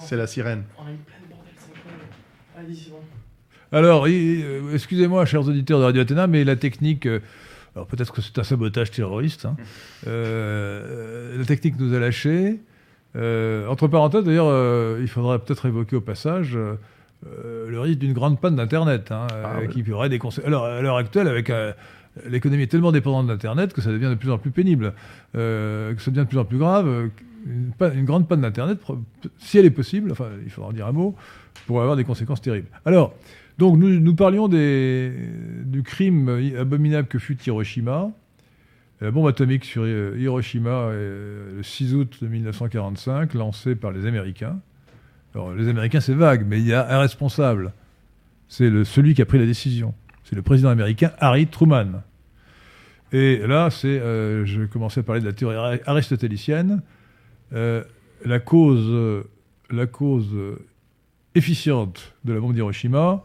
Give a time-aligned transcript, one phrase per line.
[0.00, 0.64] C'est la sirène.
[3.72, 7.20] Alors, excusez-moi, chers auditeurs de Radio Athéna, mais la technique, euh,
[7.74, 9.56] alors peut-être que c'est un sabotage terroriste, hein,
[10.06, 12.60] euh, la technique nous a lâchés.
[13.16, 16.56] Euh, entre parenthèses, d'ailleurs, euh, il faudrait peut-être évoquer au passage
[17.26, 19.68] le risque d'une grande panne d'Internet, hein, euh, Ah, oui.
[19.82, 20.46] qui aurait des conséquences.
[20.46, 21.72] Alors, à l'heure actuelle, avec euh,
[22.28, 24.94] l'économie est tellement dépendante d'Internet que ça devient de plus en plus pénible,
[25.36, 26.86] euh, que ça devient de plus en plus grave.
[26.88, 27.08] euh,
[27.46, 28.78] Une, grande panne d'Internet,
[29.38, 31.14] si elle est possible, enfin, il faudra en dire un mot,
[31.66, 32.68] pourrait avoir des conséquences terribles.
[32.84, 33.14] Alors,
[33.58, 38.10] donc nous, parlions du crime abominable que fut Hiroshima.
[39.00, 44.06] La bombe atomique sur euh, Hiroshima euh, le 6 août de 1945, lancée par les
[44.06, 44.58] Américains.
[45.34, 47.72] Alors, les Américains, c'est vague, mais il y a un responsable.
[48.48, 49.94] C'est celui qui a pris la décision.
[50.24, 52.02] C'est le président américain Harry Truman.
[53.12, 56.82] Et là, c'est, euh, je commençais à parler de la théorie ari- aristotélicienne.
[57.52, 57.82] Euh,
[58.24, 59.24] la cause,
[59.70, 60.28] la cause
[61.34, 63.24] efficiente de la bombe d'Hiroshima,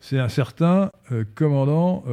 [0.00, 2.04] c'est un certain euh, commandant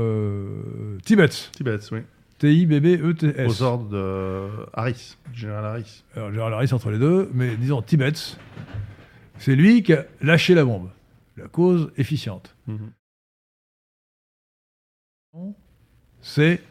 [1.04, 1.52] Tibbets.
[1.52, 2.00] Tibet, oui.
[2.40, 3.48] T-I-B-B-E-T-S.
[3.48, 6.04] Aux ordres de Harris, du général Harris.
[6.16, 8.38] Alors, Larry, c'est entre les deux, mais disons Tibbets,
[9.38, 10.90] c'est lui qui a lâché la bombe.
[11.38, 12.56] La cause efficiente.
[12.68, 12.92] Mhm.
[16.22, 16.62] C'est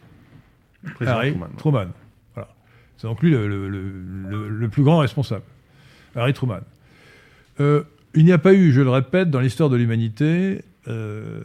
[0.94, 1.48] Président Harry Truman.
[1.56, 1.86] Truman.
[2.34, 2.48] Voilà.
[2.96, 3.90] C'est donc lui le, le- le-
[4.30, 5.44] le- le plus grand responsable.
[6.14, 6.60] Harry Truman.
[7.60, 7.82] Euh,
[8.14, 11.40] il n'y a pas eu, je le répète, dans l'histoire de l'humanité, euh,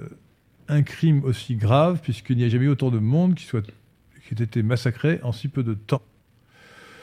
[0.68, 4.34] un crime aussi grave, puisqu'il n'y a jamais eu autant de monde qui, soit, qui
[4.40, 6.02] ait été massacré en si peu de temps.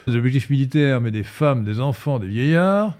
[0.06, 2.96] Des objectifs militaires, mais des femmes, des enfants, des vieillards,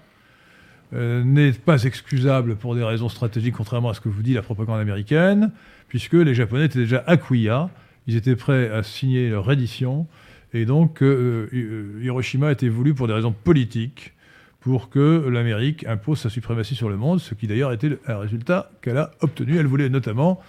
[0.93, 4.41] euh, n'est pas excusable pour des raisons stratégiques, contrairement à ce que vous dit la
[4.41, 5.51] propagande américaine,
[5.87, 7.69] puisque les Japonais étaient déjà à Kuya,
[8.07, 10.07] ils étaient prêts à signer leur reddition,
[10.53, 14.13] et donc euh, euh, Hiroshima a été voulu pour des raisons politiques,
[14.61, 18.71] pour que l'Amérique impose sa suprématie sur le monde, ce qui d'ailleurs était un résultat
[18.81, 19.57] qu'elle a obtenu.
[19.57, 20.41] Elle voulait notamment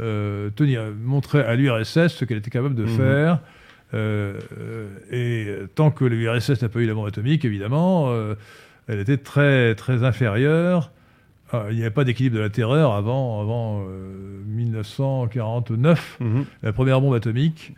[0.00, 2.88] euh, tenir, montrer à l'URSS ce qu'elle était capable de Mhm.
[2.96, 3.38] faire.
[3.94, 4.38] Euh,
[5.12, 5.46] et
[5.76, 8.12] tant que l'URSS n'a pas eu la bombe atomique, évidemment,
[8.88, 10.90] elle était très, très inférieure.
[11.54, 16.44] Ah, il n'y avait pas d'équilibre de la terreur avant, avant euh, 1949 Mhm.
[16.62, 17.74] la première bombe atomique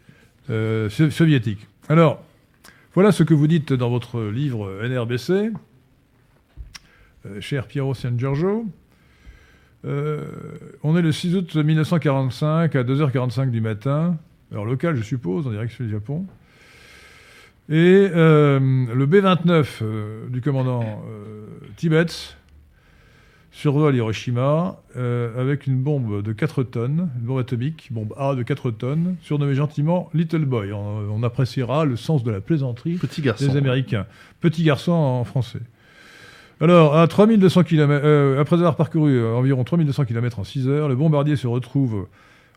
[0.51, 1.67] euh, so- soviétique.
[1.89, 2.23] Alors,
[2.95, 5.51] voilà ce que vous dites dans votre livre euh, NRBC,
[7.27, 8.67] euh, cher Piero San Giorgio.
[9.85, 10.25] Euh,
[10.83, 14.17] on est le 6 août 1945 à 2h45 du matin,
[14.53, 16.27] heure locale je suppose, en direction du Japon.
[17.69, 22.07] Et euh, le B-29 euh, du commandant euh, Tibets
[23.56, 28.43] survole Hiroshima euh, avec une bombe de 4 tonnes, une bombe atomique, bombe A de
[28.43, 30.75] 4 tonnes, surnommée gentiment Little Boy.
[30.75, 33.47] On, on appréciera le sens de la plaisanterie Petit garçon.
[33.47, 34.05] des Américains.
[34.41, 35.61] Petit garçon en français.
[36.61, 40.89] Alors, à 3200 km, euh, après avoir parcouru euh, environ 3200 km en 6 heures,
[40.91, 42.09] le bombardier se retrouve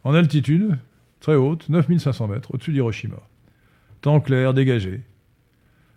[0.04, 0.78] en altitude,
[1.22, 3.16] très haute, 9500 mètres, au-dessus d'Hiroshima.
[4.02, 5.00] Temps clair, dégagé.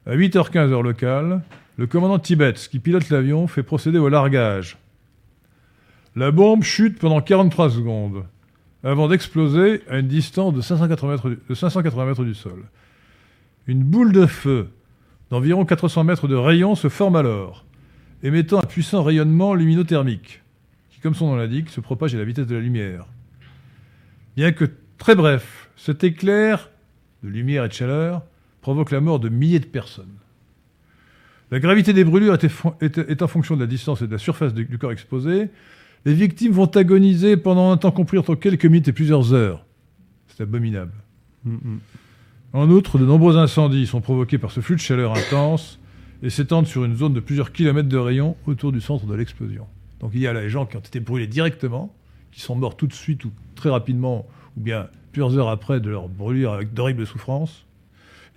[0.07, 1.43] À 8h15 heure locale,
[1.77, 4.79] le commandant Tibet, qui pilote l'avion, fait procéder au largage.
[6.15, 8.25] La bombe chute pendant 43 secondes,
[8.85, 12.65] avant d'exploser à une distance de 580 mètres du, de 580 mètres du sol.
[13.67, 14.69] Une boule de feu
[15.31, 17.65] d'environ 400 mètres de rayon se forme alors,
[18.23, 20.43] émettant un puissant rayonnement luminothermique,
[20.91, 23.07] qui, comme son nom l'indique, se propage à la vitesse de la lumière.
[24.37, 24.67] Bien que
[24.99, 26.69] très bref, cet éclair
[27.23, 28.23] de lumière et de chaleur
[28.61, 30.19] provoque la mort de milliers de personnes.
[31.51, 32.37] La gravité des brûlures
[32.81, 35.51] est, en fonction de la distance et de la surface du corps exposé.
[36.05, 39.65] Les victimes vont agoniser pendant un temps compris entre quelques minutes et plusieurs heures.
[40.29, 40.93] C'est abominable.
[42.53, 45.79] En outre, de nombreux incendies sont provoqués par ce flux de chaleur intense
[46.23, 49.67] et s'étendent sur une zone de plusieurs kilomètres de rayon autour du centre de l'explosion.
[50.01, 51.95] Donc il y a là les gens qui ont été brûlés directement,
[52.33, 54.27] qui sont morts tout de suite ou très rapidement,
[54.57, 57.65] ou bien plusieurs heures après de leur brûlure avec d'horribles souffrances.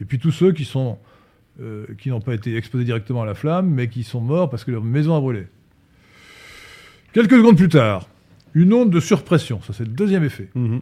[0.01, 0.97] Et puis tous ceux qui sont
[1.61, 4.63] euh, qui n'ont pas été exposés directement à la flamme, mais qui sont morts parce
[4.65, 5.47] que leur maison a brûlé.
[7.15, 8.09] Quelques secondes plus tard,
[8.55, 10.81] une onde de surpression, ça c'est le deuxième effet, Mhm.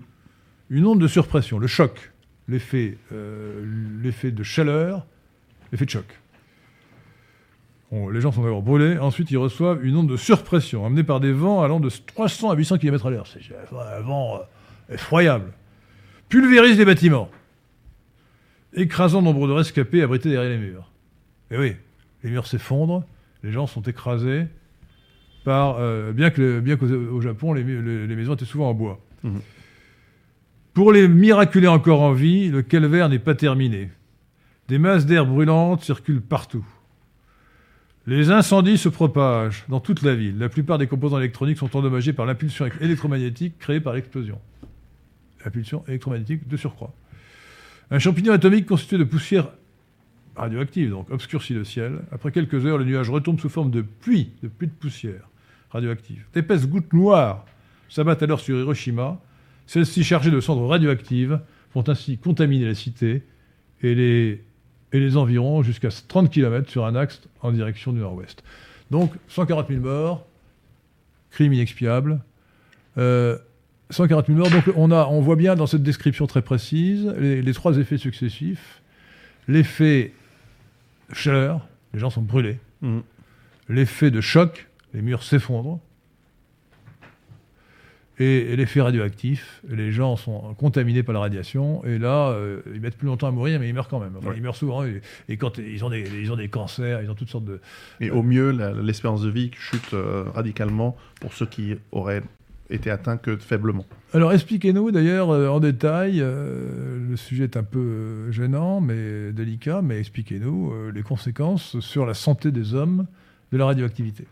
[0.72, 2.12] une onde de surpression, le choc,
[2.48, 3.64] l'effet euh,
[4.02, 5.06] l'effet de chaleur,
[5.72, 6.06] l'effet de choc.
[8.12, 11.32] Les gens sont d'abord brûlés, ensuite ils reçoivent une onde de surpression amenée par des
[11.32, 13.28] vents allant de 300 à 800 km à l'heure.
[13.28, 13.42] C'est
[13.72, 15.54] un vent euh, effroyable.
[16.30, 17.30] Pulvérise les bâtiments,
[18.74, 20.90] écrasant nombre de rescapés abrités derrière les murs.
[21.52, 21.76] Et oui,
[22.24, 23.04] les murs s'effondrent,
[23.44, 24.48] les gens sont écrasés
[25.44, 25.78] par...
[25.80, 29.00] euh, bien qu'au au Japon, les, mu- les- les maisons étaient souvent en bois.
[29.24, 29.42] Mhm.
[30.74, 33.90] Pour les miraculés encore en vie, le calvaire n'est pas terminé.
[34.70, 36.66] Des masses d'air brûlantes circulent partout.
[38.08, 40.38] Les incendies se propagent dans toute la ville.
[40.38, 44.40] La plupart des composants électroniques sont endommagés par l'impulsion électromagnétique créée par l'explosion.
[45.46, 46.94] L'impulsion électromagnétique de surcroît.
[47.92, 49.50] Un champignon atomique constitué de poussière
[50.36, 52.00] radioactive, donc obscurcit le ciel.
[52.12, 55.30] Après quelques heures, le nuage retombe sous forme de pluie, de pluie de poussière
[55.74, 56.26] radioactive.
[56.34, 57.46] D'épaisses gouttes noires
[57.90, 59.20] s'abattent alors sur Hiroshima.
[59.68, 61.40] Celles-ci, chargées de cendres radioactives,
[61.74, 63.24] vont ainsi contaminer la cité
[63.82, 64.44] et les,
[64.92, 68.44] et les environs jusqu'à 30 km sur un axe en direction du nord-ouest.
[68.92, 70.26] Donc 140 000 morts,
[71.32, 72.22] crime inexpiable.
[72.98, 73.38] Euh,
[73.90, 74.50] 140 000 morts.
[74.50, 77.98] Donc on, a, on voit bien dans cette description très précise les, les trois effets
[77.98, 78.82] successifs.
[79.48, 80.14] L'effet
[81.12, 82.60] chaleur, les gens sont brûlés.
[82.82, 83.00] Mm.
[83.70, 85.80] L'effet de choc, les murs s'effondrent.
[88.20, 91.84] Et, et l'effet radioactif, les gens sont contaminés par la radiation.
[91.84, 94.14] Et là, euh, ils mettent plus longtemps à mourir, mais ils meurent quand même.
[94.16, 94.36] Enfin, Ouais.
[94.38, 94.84] Ils meurent souvent.
[94.86, 97.60] Et, et quand ils ont, des, ils ont des cancers, ils ont toutes sortes de.
[98.00, 98.52] Et au mieux,
[98.84, 102.22] l'espérance de vie chute euh, radicalement pour ceux qui auraient
[102.70, 103.86] été atteints que faiblement.
[104.14, 110.00] Alors expliquez-nous d'ailleurs euh, en détail, le sujet est un peu gênant, mais délicat, mais
[110.00, 113.08] expliquez-nous les conséquences sur la santé des hommes
[113.52, 114.26] de la radioactivité.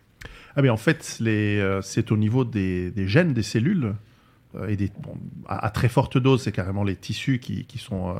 [0.55, 3.93] Ah mais en fait, les, euh, c'est au niveau des, des gènes des cellules
[4.55, 5.13] euh, et des, bon,
[5.47, 8.13] à, à très forte dose, c'est carrément les tissus qui, qui sont euh,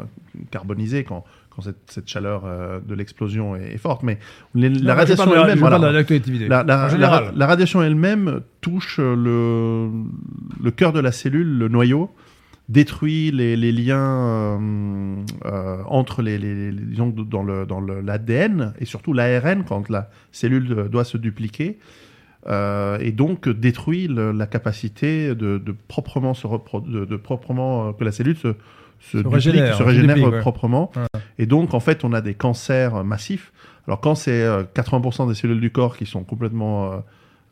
[0.49, 4.03] carbonisés quand, quand cette, cette chaleur euh, de l'explosion est, est forte.
[4.03, 4.17] Mais
[4.55, 5.77] les- Non, la radiation parle elle-même, voilà.
[7.35, 9.89] la radiation elle-même touche le,
[10.63, 12.09] le cœur de la cellule, le noyau,
[12.69, 14.57] détruit les, les liens
[15.45, 20.09] euh, entre les, les- disons, dans le dans le- l'ADN et surtout l'ARN quand la
[20.31, 21.79] cellule doit se dupliquer.
[22.47, 27.91] Euh, et donc détruit le- la capacité de, de proprement se de, de proprement euh,
[27.93, 28.55] que la cellule se
[28.99, 30.41] se, duplique, régénère, se régénère duplique, euh, ouais.
[30.41, 30.91] proprement.
[30.95, 31.21] Ouais.
[31.39, 33.51] Et donc, en fait, on a des cancers massifs.
[33.87, 37.03] Alors, quand c'est euh, 80% des cellules du corps qui sont complètement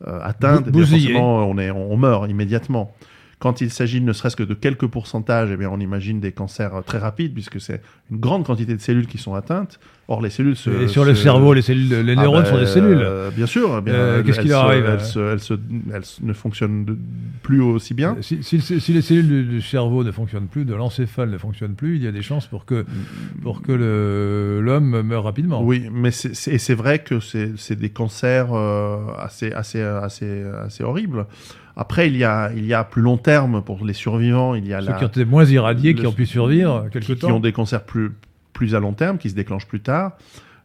[0.06, 1.12] atteintes, eh bien, bousillées.
[1.14, 2.94] forcément, on, est, on, meurt immédiatement.
[3.40, 6.84] Quand il s'agit ne serait-ce que de quelques pourcentages, eh bien, on imagine des cancers
[6.84, 7.82] très rapides, puisque c'est
[8.12, 9.80] une grande quantité de cellules qui sont atteintes.
[10.12, 10.70] Or, les cellules se...
[10.70, 12.98] Et sur le cerveau, les cellules, les Ah neurones bah, sont des cellules.
[13.00, 13.76] euh, bien sûr.
[13.78, 16.98] eh bien, Euh, qu'est-ce qui leur arrive, elles, se- elles se- elles ne fonctionnent de-
[17.44, 18.16] plus aussi bien.
[18.20, 21.38] Si, si le- si les cellules du, du cerveau ne fonctionnent plus, de l'encéphale ne
[21.38, 22.84] fonctionnent plus, il y a des chances pour que,
[23.42, 23.70] pour que
[24.60, 25.62] l'homme meure rapidement.
[25.62, 31.26] Oui, mais c'est- vrai que c'est des cancers euh, assez, assez, assez, assez horribles.
[31.76, 34.74] Après, il y, a, il y a plus long terme pour les survivants, il y
[34.74, 37.20] a Ceux la, qui ont été moins irradiés, qui ont pu survivre quelque qui, qui
[37.20, 37.36] temps.
[37.36, 38.10] ont des cancers plus,
[38.60, 40.18] plus à long terme, qui se déclenchent plus tard.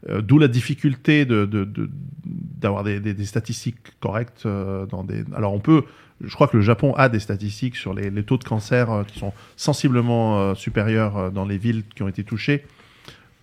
[0.09, 4.43] Euh, D'où la difficulté d'avoir des, statistiques correctes.
[4.45, 4.85] euh.
[5.33, 5.83] Alors, on peut.
[6.21, 9.17] Je crois que le Japon a des statistiques sur les, taux de cancer euh, qui
[9.17, 12.65] sont sensiblement supérieurs dans les villes qui ont été touchées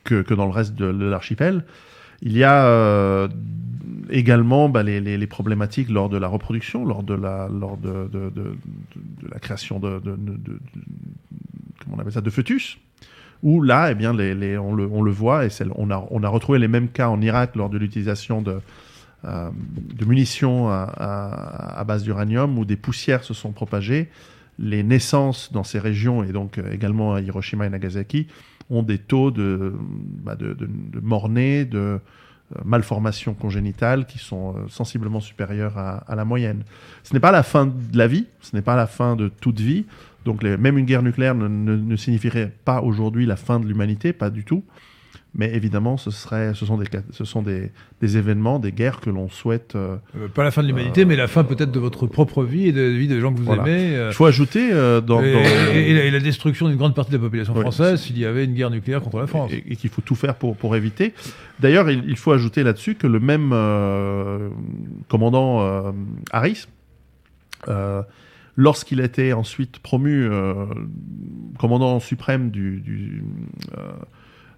[0.04, 1.64] que, dans le reste de, l'archipel.
[2.20, 3.28] Il y a
[4.10, 8.10] également bah, les, problématiques lors de la reproduction, lors de la, lors de,
[9.30, 9.98] la création de-
[11.82, 12.78] comment on appelle ça, de fœtus.
[13.42, 17.20] Où là, eh bien, on, le, voit, et on a, retrouvé les mêmes cas en
[17.20, 18.60] Irak lors de l'utilisation de,
[19.24, 19.50] euh,
[20.06, 24.10] munitions à, base d'uranium, où des poussières se sont propagées.
[24.58, 28.28] Les naissances dans ces régions, et donc euh, également à Hiroshima et Nagasaki,
[28.70, 29.74] ont des taux de,
[30.22, 30.56] bah, de,
[31.00, 31.98] mort-nés, de euh,
[32.64, 36.62] malformations congénitales qui sont sensiblement supérieures à la moyenne.
[37.02, 39.58] Ce n'est pas la fin de la vie, ce n'est pas la fin de toute
[39.58, 39.86] vie.
[40.24, 43.66] Donc les- même une guerre nucléaire ne, ne- ne signifierait pas aujourd'hui la fin de
[43.66, 44.64] l'humanité, pas du tout.
[45.34, 47.70] Mais évidemment, ce, serait, ce sont, des, ce sont des,
[48.02, 49.74] des événements, des guerres que l'on souhaite.
[49.76, 52.66] euh, Euh, pas la fin de l'humanité, mais la fin peut-être de votre propre vie
[52.68, 53.62] et de la vie des gens que vous Voilà.
[53.62, 53.96] aimez.
[53.96, 55.38] euh, Il faut ajouter euh, dans, et, dans-
[55.74, 58.18] et- et la, et la destruction d'une grande partie de la population Oui, française s'il
[58.18, 59.50] y avait une guerre nucléaire contre la France.
[59.54, 61.14] et, qu'il faut tout faire pour, pour éviter.
[61.60, 64.50] D'ailleurs, il, il faut ajouter là-dessus que le même euh,
[65.08, 65.92] commandant euh,
[66.30, 66.66] Harris,
[67.68, 68.02] euh,
[68.56, 70.66] lorsqu'il a été ensuite promu euh,
[71.58, 73.24] commandant suprême du, du
[73.78, 73.90] euh,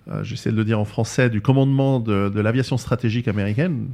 [0.08, 3.88] euh, j'essaie de le dire en français, du commandement de, de l'aviation stratégique américaine,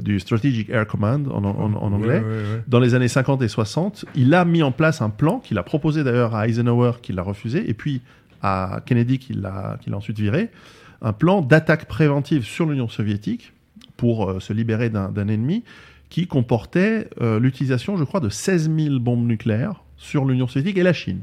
[0.00, 2.20] du Strategic Air Command en, en- en anglais,
[2.68, 5.62] dans les années 50 et 60, il a mis en place un plan qu'il a
[5.62, 8.00] proposé d'ailleurs à Eisenhower, qui l'a refusé, et puis
[8.42, 10.50] à Kennedy, qui l'a qui l'a ensuite viré,
[11.02, 13.52] un plan d'attaque préventive sur l'Union soviétique
[13.96, 15.62] pour euh, se libérer d'un ennemi
[16.14, 20.84] qui comportait euh, l'utilisation, je crois, de 16 000 bombes nucléaires sur l'Union soviétique et
[20.84, 21.22] la Chine,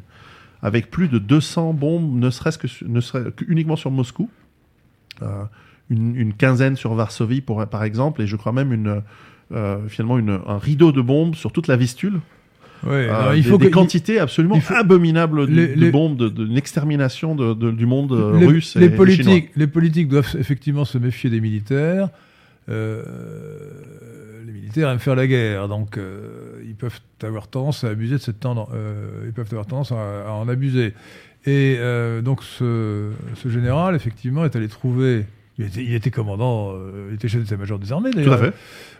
[0.62, 4.30] avec plus de 200 bombes, ne serait-ce que ne serait que uniquement sur Moscou,
[5.22, 5.44] euh,
[5.90, 9.02] une, une quinzaine sur Varsovie, pour, par exemple, et je crois même une,
[9.54, 12.20] euh, finalement une, un rideau de bombes sur toute la Vistule.
[12.84, 15.92] Ouais, Euh, il des, faut des que- quantités absolument faut- abominables de, Les- de les-
[15.92, 18.98] bombes, de l'extermination de, de- du monde les, russe les et, et chinois.
[19.06, 22.10] politiques, les politiques doivent effectivement se méfier des militaires.
[22.70, 23.04] Euh,
[24.46, 28.22] les militaires aiment faire la guerre, donc euh, ils peuvent avoir tendance à abuser de
[28.22, 28.70] cette tendance.
[28.74, 30.94] euh, ils peuvent avoir tendance à, à en abuser.
[31.46, 31.80] Et
[32.24, 35.26] donc ce, ce général, effectivement, est allé trouver.
[35.58, 36.74] Il était, il était commandant,
[37.10, 38.40] il était chef d'état-major des armées Tout à d'ailleurs.
[38.40, 38.54] fait.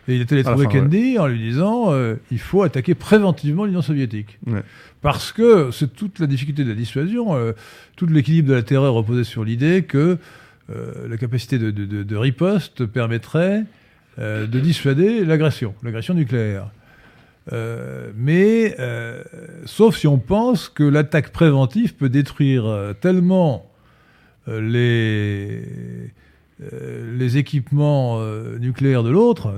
[0.08, 0.78] Et il est allé À trouver fin, ouais.
[0.80, 1.92] Kennedy en lui disant
[2.32, 4.40] il faut attaquer préventivement l'Union soviétique.
[4.48, 4.62] Ouais.
[5.02, 7.36] Parce que c'est toute la difficulté de la dissuasion,
[7.94, 10.18] tout l'équilibre de la terreur reposait sur l'idée que
[10.74, 13.64] euh, la capacité de, de- de- de riposte permettrait
[14.18, 16.70] euh, de dissuader l'agression, l'agression nucléaire.
[17.52, 18.76] Euh, mais
[19.64, 23.68] sauf si on pense que l'attaque préventive peut détruire tellement
[24.46, 25.62] les,
[27.18, 28.20] les équipements
[28.60, 29.54] nucléaires de l'autre,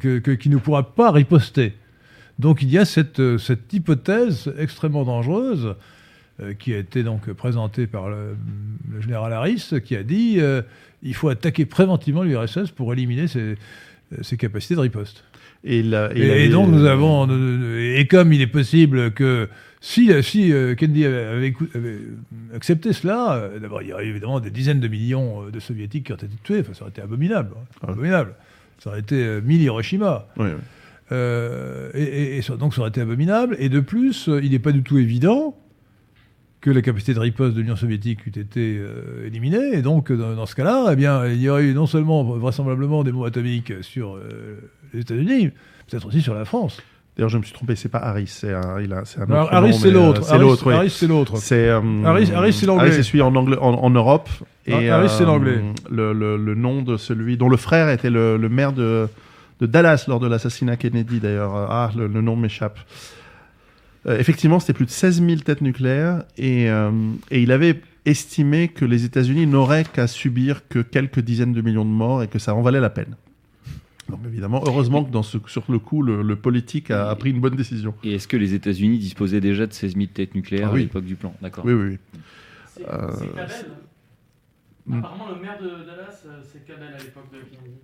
[0.00, 1.74] que- que- qu'il ne pourra pas riposter.
[2.38, 5.76] Donc il y a cette, cette hypothèse extrêmement dangereuse
[6.58, 8.36] qui a été donc présentée par le,
[8.92, 10.62] le général Harris, qui a dit euh,
[11.02, 13.56] il faut attaquer préventivement l'URSS pour éliminer ses, euh,
[14.22, 15.24] ses capacités de riposte.
[15.64, 15.82] Et,
[16.48, 19.48] donc nous avons euh, et comme il est possible que
[19.80, 21.98] si si euh, Kennedy avait, avait écou- avait
[22.54, 26.06] accepté cela, euh, d'abord il y aurait évidemment des dizaines de millions euh, de soviétiques
[26.06, 27.90] qui auraient été tués, enfin, ça aurait été abominable, hein, Ah.
[27.92, 28.34] abominable.
[28.80, 30.26] Ça aurait été euh, mille Hiroshima.
[30.36, 30.60] Oui, oui.
[31.12, 33.54] Euh, et, donc ça aurait été abominable.
[33.60, 35.56] Et de plus, euh, il n'est pas du tout évident
[36.62, 39.74] que la capacité de riposte de l'Union soviétique eût été euh, éliminée.
[39.74, 43.02] Et donc, dans, dans ce cas-là, eh bien, il y aurait eu non seulement vraisemblablement
[43.04, 44.60] des bombes atomiques sur euh,
[44.94, 45.50] les États-Unis,
[45.90, 46.80] peut-être aussi sur la France.
[47.16, 49.44] D'ailleurs, je me suis trompé, c'est pas Harris, c'est un, il a, c'est un Alors,
[49.46, 50.22] autre Harris, nom, c'est euh, l'autre.
[50.24, 50.74] C'est Harris, l'autre, oui.
[50.74, 51.36] Harris, c'est l'autre.
[51.36, 52.84] C'est euh, Harris- Harris, c'est l'anglais.
[52.86, 54.30] Harris, c'est celui en, anglais, en, en Europe.
[54.66, 55.60] Et, Ah, Harris, c'est l'anglais.
[55.90, 59.08] Le, le, le nom de celui dont le frère était le, le maire de,
[59.60, 61.54] de Dallas lors de l'assassinat Kennedy, d'ailleurs.
[61.54, 62.78] Ah, le nom m'échappe.
[64.06, 66.90] Euh, effectivement, c'était plus de 16 000 têtes nucléaires et, euh,
[67.30, 71.84] et il avait estimé que les États-Unis n'auraient qu'à subir que quelques dizaines de millions
[71.84, 73.14] de morts et que ça en valait la peine.
[74.08, 77.30] Donc évidemment, heureusement que dans ce, sur le coup, le, le politique a, a pris
[77.30, 77.94] une bonne décision.
[78.02, 80.80] Et est-ce que les États-Unis disposaient déjà de 16 000 têtes nucléaires Ah oui.
[80.80, 81.32] à l'époque du plan?
[81.40, 81.64] D'accord.
[81.64, 81.98] Oui, oui, oui.
[82.76, 83.10] C'est Euh.
[84.90, 87.76] Apparemment, le maire de Dallas, euh, c'est Cabell à l'époque de Kennedy.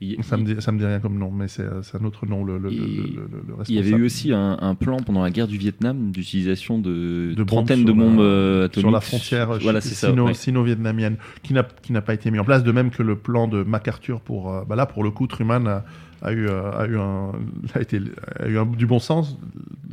[0.00, 2.26] Il, Ça me, dit, ça me dit rien comme nom, mais c'est c'est un autre
[2.26, 4.74] nom, le, le, le, Et le- le- le il y avait eu aussi un, un
[4.74, 8.90] plan pendant la guerre du Vietnam d'utilisation de, De trentaines de bombes euh, atomiques sur
[8.90, 10.08] la frontière Voilà, c'est ça.
[10.10, 10.34] sino- ouais.
[10.34, 13.46] sino-vietnamienne, qui n'a qui n'a pas été mis en place, de même que le plan
[13.46, 14.52] de MacArthur pour...
[14.52, 15.84] euh, bah là, pour le coup, Truman a,
[16.22, 17.30] a eu, euh, a eu, un,
[17.76, 18.00] a été,
[18.40, 19.38] a eu un- du bon sens.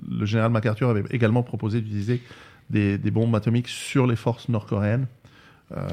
[0.10, 2.20] Le général MacArthur avait également proposé d'utiliser
[2.72, 5.06] des, des bombes atomiques sur les forces nord-coréennes.
[5.78, 5.88] Euh,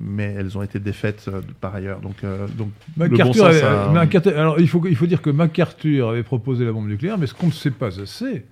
[0.00, 2.00] mais elles ont été défaites euh, par ailleurs.
[2.00, 5.06] Donc, euh, donc le bon MacArthur sens avait- a- MacArthur- alors il faut, il faut
[5.06, 8.46] dire que MacArthur avait proposé la bombe nucléaire, mais ce qu'on ne sait pas assez,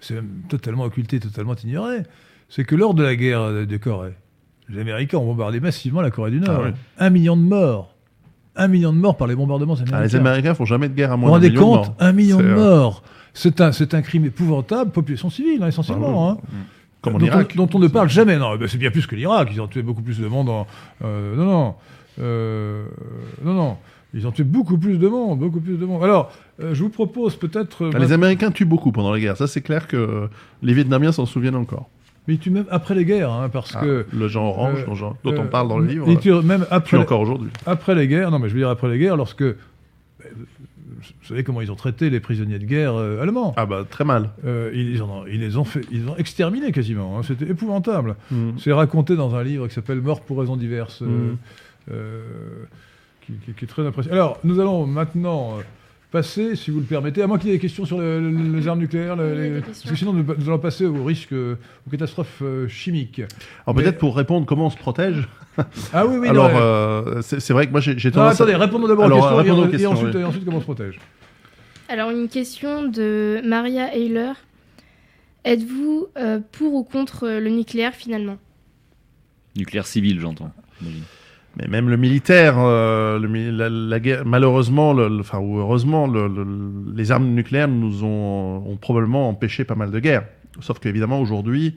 [0.00, 2.04] c'est totalement occulté, totalement ignoré,
[2.48, 4.14] c'est que lors de la guerre de, de Corée,
[4.68, 6.66] les Américains ont bombardé massivement la Corée du Nord.
[6.98, 7.06] Ah.
[7.06, 7.96] Un million de morts.
[8.54, 9.96] Un million de morts par les bombardements américains.
[9.98, 11.86] Ah, les Américains font jamais de guerre à moins d'un million de compte?
[11.88, 11.96] morts.
[11.98, 13.02] Un million de morts.
[13.32, 16.38] C'est un, un crime épouvantable, population civile, hein, essentiellement.
[16.38, 16.56] Ah hein.
[17.04, 17.52] Comme en dont, Irak.
[17.54, 18.36] on, dont on ne parle jamais.
[18.38, 19.48] Non, ben, c'est bien plus que l'Irak.
[19.52, 20.48] Ils ont tué beaucoup plus de monde.
[20.48, 20.66] En,
[21.04, 21.74] euh, non, non,
[22.20, 22.84] Euh,
[23.44, 23.76] non, non.
[24.16, 26.02] Ils ont tué beaucoup plus de monde, beaucoup plus de monde.
[26.04, 26.30] Alors,
[26.60, 27.84] euh, je vous propose peut-être.
[27.84, 29.36] euh, Ah, Les Américains tuent beaucoup pendant la guerre.
[29.36, 30.28] Ça, c'est clair que
[30.62, 31.88] les Vietnamiens s'en souviennent encore.
[32.28, 34.06] mais ils tuent même après les guerres, hein, parce Ah, que.
[34.12, 36.96] le genre orange euh, dont, on parle dans le livre Ils euh, tuent même après,
[36.96, 37.50] encore aujourd'hui.
[37.66, 38.30] après les guerres.
[38.30, 39.44] Non, mais je veux dire après les guerres, lorsque.
[41.22, 44.04] Vous savez comment ils ont traité les prisonniers de guerre euh, allemands Ah bah très
[44.04, 44.30] mal.
[44.44, 47.18] Euh, ils, ont- ils les ont fait, ils les ont exterminés quasiment.
[47.18, 47.22] hein.
[47.22, 48.16] C'était épouvantable.
[48.30, 48.50] Mm.
[48.58, 51.36] C'est raconté dans un livre qui s'appelle Mort pour raisons diverses, Mhm.
[51.90, 52.22] euh,
[53.26, 54.14] qui, qui- qui est très impressionnant.
[54.16, 55.58] Alors, nous allons maintenant
[56.14, 58.56] passer, si vous le permettez, à moins qu'il y ait des questions sur le- le-
[58.56, 61.56] les armes nucléaires, le- les- parce que sinon nous, nous allons passer au risque, euh,
[61.86, 63.20] aux catastrophes euh, chimiques.
[63.66, 65.28] Alors Mais- peut-être pour répondre comment on se protège?
[65.92, 68.40] Ah oui, oui, Alors non, euh, c'est vrai que moi j'ai non, tendance.
[68.40, 70.20] à- attendez, répondons d'abord aux Alors, questions, et, répondons aux et questions, ensuite, oui.
[70.20, 70.98] et ensuite comment on se protège?
[71.88, 74.32] Alors, une question de Maria Eiler.
[75.44, 78.38] Êtes-vous euh, pour ou contre le nucléaire finalement?
[79.56, 80.50] Nucléaire civil, j'entends.
[81.56, 86.06] Mais même le militaire, euh, le la, la guerre, malheureusement, le, le- enfin ou heureusement,
[86.08, 86.46] le- le-
[86.94, 90.24] les armes nucléaires nous ont, ont probablement empêché pas mal de guerres.
[90.60, 91.76] Sauf qu'évidemment aujourd'hui,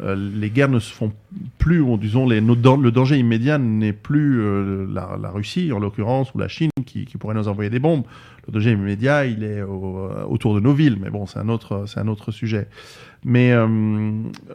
[0.00, 1.12] euh, les guerres ne se font
[1.58, 5.78] plus, ou disons les, nos le danger immédiat n'est plus euh, la, la Russie en
[5.80, 8.04] l'occurrence ou la Chine qui, qui pourrait nous envoyer des bombes.
[8.46, 11.48] Le danger immédiat, il est au- euh, autour de nos villes, mais bon, c'est un
[11.48, 12.68] autre, c'est un autre sujet.
[13.24, 13.66] Mais euh,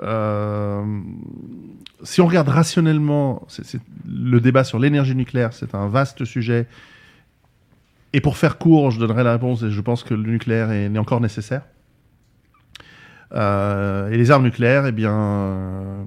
[0.04, 0.84] euh,
[2.04, 3.80] si on regarde rationnellement, c'est-
[4.12, 6.68] le débat sur l'énergie nucléaire, c'est un vaste sujet.
[8.14, 10.98] Et pour faire court, je donnerai la réponse, et je pense que le nucléaire est,
[10.98, 11.62] encore nécessaire.
[13.34, 16.04] Euh, et les armes nucléaires, eh bien, euh,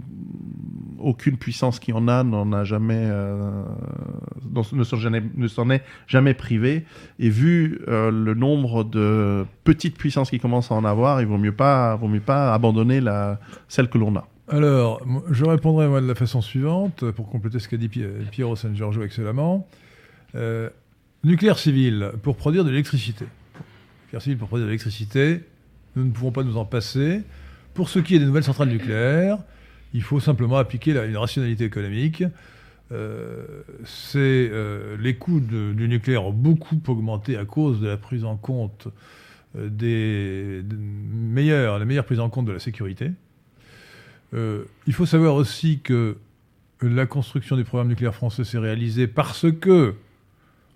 [0.99, 3.62] aucune puissance qui en a n'en a jamais, euh,
[4.73, 6.84] ne s'en est jamais privée.
[7.18, 11.54] Et vu le nombre de petites puissances qui commencent à en avoir, il vaut mieux
[11.54, 14.28] pas, vaut mieux pas abandonner la, celle que l'on a.
[14.49, 18.57] Alors, je répondrai moi de la façon suivante, pour compléter ce qu'a dit Pi- Piero
[18.57, 19.67] San Giorgio excellemment.
[20.35, 20.69] Euh,
[21.23, 23.25] nucléaire civil pour produire de l'électricité.
[24.05, 25.45] Nucléaire civil pour produire de l'électricité,
[25.97, 27.23] nous ne pouvons pas nous en passer.
[27.73, 29.39] Pour ce qui est des nouvelles centrales nucléaires,
[29.95, 32.23] il faut simplement appliquer une rationalité économique.
[32.93, 33.63] Euh,
[34.17, 38.89] euh, les coûts du nucléaire ont beaucoup augmenté à cause de la prise en compte
[39.57, 43.11] euh, des, des meilleures, la meilleure prise en compte de la sécurité.
[44.35, 46.17] Euh, il faut savoir aussi que
[46.83, 49.95] la construction du programme nucléaire français s'est réalisée parce que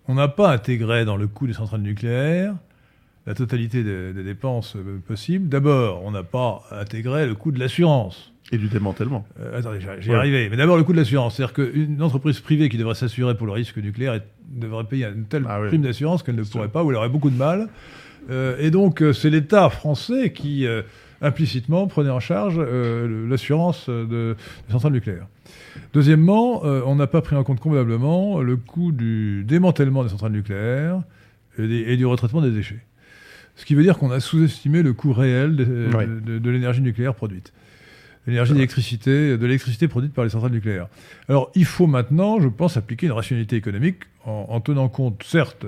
[0.07, 2.55] on n'a pas intégré dans le coût des centrales nucléaires
[3.27, 5.49] la totalité des, des dépenses euh, possibles.
[5.51, 8.33] D'abord, on n'a pas intégré le coût de l'assurance.
[8.53, 9.27] Et du démantèlement.
[9.39, 10.17] Euh, attendez, j'y- Ouais.
[10.17, 10.49] arrivé.
[10.49, 11.37] Mais d'abord, le coût de l'assurance.
[11.37, 15.45] C'est-à-dire qu'une entreprise privée qui devrait s'assurer pour le risque nucléaire devrait payer une telle
[15.47, 15.69] Ah oui.
[15.69, 16.71] prime d'assurance qu'elle ne pourrait sûr.
[16.73, 17.69] pas, ou elle aurait beaucoup de mal.
[18.31, 20.67] Euh, et donc, c'est l'État français qui,
[21.21, 25.27] implicitement, prenait en charge euh, l'assurance de, des centrales nucléaires.
[25.93, 30.33] Deuxièmement, euh, on n'a pas pris en compte convenablement le coût du démantèlement des centrales
[30.33, 31.03] nucléaires
[31.59, 32.81] et, des- et du retraitement des déchets.
[33.57, 37.53] Ce qui veut dire qu'on a sous-estimé le coût réel de, l'énergie nucléaire produite.
[38.29, 40.87] L'énergie d'électricité, de l'électricité produite par les centrales nucléaires.
[41.29, 45.67] Alors, il faut maintenant, je pense, appliquer une rationalité économique en, en tenant compte, certes,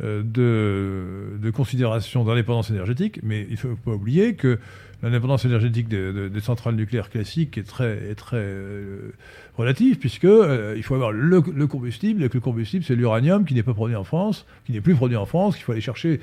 [0.00, 4.58] de, de considérations d'indépendance énergétique, mais il ne faut pas oublier que
[5.02, 9.10] l'indépendance énergétique des, de- des centrales nucléaires classiques est très, est très euh,
[9.56, 13.44] relative, puisque euh, il faut avoir le, le combustible, et que le combustible, c'est l'uranium
[13.44, 15.80] qui n'est pas produit en France, qui n'est plus produit en France, qu'il faut aller
[15.80, 16.20] chercher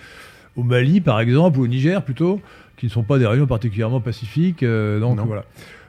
[0.55, 2.41] au Mali, par exemple, ou au Niger plutôt,
[2.77, 4.63] qui ne sont pas des régions particulièrement pacifiques.
[4.63, 5.25] euh, donc Non.
[5.25, 5.43] voilà.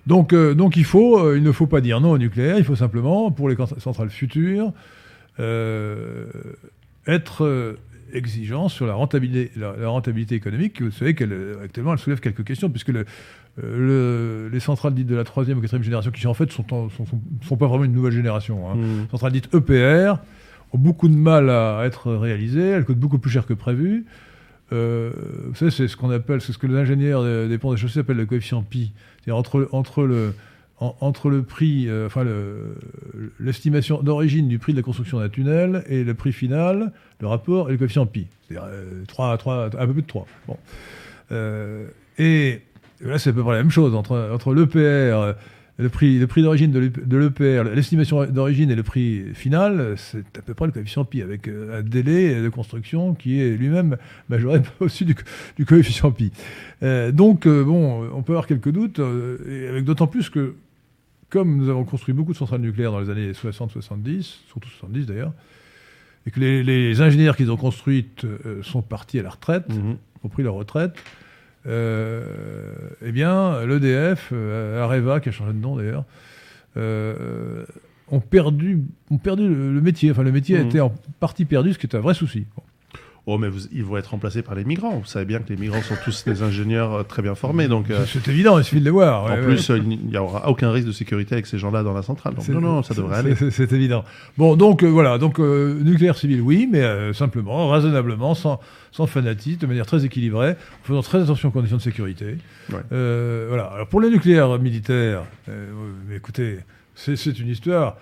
[0.09, 2.65] Donc, euh, donc il, faut, euh, il ne faut pas dire non au nucléaire, il
[2.65, 4.73] faut simplement, pour les cent- centrales futures,
[5.41, 6.27] euh,
[7.07, 7.75] être euh,
[8.13, 10.81] exigeant sur la rentabilité, la, la rentabilité économique.
[10.83, 13.05] Vous savez qu'elle euh, actuellement elle soulève quelques questions, puisque le,
[13.63, 16.73] euh, le- les centrales dites de la troisième ou quatrième génération, qui en fait sont,
[16.75, 19.09] en- sont, sont- sont pas vraiment une nouvelle génération, hein, Mm.
[19.11, 20.15] centrales dites EPR
[20.73, 24.05] ont beaucoup de mal à être réalisées, elles coûtent beaucoup plus cher que prévu.
[24.73, 25.13] Euh,
[25.47, 27.77] vous savez, c'est ce qu'on appelle, c'est ce que les ingénieurs des, des ponts des
[27.79, 28.93] chaussées appellent le coefficient pi.
[29.19, 30.35] C'est-à-dire entre, entre, le,
[30.81, 32.77] en- entre le prix, euh, enfin le-
[33.41, 37.69] l'estimation d'origine du prix de la construction d'un tunnel et le prix final, le rapport
[37.69, 38.27] et le coefficient pi.
[38.49, 40.27] C'est-à-dire euh, 3, 3, un peu plus de 3.
[40.49, 40.57] Bon.
[41.33, 41.87] Euh,
[42.19, 42.61] et
[43.01, 43.95] là, c'est à peu près la même chose.
[43.95, 45.33] Entre, entre l'EPR, euh,
[45.79, 49.95] le prix, le prix d'origine de l'EP de l'EPR, l'estimation d'origine et le prix final,
[49.99, 53.97] c'est à peu près le coefficient pi, avec un délai de construction qui est lui-même
[54.31, 55.23] majoré au-dessus du, co-
[55.59, 56.33] du coefficient pi.
[57.13, 59.01] Donc, bon, on peut avoir quelques doutes,
[59.85, 60.55] d'autant plus que,
[61.31, 65.33] comme nous avons construit beaucoup de centrales nucléaires dans les années 60-70, surtout 70 d'ailleurs,
[66.27, 69.69] et que les, les ingénieurs qui les ont construites euh, sont partis à la retraite,
[69.69, 69.97] Mhm.
[70.25, 70.95] ont pris leur retraite,
[71.67, 72.25] euh,
[73.05, 76.05] eh bien, l'EDF, euh, Areva, qui a changé de nom d'ailleurs,
[78.13, 80.11] ont perdu, ont perdu le, le métier.
[80.11, 80.67] Enfin, le métier a Mhm.
[80.69, 82.47] été en partie perdu, ce qui est un vrai souci.
[82.57, 82.63] Bon.
[83.29, 84.99] Oh, mais vous- ils vont être remplacés par les migrants.
[84.99, 87.67] Vous savez bien que les migrants sont tous des ingénieurs euh, très bien formés.
[87.67, 89.25] Donc, euh, C'est évident, il suffit de les voir.
[89.25, 89.81] en ouais, plus, ouais.
[89.81, 92.35] euh, il n'y aura aucun risque de sécurité avec ces gens-là dans la centrale.
[92.35, 93.35] Donc, non, non, ça devrait aller.
[93.51, 94.05] C'est évident.
[94.39, 98.61] Bon, donc euh, voilà, donc euh, nucléaire civil, oui, mais simplement, raisonnablement, sans,
[98.93, 102.37] sans fanatisme, de manière très équilibrée, en faisant très attention aux conditions de sécurité.
[102.71, 102.77] Ouais.
[102.93, 103.65] Euh, voilà.
[103.65, 105.67] Alors pour les nucléaires militaires, euh,
[106.11, 106.59] euh, écoutez,
[106.95, 107.97] c'est une histoire.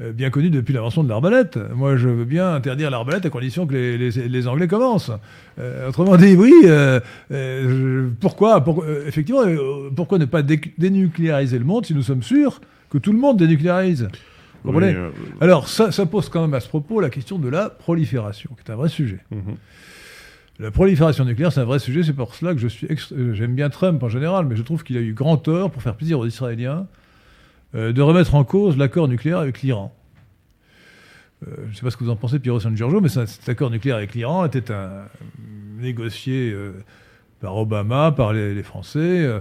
[0.00, 1.58] Euh, Bien connue depuis l'invention de l'arbalète.
[1.74, 5.10] Moi, je veux bien interdire l'arbalète à condition que les, les- les Anglais commencent.
[5.58, 7.00] Euh, autrement dit, oui, euh,
[7.32, 8.62] euh, pourquoi,
[9.06, 9.42] effectivement,
[9.94, 13.38] pourquoi ne pas dé- dénucléariser le monde si nous sommes sûrs que tout le monde
[13.38, 14.08] dénucléarise?
[14.64, 14.96] Vous comprenez?
[14.96, 18.50] Oui, alors, ça, ça pose quand même à ce propos la question de la prolifération,
[18.56, 19.20] qui est un vrai sujet.
[19.30, 19.54] mhm.
[20.58, 22.88] La prolifération nucléaire, c'est un vrai sujet, c'est pour cela que je suis
[23.34, 25.94] j'aime bien Trump en général, mais je trouve qu'il a eu grand tort pour faire
[25.94, 26.86] plaisir aux Israéliens
[27.76, 29.94] de remettre en cause l'accord nucléaire avec l'Iran.
[31.46, 33.48] Euh, je ne sais pas ce que vous en pensez, Piero San Giorgio, mais cet
[33.48, 35.04] accord nucléaire avec l'Iran était un,
[35.78, 36.72] négocié euh,
[37.40, 39.40] par Obama, par les, les Français, euh,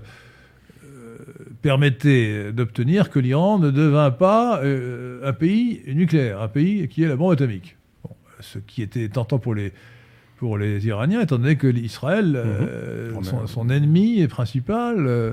[0.84, 1.18] euh,
[1.62, 7.08] permettait d'obtenir que l'Iran ne devint pas euh, un pays nucléaire, un pays qui est
[7.08, 7.78] la bombe atomique.
[8.04, 9.72] Bon, ce qui était tentant pour les,
[10.38, 15.32] pour les Iraniens, étant donné que l'Israël, euh, a- son, son ennemi principal, euh,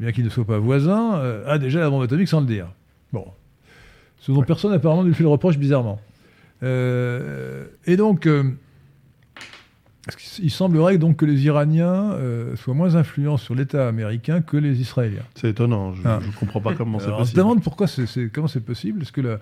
[0.00, 2.68] bien qu'il ne soit pas voisin, euh, a déjà la bombe atomique sans le dire.
[3.12, 3.26] Bon.
[4.18, 4.46] Ce dont Ouais.
[4.46, 6.00] personne apparemment ne lui fait le reproche bizarrement.
[6.62, 8.44] Euh, et donc, euh,
[10.36, 12.16] qu'il semblerait donc que les Iraniens
[12.56, 15.22] soient moins influents sur l'État américain que les Israéliens.
[15.34, 15.94] C'est étonnant.
[15.94, 16.20] Je Ah.
[16.26, 17.38] ne comprends pas comment c'est Alors, on se possible.
[17.38, 19.02] demande pourquoi c'est, comment c'est possible.
[19.02, 19.38] Est-ce que le,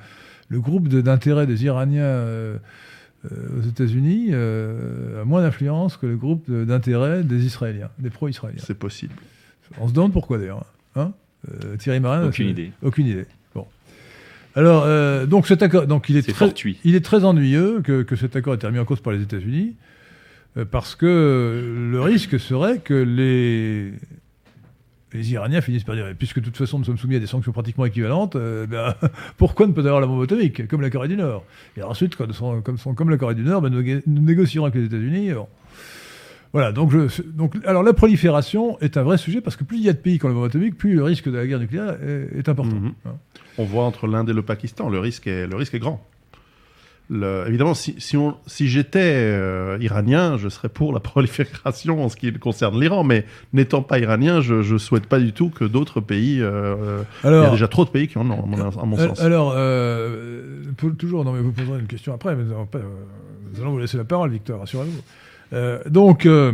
[0.49, 2.25] le groupe de- d'intérêt des Iraniens
[3.25, 8.63] aux États-Unis euh, a moins d'influence que le groupe d'intérêt des Israéliens, des pro-israéliens?
[8.65, 9.15] C'est possible.
[9.81, 10.65] On se demande pourquoi d'ailleurs.
[10.97, 11.13] Hein
[11.49, 12.71] Euh, Thierry Marin Aucune idée.
[12.83, 13.27] Aucune idée.
[13.55, 13.67] Bon.
[14.55, 16.79] Alors, euh, donc cet accord, donc il est, C'est très, fortuit.
[16.85, 19.23] il est très ennuyeux que, que cet accord ait été remis en cause par les
[19.23, 19.75] États-Unis,
[20.57, 23.93] euh, parce que le risque serait que les,
[25.13, 27.53] les Iraniens finissent par dire, puisque de toute façon nous sommes soumis à des sanctions
[27.53, 28.95] pratiquement équivalentes, euh, ben,
[29.37, 31.45] pourquoi ne pas avoir la bombe atomique, comme la Corée du Nord?
[31.77, 32.33] Et alors ensuite, comme,
[32.95, 35.31] comme la Corée du Nord, ben, nous, nous négocierons avec les États-Unis.
[36.53, 39.85] Voilà, donc, je- donc alors la prolifération est un vrai sujet, parce que plus il
[39.85, 41.61] y a de pays qui ont la bombe atomique, plus le risque de la guerre
[41.61, 42.77] nucléaire est, est important.
[42.77, 42.93] Mhm.
[43.59, 46.07] On voit entre l'Inde et le Pakistan, le risque est, le risque est grand.
[47.11, 52.09] Le- évidemment, si, si, on- si j'étais euh, iranien, je serais pour la prolifération en
[52.09, 55.65] ce qui concerne l'Iran, mais n'étant pas iranien, je ne souhaite pas du tout que
[55.65, 56.41] d'autres pays...
[56.41, 58.85] euh, il y a Alors, déjà trop de pays qui en ont, à mon, à
[58.87, 59.21] mon Euh, sens.
[59.21, 60.53] Alors, euh,
[60.99, 62.83] toujours, non mais vous poserez une question après, mais nous pas, euh,
[63.55, 65.03] nous allons vous laisser la parole, Victor, rassurez-vous.
[65.53, 66.53] Euh, donc, euh,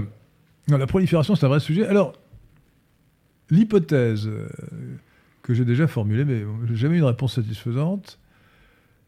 [0.69, 1.87] la prolifération, c'est un vrai sujet.
[1.87, 2.15] Alors,
[3.51, 4.49] l'hypothèse euh,
[5.43, 8.19] que j'ai déjà formulée, mais j'ai jamais eu une réponse satisfaisante,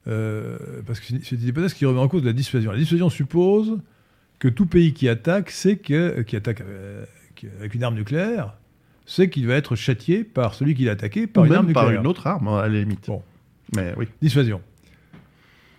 [0.08, 2.72] euh, parce que c'est c'est une hypothèse qui remet en cause la dissuasion.
[2.72, 3.78] La dissuasion suppose
[4.38, 6.62] que tout pays qui attaque, sait que, qui attaque
[7.58, 8.54] avec une arme nucléaire,
[9.04, 11.66] sait qu'il va être châtié par celui qui l'a attaqué par Ou une même arme
[11.68, 11.86] nucléaire.
[11.88, 13.06] par une autre arme, à la limite.
[13.08, 13.22] Bon.
[13.76, 14.06] Mais oui.
[14.22, 14.62] Dissuasion.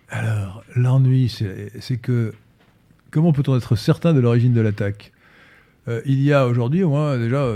[0.10, 2.34] Alors, l'ennui, c'est c'est que
[3.12, 5.12] comment peut-on être certain de l'origine de l'attaque?
[5.88, 7.48] Euh, Il y a aujourd'hui au moins déjà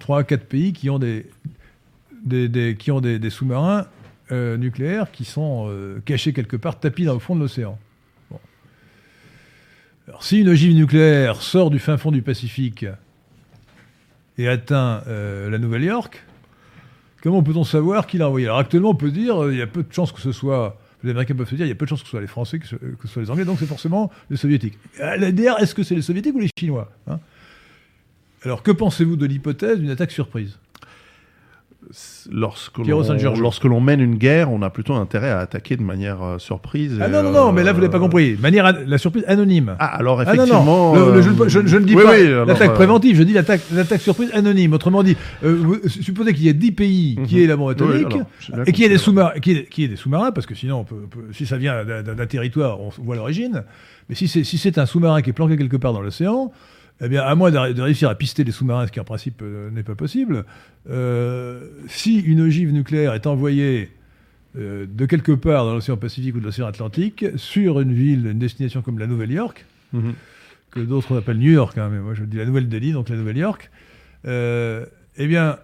[0.00, 1.26] 3 à 4 pays qui ont des,
[3.30, 3.86] sous-marins
[4.30, 7.78] euh, nucléaires qui sont euh, cachés quelque part, tapis dans le fond de l'océan.
[10.06, 12.86] Alors, si une ogive nucléaire sort du fin fond du Pacifique
[14.38, 16.24] et atteint euh, la Nouvelle-York,
[17.22, 19.66] Comment peut-on savoir qui l'a envoyé Alors actuellement, on peut dire, euh, il y a
[19.66, 20.78] peu de chances que ce soit.
[21.04, 22.26] Les Américains peuvent se dire, il y a peu de chances que ce soit les
[22.26, 24.78] Français, que ce, soit les Anglais, donc c'est forcément les Soviétiques.
[25.00, 27.20] À la est-ce que c'est les Soviétiques ou les Chinois hein?
[28.42, 30.58] Alors que pensez-vous de l'hypothèse d'une attaque surprise?
[32.30, 33.02] Lorsque l'on,
[33.40, 36.98] lorsque l'on mène une guerre, on a plutôt intérêt à attaquer de manière euh, surprise.
[37.00, 38.36] Ah non, non, non, euh, mais là vous n'avez pas compris.
[38.38, 39.74] Manière, an- la surprise anonyme.
[39.78, 40.64] Ah, alors Ah non, effectivement.
[40.94, 42.74] non, Le- le- je, euh, je- je ne dis oui, pas oui, alors, l'attaque euh,
[42.74, 44.74] préventive, je dis l'attaque, l'attaque surprise anonyme.
[44.74, 47.42] Autrement dit, euh, supposez qu'il y ait 10 pays qui Mhm.
[47.42, 48.18] aient la bombe oui, atomique,
[48.52, 50.54] alors, et qu'il y ait des sous-marins, ait- qu'il y ait des sous-marins, parce que
[50.54, 53.64] sinon, on peut- on peut- si ça vient d'un territoire, on voit l'origine.
[54.10, 56.52] Mais si c'est si c'est un sous-marin qui est planqué quelque part dans l'océan,
[57.00, 59.70] eh bien, à moins de, réussir à pister les sous-marins, ce qui en principe euh,
[59.70, 60.44] n'est pas possible,
[60.90, 63.90] euh, si une ogive nucléaire est envoyée
[64.56, 68.38] euh, de quelque part dans l'océan Pacifique ou de l'océan Atlantique sur une ville, une
[68.38, 70.14] destination comme la Nouvelle-York, Mhm.
[70.70, 73.70] que d'autres appellent New York, hein, mais moi je dis la Nouvelle-Delhi, donc la Nouvelle-York,
[74.24, 75.58] eh bien,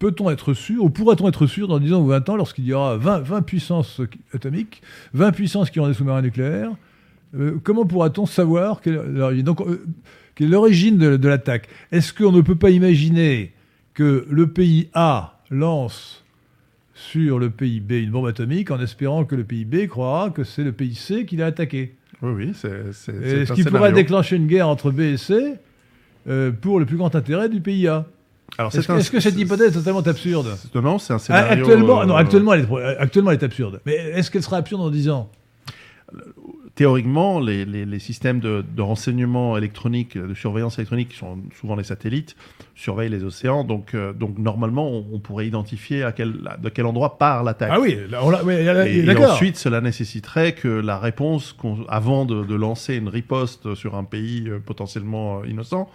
[0.00, 2.72] peut-on être sûr, ou pourrait-on être sûr dans 10 ans ou 20 ans, lorsqu'il y
[2.72, 4.00] aura 20, 20 puissances
[4.32, 6.72] atomiques, 20 puissances qui auront des sous-marins nucléaires,
[7.38, 8.94] euh, comment pourra-t-on savoir quelle
[9.38, 9.84] est Donc, euh,
[10.34, 11.68] quelle est l'origine de, de l'attaque?
[11.92, 13.52] Est-ce qu'on ne peut pas imaginer
[13.94, 16.24] que le pays A lance
[16.94, 20.44] sur le pays B une bombe atomique en espérant que le pays B croira que
[20.44, 21.94] c'est le pays C qui l'a attaqué?
[22.22, 22.92] Oui, oui, c'est.
[22.92, 25.54] c'est- et c'est ce un qui pourrait déclencher une guerre entre B et C
[26.28, 28.06] euh, pour le plus grand intérêt du pays A?
[28.56, 30.56] Alors, Est-ce que, un- est-ce que cette hypothèse est totalement absurde?
[30.76, 31.64] Non, c'est un Ah, scénario.
[31.64, 33.80] actuellement, non, actuellement, elle est, actuellement, elle est absurde.
[33.84, 35.30] Mais est-ce qu'elle sera absurde dans 10 ans
[36.74, 41.76] Théoriquement, les, les- les systèmes de, de renseignement électronique, de surveillance électronique, qui sont souvent
[41.76, 42.34] les satellites,
[42.74, 43.62] surveillent les océans.
[43.62, 47.70] Donc, euh, donc normalement, on, on pourrait identifier à quel, de quel endroit part l'attaque.
[47.72, 51.84] Ah oui, là, on l'a- ouais, là, Et, ensuite, cela nécessiterait que la réponse, qu'on-
[51.88, 55.88] avant de, de lancer une riposte sur un pays euh, potentiellement euh, innocent,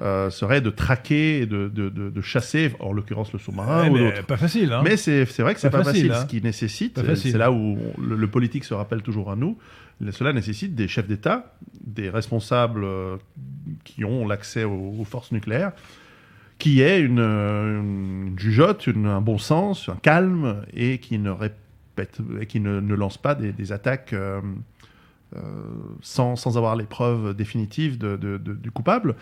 [0.00, 3.88] euh, serait de traquer et de, de- de- de chasser, en l'occurrence le sous-marin Ouais,
[3.90, 4.24] ou mais l'autre.
[4.26, 4.72] pas facile.
[4.72, 4.80] Hein.
[4.82, 6.20] Mais c'est vrai que c'est Pas pas, facile, facile, hein.
[6.22, 9.58] ce qui nécessite, c'est là où on- le, le politique se rappelle toujours à nous,
[10.10, 13.16] cela nécessite des chefs d'État, des responsables euh,
[13.84, 15.72] qui ont l'accès aux, forces nucléaires,
[16.58, 23.72] qui aient une, jugeote, un bon sens, un calme, et qui ne lancent pas des,
[23.72, 24.40] attaques euh,
[25.36, 25.40] euh,
[26.02, 29.16] sans, avoir les preuves définitives du coupable.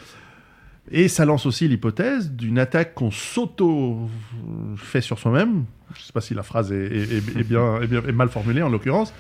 [0.90, 5.64] Et ça lance aussi l'hypothèse d'une attaque qu'on s'auto-fait sur soi-même.
[5.94, 8.12] Je ne sais pas si la phrase est, est- est- est bien, est bien- est
[8.12, 9.12] mal formulée en l'occurrence,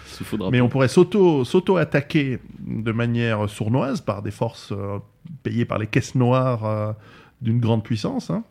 [0.50, 4.98] mais on pourrait s'auto- s'auto-attaquer de manière sournoise par des forces euh,
[5.42, 6.92] payées par les caisses noires euh,
[7.42, 8.44] d'une grande puissance, hein.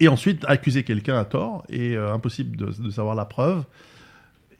[0.00, 3.64] et ensuite accuser quelqu'un à tort, et euh, impossible de, de savoir la preuve.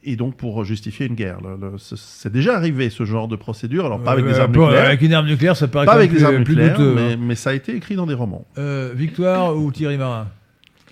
[0.06, 1.38] et donc pour justifier une guerre.
[1.78, 5.14] C'est- déjà arrivé ce genre de procédure, alors pas avec des armes nucléaires, Avec une
[5.14, 7.16] arme nucléaire, ça paraît pas avec des armes plus nucléaires, douteux, mais, hein.
[7.18, 8.46] mais ça a été écrit dans des romans.
[8.58, 10.28] Euh, Victoire ou Thierry Marin?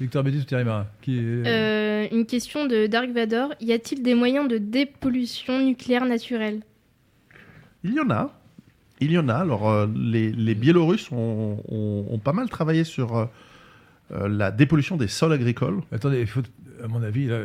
[0.01, 1.47] Victoire Bétis ou Thierry Marin qui est...
[1.47, 3.55] Euh, une question de Dark Vador.
[3.61, 6.61] Y a-t-il des moyens de dépollution nucléaire naturelle?
[7.85, 8.33] Il y en a.
[9.01, 9.35] Il y en a.
[9.35, 13.25] Alors, euh, les, les Biélorusses ont, ont- ont pas mal travaillé sur euh,
[14.13, 15.81] euh, la dépollution des sols agricoles.
[15.93, 16.43] Attendez, il faut,
[16.83, 17.39] à mon avis, là,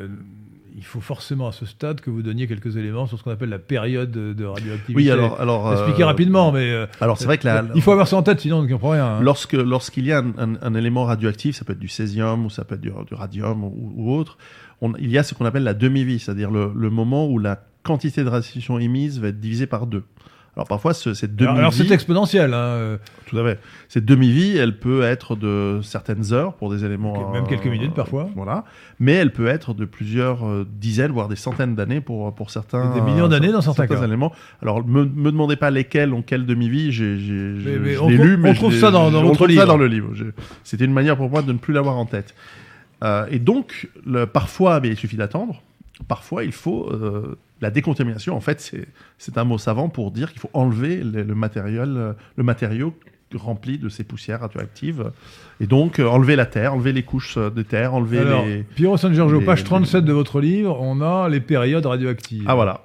[0.78, 3.50] il faut forcément à ce stade que vous donniez quelques éléments sur ce qu'on appelle
[3.50, 4.94] la période de radioactivité.
[4.96, 7.92] Oui, alors, alors, Expliquez euh, rapidement, mais euh, Alors, c'est vrai que la, il faut
[7.92, 9.06] avoir ça en tête, sinon on ne comprend rien.
[9.06, 9.20] hein.
[9.22, 12.50] Lorsque lorsqu'il y a un, un- un élément radioactif, ça peut être du césium ou
[12.52, 14.38] ça peut être du, du radium ou, ou autre,
[14.82, 17.64] on- il y a ce qu'on appelle la demi-vie, c'est-à-dire le, le moment où la
[17.84, 20.04] quantité de radiation émise va être divisée par deux.
[20.58, 22.52] Alors parfois, ce- cette demi-vie, alors, c'est exponentiel.
[22.52, 26.84] hein, euh, tout à fait, cette demi-vie, elle peut être de certaines heures pour des
[26.84, 28.28] éléments, même quelques minutes parfois.
[28.36, 28.64] voilà,
[29.00, 32.92] mais elle peut être de plusieurs euh, dizaines, voire des centaines d'années pour pour certains.
[32.96, 34.04] Des millions d'années dans certains cas.
[34.04, 34.34] éléments.
[34.64, 38.54] Alors me me demandez pas lesquels ont quelle demi-vie, j'ai j'ai on lu, mais on
[38.56, 39.62] trouve ça dans- dans on votre trouve livre.
[39.62, 40.10] ça dans le livre.
[40.64, 42.34] C'était une manière pour moi de ne plus l'avoir en tête.
[43.04, 45.62] Euh, et donc, le, parfois, mais il suffit d'attendre.
[46.08, 48.36] Parfois, il faut euh, la décontamination.
[48.36, 48.74] En fait,
[49.18, 52.94] c'est un mot savant pour dire qu'il faut enlever le, le matériel, le matériau
[53.36, 55.12] rempli de ces poussières radioactives.
[55.60, 58.64] Et donc, euh, enlever la terre, enlever les couches de terre, enlever alors, les.
[58.64, 62.46] Piero San Giorgio, les- page les- 37 de votre livre, on a les périodes radioactives.
[62.48, 62.82] Ah voilà.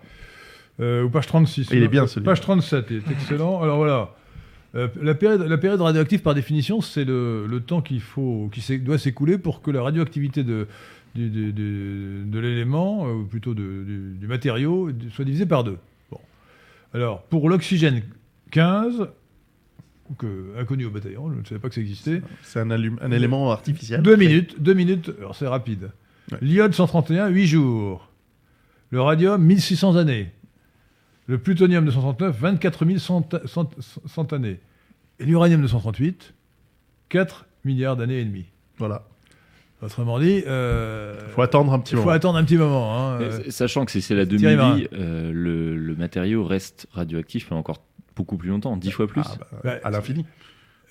[0.80, 1.68] Euh, ou page 36.
[1.72, 2.30] Il est bien, ce livre.
[2.30, 3.60] Page 37, il est excellent.
[3.62, 4.10] Alors voilà.
[4.74, 8.78] Euh, la, période, la période radioactive, par définition, c'est le, le temps qu'il faut, qui
[8.78, 10.66] doit s'écouler pour que la radioactivité de,
[11.14, 13.84] du- du- du- de l'élément, euh, ou plutôt de-
[14.18, 15.78] du, matériau, soit divisée par deux.
[16.10, 16.18] Bon.
[16.94, 18.02] Alors, pour l'oxygène
[18.50, 19.08] 15,
[20.18, 23.50] que, inconnu au bataillon, je ne savais pas que ça existait, C'est un, un élément
[23.50, 24.02] artificiel.
[24.02, 25.90] deux minutes, deux minutes, alors c'est rapide.
[26.30, 26.38] Ouais.
[26.42, 28.08] L'iode 131, 8 jours.
[28.90, 30.30] Le radium, 1600 années.
[31.26, 33.70] Le plutonium 239, 24 100, 100
[34.06, 34.60] 100 années.
[35.18, 36.34] Et l'uranium 238,
[37.08, 38.46] 4 milliards d'années et demie.
[38.76, 39.06] Voilà.
[39.82, 42.12] Autrement dit, euh, Il faut attendre un petit faut moment.
[42.12, 42.96] attendre un petit moment.
[42.96, 47.48] hein, Mais euh, Sachant que c'est- c'est la demi-vie, euh, le, le matériau reste radioactif
[47.48, 47.82] pendant encore
[48.14, 49.22] beaucoup plus longtemps, dix fois plus.
[49.24, 50.24] Ah, bah, à l'infini.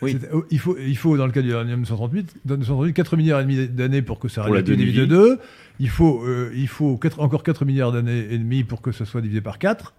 [0.01, 0.17] Oui.
[0.34, 3.67] oh, il, faut, il faut, dans le cas 238, dans 238, 4 milliards et demi
[3.67, 5.30] d'années pour que ça radioactive divise de demi-vie.
[5.38, 5.39] 2.
[5.80, 9.21] Il faut, euh, il faut encore 4 milliards d'années et demi pour que ça soit
[9.21, 9.93] divisé par 4.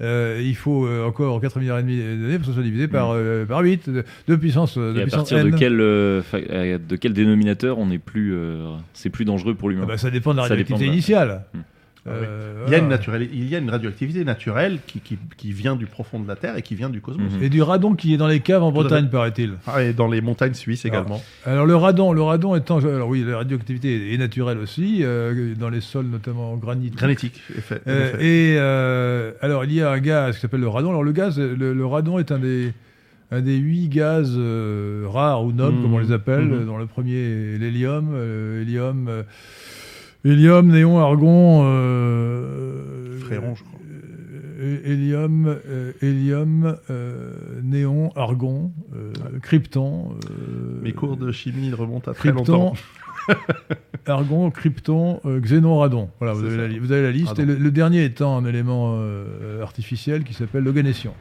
[0.00, 2.88] Euh, il faut euh, encore 4 milliards et demi d'années pour que ça soit divisé
[2.88, 4.96] par, euh, par 8, de, de puissance, de.
[4.96, 8.36] Et à puissance partir de quel, de quel dénominateur on est plus,
[8.92, 9.82] c'est plus dangereux pour l'humain?
[9.84, 11.44] Ah bah, Ça dépend de la Ça dépend de initiale.
[11.54, 11.60] Hmm.
[12.08, 12.96] Euh, Il y, a une voilà.
[12.98, 16.34] naturelle- il y a une radioactivité naturelle qui, qui, qui vient du profond de la
[16.34, 17.30] Terre et qui vient du cosmos.
[17.32, 17.42] Mhm.
[17.44, 19.52] Et du radon qui est dans les caves en Tout Bretagne, paraît-il.
[19.68, 21.22] Ah, et dans les montagnes suisses également.
[21.46, 25.68] Alors le radon, le radon étant, alors oui, la radioactivité est naturelle aussi, euh, dans
[25.70, 26.96] les sols notamment granitique.
[26.96, 27.80] Granitique, effet.
[27.86, 28.24] Euh, effet.
[28.24, 30.88] et euh, alors il y a un gaz qui s'appelle le radon.
[30.90, 32.72] Alors le gaz, le, le radon est un des
[33.30, 35.82] un des huit gaz euh, rares ou nobles, Mhm.
[35.82, 36.44] comme on les appelle.
[36.44, 36.66] Mhm.
[36.66, 37.14] Dans le premier,
[37.54, 39.22] est l'hélium, euh, hélium, euh,
[40.24, 43.78] hélium, néon, argon, euh, Fréron, je crois.
[44.60, 50.16] euh, hélium, euh, hélium, euh, néon, argon, euh, krypton.
[50.30, 52.74] euh, Mes cours de chimie remontent à très krypton, longtemps.
[54.06, 56.10] argon, krypton, euh, xénon, radon.
[56.18, 57.28] Voilà, vous avez, la, vous avez la liste.
[57.28, 57.42] Radon.
[57.42, 61.14] Et le, le dernier étant un élément euh, artificiel qui s'appelle le ganétion.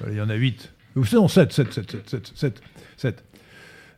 [0.00, 0.72] Voilà, il y en a 8.
[0.96, 2.62] Ou non, 7, 7, 7, 7, 7, 7,
[2.96, 3.24] 7.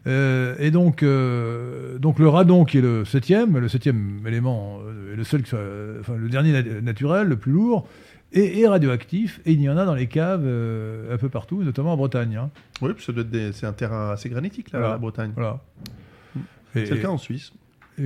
[0.06, 5.12] Euh, et donc, euh, donc le radon qui est le septième, le septième élément, euh,
[5.14, 5.58] est le seul, qui soit-
[6.00, 7.88] enfin le dernier nat- naturel, le plus lourd,
[8.32, 9.40] est, radioactif.
[9.46, 12.36] Et il y en a dans les caves euh, un peu partout, notamment en Bretagne.
[12.36, 12.50] hein.
[12.82, 13.04] Oui, puis
[13.52, 14.94] c'est un terrain assez granitique, là, Voilà.
[14.94, 15.32] la Bretagne.
[15.34, 15.60] Voilà.
[16.74, 17.52] C'est le cas en Suisse.
[17.98, 18.04] et-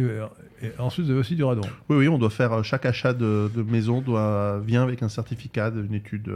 [0.62, 1.62] et ensuite, vous avez aussi du radon.
[1.88, 5.70] Oui, oui, on doit faire chaque achat de, de maison doit vient avec un certificat
[5.72, 6.30] d'une étude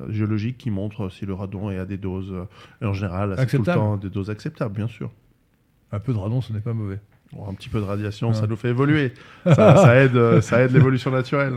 [0.00, 2.44] euh, géologique qui montre si le radon est à des doses, euh,
[2.82, 3.78] et en général, c'est tout le Acceptable.
[3.78, 5.10] temps des doses acceptables, bien sûr.
[5.92, 6.98] Un peu de radon, ce n'est pas mauvais.
[7.32, 9.12] Bon, un petit peu de radiation, ça nous fait évoluer.
[9.44, 11.54] ça, ça aide, euh, ça aide l'évolution naturelle.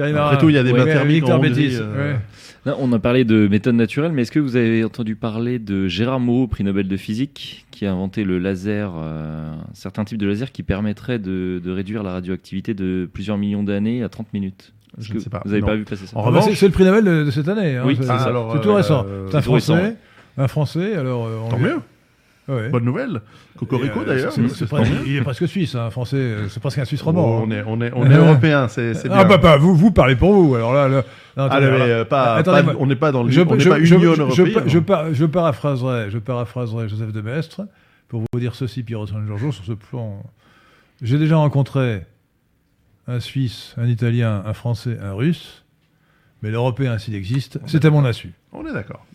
[0.00, 2.16] Après tout, il y a des bains thermiques en Hongrie, euh,
[2.64, 5.88] Là, on a parlé de méthode naturelle, mais est-ce que vous avez entendu parler de
[5.88, 10.18] Gérard Moreau, prix Nobel de physique, qui a inventé le laser, euh, un certain type
[10.18, 14.32] de laser qui permettrait de, de réduire la radioactivité de plusieurs millions d'années à 30
[14.32, 14.72] minutes?
[14.98, 15.40] Je ne sais pas.
[15.44, 17.30] Vous n'avez pas vu passer ça En Ah revanche- c'est- le prix Nobel de, de
[17.30, 17.76] cette année.
[17.76, 17.82] hein.
[17.86, 19.06] Oui, c'est c'est tout euh, récent.
[19.30, 19.40] c'est un.
[19.42, 19.96] Français.
[20.38, 21.26] Un Français, alors.
[21.26, 21.78] euh, on Tant mieux.
[22.48, 22.68] Ouais.
[22.70, 23.20] Bonne nouvelle.
[23.56, 24.32] Cocorico euh, d'ailleurs.
[24.36, 24.48] mais
[25.06, 26.34] il est presque suisse, hein, un français.
[26.48, 27.42] C'est presque un suisse Oh, roman.
[27.42, 27.50] on hein.
[27.52, 29.18] est, on est, on est européen, c'est c'est bien.
[29.20, 30.54] Ah bah, bah, vous, vous parlez pour vous.
[30.56, 31.02] Alors là, là- non,
[31.36, 33.54] Ah, attendez, mais, alors là- euh, pas, Attendez, pas- on n'est pas dans je, on
[33.54, 34.62] n'est je- pas je- Union je- européenne.
[34.66, 37.62] je par- je paraphraserai, je paraphraserai Joseph de Maistre
[38.08, 40.22] pour vous dire ceci, Pierre San Giorgio, sur ce plan.
[41.00, 42.02] J'ai déjà rencontré
[43.08, 45.64] un Suisse, un Italien, un Français, un Russe.
[46.42, 48.32] Mais l'Européen, s'il existe, c'est à mon insu.
[48.52, 49.06] On est d'accord.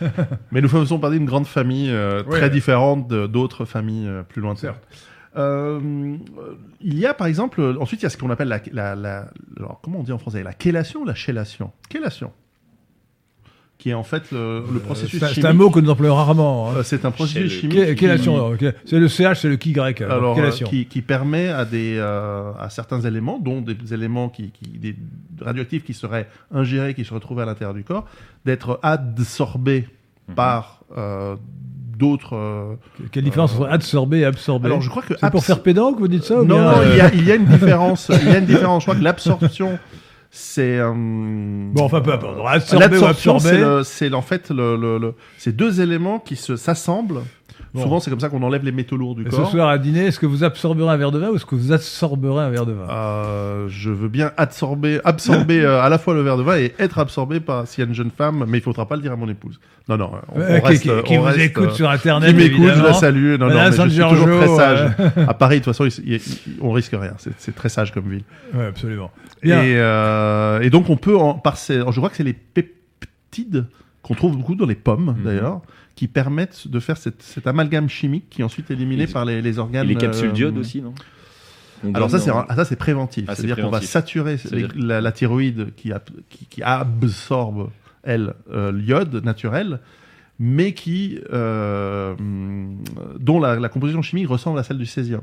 [0.50, 2.38] Mais nous faisons partie d'une grande famille euh, Ouais.
[2.38, 4.70] très différente d'autres familles euh, plus lointaines.
[4.72, 4.88] Certes.
[5.36, 6.16] Euh,
[6.80, 9.30] il y a par exemple, ensuite il y a ce qu'on appelle la, la, la-
[9.58, 12.32] alors, comment on dit en français, la chélation ou la chélation Chélation.
[13.80, 15.42] Qui est en fait le, le processus Euh, C'est chimique.
[15.46, 16.68] c'est un mot que nous employons rarement.
[16.68, 16.74] hein.
[16.76, 17.96] Euh, c'est un processus chimique.
[17.96, 18.64] Quelle- qui- ok.
[18.84, 20.02] C'est le CH, c'est le qui grec.
[20.02, 24.50] alors, euh, qui, qui permet à, des, euh, à certains éléments, dont des éléments qui,
[24.50, 24.94] qui- des
[25.40, 28.04] radioactifs qui seraient ingérés, qui se retrouvaient à l'intérieur du corps,
[28.44, 29.88] d'être adsorbés
[30.28, 30.34] Mhm.
[30.34, 31.36] par euh,
[31.98, 32.36] d'autres.
[32.36, 32.74] euh,
[33.12, 36.00] Quelle différence entre absorber et absorber Alors, je crois que C'est pour faire pédant que
[36.00, 37.46] vous dites ça ou non, bien, non, euh, il, y a, il y a une
[37.46, 38.10] différence.
[38.22, 38.82] il y a une différence.
[38.82, 39.78] Je crois que l'absorption,
[40.30, 40.78] c'est.
[40.78, 42.38] euh, Bon, enfin, peu importe.
[42.80, 43.32] L'absorption,
[43.84, 47.22] c'est en fait le, le- le- c'est deux éléments qui se s'assemblent.
[47.72, 47.82] Bon.
[47.84, 49.48] Souvent, c'est comme ça qu'on enlève les métaux lourds du Et ce corps.
[49.50, 51.70] soir à dîner, est-ce que vous absorberez un verre de vin ou est-ce que vous
[51.72, 52.88] absorberez un verre de vin?
[52.90, 56.74] Euh, je veux bien absorber, absorber euh, à la fois le verre de vin et
[56.80, 59.12] être absorbé par s'il y a une jeune femme, mais il faudra pas le dire
[59.12, 59.60] à mon épouse.
[59.88, 61.88] Non, non, on, Euh, on qui- reste, qui, on qui vous reste, écoute euh, sur
[61.90, 63.36] Internet qui m'écoute, je la salue.
[63.38, 64.90] Non, non, mais je suis toujours très sage.
[64.98, 65.08] euh.
[65.28, 67.14] À Paris, de toute façon, il- il- il- on risque rien.
[67.38, 68.24] C'est- très sage comme ville.
[68.54, 69.10] Ouais, absolument.
[69.44, 73.66] Et, euh, et donc on peut, en, par ces, je crois que c'est les peptides
[74.02, 75.24] qu'on trouve beaucoup dans les pommes Mhm.
[75.24, 75.60] d'ailleurs,
[76.00, 79.42] qui permettent de faire cette, cet amalgame chimique qui est ensuite éliminé Et- par les,
[79.42, 79.86] les Et organes.
[79.86, 80.94] les capsules euh, d'iode aussi, non?
[81.84, 85.02] On Alors ça c'est ça c'est préventif, Ah, c'est c'est-à-dire qu'on va saturer les- la,
[85.02, 85.92] la thyroïde qui,
[86.30, 87.68] qui, qui absorbe
[88.02, 89.80] elle euh, l'iode naturel,
[90.38, 92.14] mais qui euh,
[93.18, 95.22] dont la, la composition chimique ressemble à celle du césium.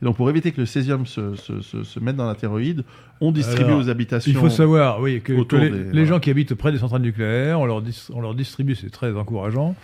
[0.00, 2.82] Et donc pour éviter que le césium se, se, se, se mette dans la thyroïde,
[3.20, 4.30] on distribue Alors, aux habitations.
[4.32, 6.04] Il faut savoir, oui, que, les, des- les voilà.
[6.06, 9.12] gens qui habitent près des centrales nucléaires, on leur, dis- on leur distribue, c'est très
[9.14, 9.74] encourageant,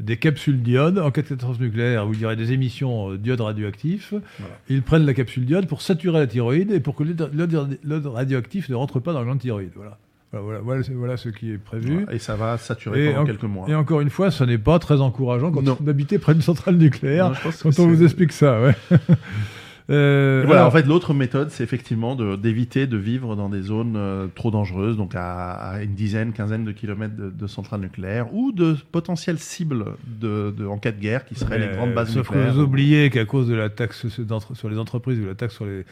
[0.00, 0.98] des capsules d'iode.
[0.98, 4.54] En cas de catastrophe nucléaire, où il y aurait des émissions euh, d'iode radioactif, Voilà.
[4.68, 8.74] ils prennent la capsule d'iode pour saturer la thyroïde et pour que l'iode- radioactif ne
[8.74, 9.70] rentre pas dans la thyroïde.
[9.76, 9.98] Voilà.
[10.32, 12.06] Voilà, voilà, voilà, ce qui est prévu.
[12.12, 13.68] Et ça va saturer Et pendant en- quelques mois.
[13.68, 15.76] Et encore une fois, ce n'est pas très encourageant quand Non.
[15.84, 18.60] on habite près d'une centrale nucléaire, Non, quand on vous explique ça.
[18.62, 18.74] Ouais.
[19.90, 23.94] Euh, voilà, alors, en fait, l'autre méthode, c'est effectivement d'éviter de, vivre dans des zones
[23.96, 28.32] euh, trop dangereuses, donc à, à une dizaine, quinzaine de kilomètres de, de centrales nucléaires,
[28.32, 32.10] ou de potentielles cibles de, de- en cas de guerre, qui seraient les grandes bases
[32.12, 32.54] Sauf que nucléaires.
[32.54, 34.06] vous oubliez qu'à cause de la taxe
[34.54, 35.84] sur les entreprises ou la taxe sur les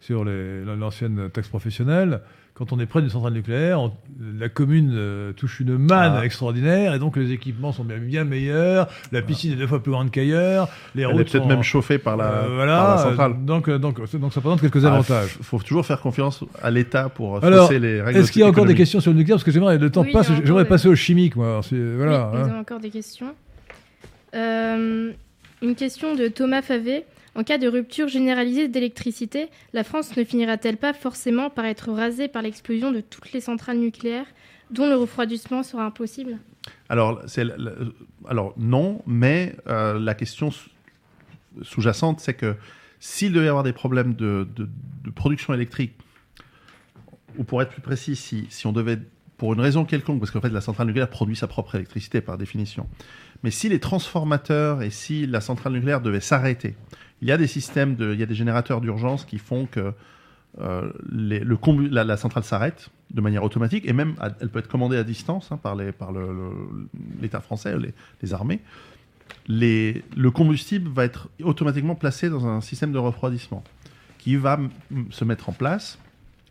[0.00, 2.20] sur les- l'ancienne taxe professionnelle,
[2.58, 3.92] quand on est près d'une centrale nucléaire, on-
[4.40, 6.24] la commune euh, touche une manne Ah.
[6.24, 9.92] extraordinaire et donc les équipements sont bien, bien meilleurs, la piscine est deux fois plus
[9.92, 12.96] grande qu'ailleurs, les Elle est routes peut-être sont- même chauffée par la, euh, voilà, par
[12.96, 13.44] la centrale.
[13.44, 15.36] donc, euh, donc, donc ça présente quelques Ah, avantages.
[15.38, 18.44] Il faut toujours faire confiance à l'État pour Alors, fausser les règles Est-ce qu'il y
[18.44, 19.36] a encore des questions sur le nucléaire?
[19.36, 21.60] Parce que j'aimerais, le temps Oui, passe, j'aimerais des- passer au chimique, moi.
[21.70, 22.30] Voilà.
[22.32, 22.48] oui, nous hein.
[22.48, 23.34] avons encore des questions.
[24.34, 25.12] Euh,
[25.62, 27.04] une question de Thomas Favé.
[27.36, 32.28] En cas de rupture généralisée d'électricité, la France ne finira-t-elle pas forcément par être rasée
[32.28, 34.26] par l'explosion de toutes les centrales nucléaires
[34.70, 36.38] dont le refroidissement sera impossible?
[36.88, 37.22] Alors,
[38.56, 40.70] non, mais euh, la question sous-
[41.60, 42.56] sous-jacente, c'est que
[43.00, 44.48] s'il devait y avoir des problèmes de
[45.14, 45.92] production électrique,
[47.36, 48.98] ou pour être plus précis, si, si on devait,
[49.36, 52.38] pour une raison quelconque, parce qu'en fait la centrale nucléaire produit sa propre électricité par
[52.38, 52.88] définition,
[53.42, 56.74] mais si les transformateurs et si la centrale nucléaire devait s'arrêter,
[57.22, 59.92] il y a des systèmes, il y a des générateurs d'urgence qui font que
[60.60, 65.52] euh, la, centrale s'arrête de manière automatique et même elle peut être commandée à distance
[65.52, 67.74] hein, par l'État français,
[68.22, 68.60] les, armées.
[69.48, 73.62] Le combustible va être automatiquement placé dans un système de refroidissement
[74.18, 74.58] qui va
[75.10, 75.98] se mettre en place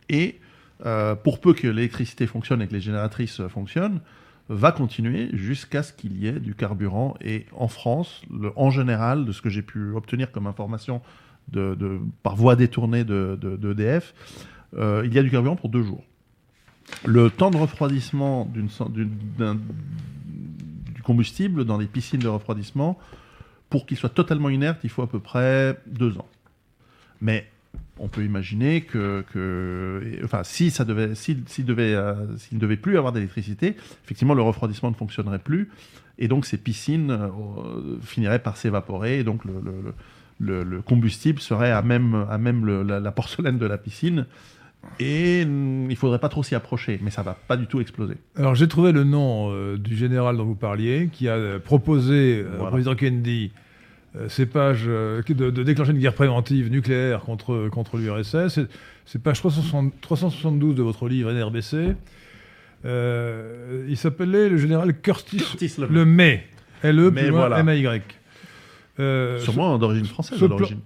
[0.08, 0.38] et
[0.84, 4.00] euh, pour peu que l'électricité fonctionne et que les génératrices fonctionnent,
[4.48, 7.14] va continuer jusqu'à ce qu'il y ait du carburant.
[7.20, 8.22] Et en France,
[8.54, 11.02] en général, de ce que j'ai pu obtenir comme information
[12.22, 14.14] par voie détournée de, de- d'EDF,
[14.76, 16.04] euh, il y a du carburant pour deux jours.
[17.04, 18.66] Le temps de refroidissement du
[21.02, 22.98] combustible dans les piscines de refroidissement,
[23.70, 26.28] pour qu'il soit totalement inerte, il faut à peu près deux ans.
[27.20, 27.48] Mais
[27.98, 32.60] on peut imaginer que, que- et- enfin, si ça devait, s'il, devait, euh, s'il ne
[32.60, 35.70] devait plus avoir d'électricité, effectivement, le refroidissement ne fonctionnerait plus,
[36.18, 37.28] et donc ces piscines euh,
[38.02, 39.94] finiraient par s'évaporer, et donc le, le- le-
[40.38, 44.26] le- le combustible serait à même, à même la, la porcelaine de la piscine,
[45.00, 48.14] et il faudrait pas trop s'y approcher, mais ça va pas du tout exploser.
[48.36, 52.56] Alors j'ai trouvé le nom euh, du général dont vous parliez, qui a proposé au
[52.56, 52.70] Voilà.
[52.70, 53.50] président Kennedy
[54.28, 58.60] ces pages euh, de, de déclencher une guerre préventive nucléaire contre, contre l'URSS.
[59.06, 61.94] C'est- page 360 372 de votre livre NRBC.
[62.84, 66.44] Euh, il s'appelait le général Curtis, Curtis Le- May.
[66.82, 67.58] L-E plus voilà.
[67.60, 68.02] M-A-Y.
[69.00, 70.80] Euh, Sûrement d'origine française, l'origine.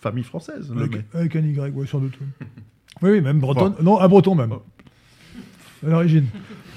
[0.00, 0.70] famille française.
[0.74, 1.04] Le Avec, May.
[1.14, 2.14] avec un Y, ouais, sans doute.
[2.20, 2.26] oui.
[3.02, 3.72] Oui, oui, même breton.
[3.80, 4.52] Non, un breton même.
[4.52, 6.26] À l'origine.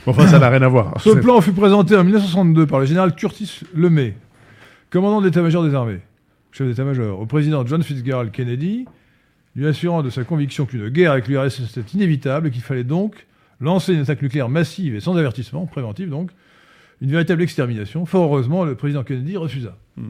[0.06, 0.94] Enfin, ça n'a rien à voir.
[1.02, 4.16] Ce plan fut présenté en 1962 par le général Curtis LeMay,
[4.94, 6.02] commandant de l'état-major des armées,
[6.52, 8.86] chef d'état-major, au président John Fitzgerald Kennedy,
[9.56, 13.26] lui assurant de sa conviction qu'une guerre avec l'URSS était inévitable et qu'il fallait donc
[13.60, 16.30] lancer une attaque nucléaire massive et sans avertissement, préventive donc,
[17.02, 18.06] une véritable extermination.
[18.06, 19.76] Fort heureusement, le président Kennedy refusa.
[19.98, 20.10] Hmm.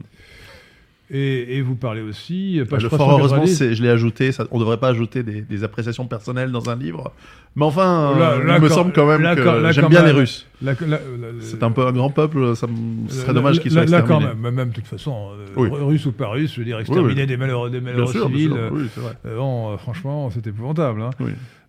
[1.10, 4.32] Et, et vous parlez aussi, euh, page le fort heureusement, 390, c'est- je l'ai ajouté.
[4.32, 7.12] Ça, on ne devrait pas ajouter des, des appréciations personnelles dans un livre.
[7.56, 10.46] Mais enfin, là, il me quand- semble quand même là, que j'aime bien les Russes.
[10.62, 10.98] la- la- la- la-
[11.40, 12.56] C'est un peu un grand peuple.
[12.56, 12.66] Ça
[13.08, 14.42] serait dommage qu'ils soient là, là, quand exterminés.
[14.42, 15.68] même, même de toute façon, euh, Oui.
[15.70, 17.26] russe ou pas russe, je veux dire, exterminer oui.
[17.26, 18.48] des malheureux, des malheureux bien civils.
[18.94, 19.02] sûr.
[19.26, 21.02] euh, bon, franchement, c'est épouvantable.
[21.02, 21.10] hein.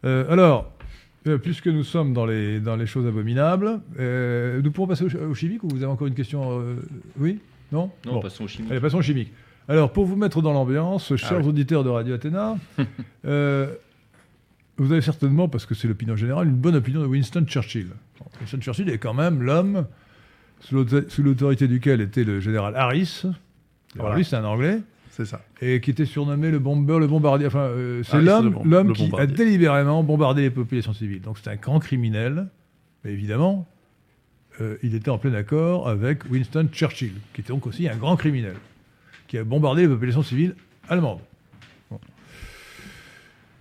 [0.05, 0.71] Euh, alors,
[1.27, 5.33] euh, puisque nous sommes dans les, dans les choses abominables, nous pourrons passer au, au
[5.33, 6.61] chimique ou vous avez encore une question
[7.19, 7.39] Oui?
[7.71, 8.19] Non Non, Bon.
[8.21, 8.71] passons au chimique.
[8.71, 9.31] Allez, passons au chimique.
[9.67, 11.47] Alors, pour vous mettre dans l'ambiance, chers Ah oui.
[11.47, 12.55] auditeurs de Radio Athéna,
[13.25, 13.73] euh,
[14.77, 17.87] vous avez certainement, parce que c'est l'opinion générale, une bonne opinion de Winston Churchill.
[18.41, 19.85] Winston Churchill est quand même l'homme
[20.59, 23.23] sous l'auto- sous l'autorité duquel était le général Harris.
[23.95, 24.15] Voilà.
[24.17, 25.41] Lui, c'est un Anglais C'est ça.
[25.61, 27.47] et qui était surnommé le bomber, le bombardier.
[27.47, 31.21] Enfin, euh, c'est l'homme, qui a délibérément bombardé les populations civiles.
[31.21, 32.47] Donc c'est un grand criminel,
[33.03, 33.67] mais évidemment,
[34.61, 38.15] euh, il était en plein accord avec Winston Churchill, qui était donc aussi un grand
[38.15, 38.55] criminel,
[39.27, 40.55] qui a bombardé les populations civiles
[40.87, 41.21] allemandes.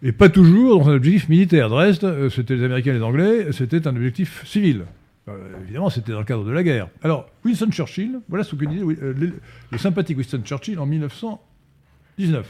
[0.05, 1.71] Et pas toujours dans un objectif militaire.
[1.71, 4.85] De reste, euh, c'était les Américains et les Anglais, c'était un objectif civil.
[5.29, 6.89] Euh, évidemment, c'était dans le cadre de la guerre.
[7.03, 12.47] Alors, Winston Churchill, voilà ce que disait le, sympathique Winston Churchill en 1919.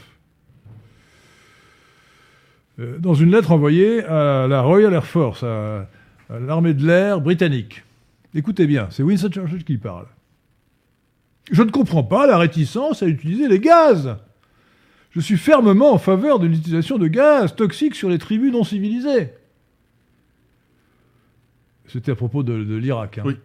[2.77, 5.87] Euh, dans une lettre envoyée à la Royal Air Force, à
[6.29, 7.85] l'armée de l'air britannique.
[8.35, 10.05] Écoutez bien, c'est Winston Churchill qui parle.
[11.51, 14.17] Je ne comprends pas la réticence à utiliser les gaz.
[15.11, 19.29] Je suis fermement en faveur de l'utilisation de gaz toxiques sur les tribus non civilisées.
[21.87, 23.19] C'était à propos de, de l'Irak.
[23.19, 23.23] hein.
[23.25, 23.35] Oui.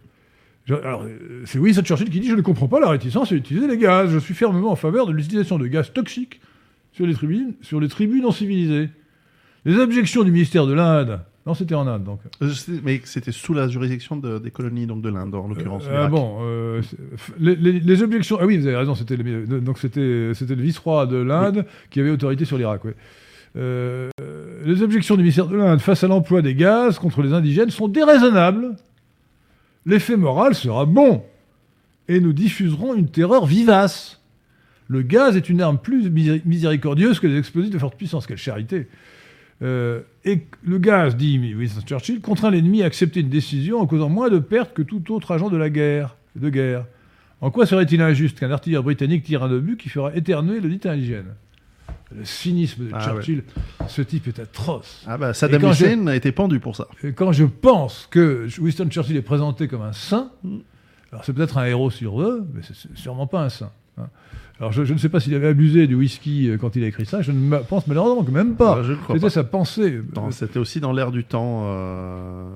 [0.65, 1.05] Je- alors,
[1.45, 4.11] c'est Winston Churchill qui dit Je ne comprends pas la réticence à utiliser les gaz.
[4.11, 6.41] Je suis fermement en faveur de l'utilisation de gaz toxiques
[6.91, 8.89] sur les tribus, sur les tribus non civilisées.
[9.63, 11.21] Les objections du ministère de l'Inde.
[11.47, 12.19] Non, c'était en Inde, donc.
[12.43, 12.51] Euh,
[12.83, 15.85] Mais c'était sous la juridiction de- des colonies donc de l'Inde, en l'occurrence.
[15.85, 16.11] Euh, ah l'Irak.
[16.11, 18.37] bon, euh, f- les, les- les objections.
[18.39, 21.99] Ah oui, vous avez raison, c'était le, donc c'était c'était le vice-roi de l'Inde qui
[21.99, 22.85] avait autorité sur l'Irak.
[22.85, 22.95] ouais.
[23.57, 24.09] Euh,
[24.63, 27.87] les objections du ministère de l'Inde face à l'emploi des gaz contre les indigènes sont
[27.87, 28.75] déraisonnables.
[29.85, 31.23] L'effet moral sera bon
[32.07, 34.21] et nous diffuserons une terreur vivace.
[34.87, 38.27] Le gaz est une arme plus miséri- miséricordieuse que les explosifs de forte puissance.
[38.27, 38.87] Quelle charité
[39.61, 44.09] Euh, Et le gaz, dit Winston Churchill, contraint l'ennemi à accepter une décision en causant
[44.09, 46.15] moins de pertes que tout autre agent de la guerre.
[46.35, 46.85] De guerre.
[47.41, 50.87] En quoi serait-il injuste qu'un artilleur britannique tire un obus qui fera éternuer le dit
[50.87, 51.25] indigène?
[52.15, 53.43] Le cynisme de Ah Churchill,
[53.87, 55.03] ce type est atroce.
[55.07, 56.87] Ah bah, Saddam Hussein a été pendu pour ça.
[57.03, 60.57] Et quand je pense que Winston Churchill est présenté comme un saint, Mm.
[61.11, 63.71] alors c'est peut-être un héros sur deux, mais c'est c'est sûrement pas un saint.
[63.97, 64.07] hein.
[64.61, 66.87] Alors je, je ne sais pas s'il avait abusé du whisky euh, quand il a
[66.87, 68.77] écrit ça, je ne pense malheureusement que même pas.
[68.79, 69.99] Ah, crois C'était sa pensée.
[70.29, 71.63] C'était aussi dans l'air du temps.
[71.65, 72.47] euh,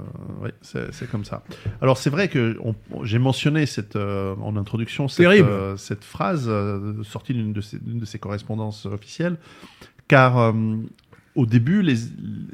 [0.43, 1.43] Oui, c'est comme ça.
[1.81, 6.47] Alors c'est vrai que on- j'ai mentionné cette, euh, en introduction cette, phrase
[7.03, 9.37] sortie d'une de, de ses correspondances officielles,
[10.07, 10.53] car
[11.33, 12.05] au début, les,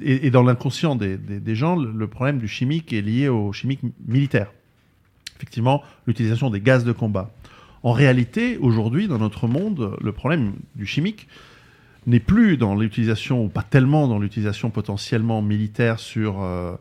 [0.02, 3.52] et, et dans l'inconscient des, des- des gens, le, problème du chimique est lié au
[3.52, 4.52] chimique mi- militaire.
[5.36, 7.32] Effectivement, l'utilisation des gaz de combat.
[7.84, 11.28] En réalité, aujourd'hui, dans notre monde, le problème du chimique
[12.08, 16.74] n'est plus dans l'utilisation, ou pas tellement dans l'utilisation potentiellement militaire sur, euh,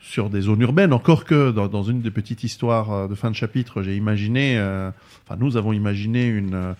[0.00, 3.36] sur des zones urbaines, encore que dans, une des petites histoires euh, de fin de
[3.36, 4.90] chapitre, j'ai imaginé, euh,
[5.26, 6.74] enfin nous avons imaginé une,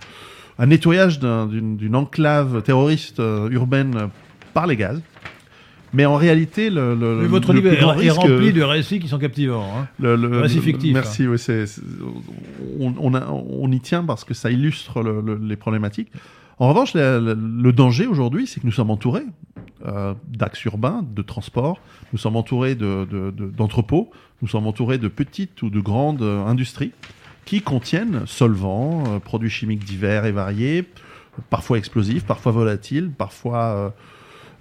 [0.59, 4.09] un nettoyage d'un- d'une enclave terroriste urbaine
[4.55, 5.01] par les gaz.
[5.95, 8.63] Mais en réalité, le, le, Mais votre le livre plus grand est, risque- rempli de
[8.63, 9.67] récits qui sont captivants.
[9.77, 9.87] hein.
[9.99, 11.81] le, le- Récit le- fictif, Merci, oui, c'est, c'est-
[12.79, 16.11] on, on, a- on y tient parce que ça illustre le- le- les problématiques.
[16.59, 19.23] En revanche, le, le- le danger aujourd'hui, c'est que nous sommes entourés
[19.87, 21.81] euh, d'axes urbains, de transports,
[22.13, 24.11] nous sommes entourés de, de- de- d'entrepôts,
[24.43, 26.93] nous sommes entourés de petites ou de grandes euh, industries
[27.45, 30.85] qui contiennent solvants, euh, produits chimiques divers et variés,
[31.49, 33.95] parfois explosifs, parfois volatiles, parfois,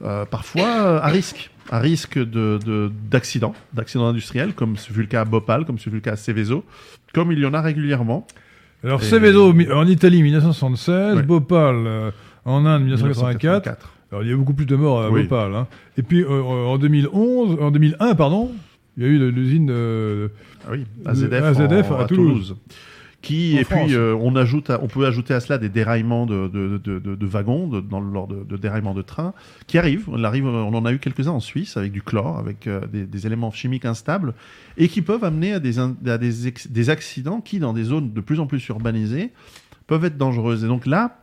[0.04, 5.02] euh, parfois euh, à risque, à risque de, de- d'accidents, d'accidents industriels, comme ce fut
[5.02, 6.64] le cas à Bhopal, comme ce fut le cas à Seveso,
[7.14, 8.26] comme il y en a régulièrement.
[8.84, 11.24] Alors Et- Seveso en Italie 1976, Ouais.
[11.24, 12.12] Bhopal euh,
[12.46, 13.66] en Inde 1984.
[13.66, 13.94] 1984.
[14.12, 15.24] Alors il y a beaucoup plus de morts à Oui.
[15.24, 15.54] Bhopal.
[15.56, 15.68] hein.
[15.98, 18.52] Et puis euh, en 2011, en 2001 pardon,
[18.96, 19.70] il y a eu l'usine
[20.66, 22.56] Ah oui, AZF, AZF en- à à Toulouse.
[23.22, 23.52] Toulouse.
[23.52, 23.86] qui En et France.
[23.88, 27.00] puis euh, on ajoute, à- on peut ajouter à cela des déraillements de, de, de,
[27.00, 27.70] de- de wagons,
[28.14, 29.34] lors de, déraillements de trains,
[29.66, 30.06] qui arrivent.
[30.08, 33.06] On, arrive, on en a eu quelques-uns en Suisse avec du chlore, avec euh, des,
[33.06, 34.34] des éléments chimiques instables,
[34.78, 37.84] et qui peuvent amener à des, in- à des, ex- des accidents qui, dans des
[37.84, 39.32] zones de plus en plus urbanisées,
[39.88, 40.64] peuvent être dangereuses.
[40.64, 41.20] Et donc là,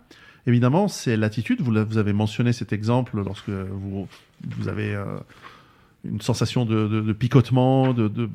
[0.46, 1.60] évidemment, c'est l'attitude.
[1.62, 4.08] Vous, avez mentionné cet exemple lorsque vous,
[4.58, 5.04] vous avez euh,
[6.10, 8.28] une sensation de, de- de picotement, de, de-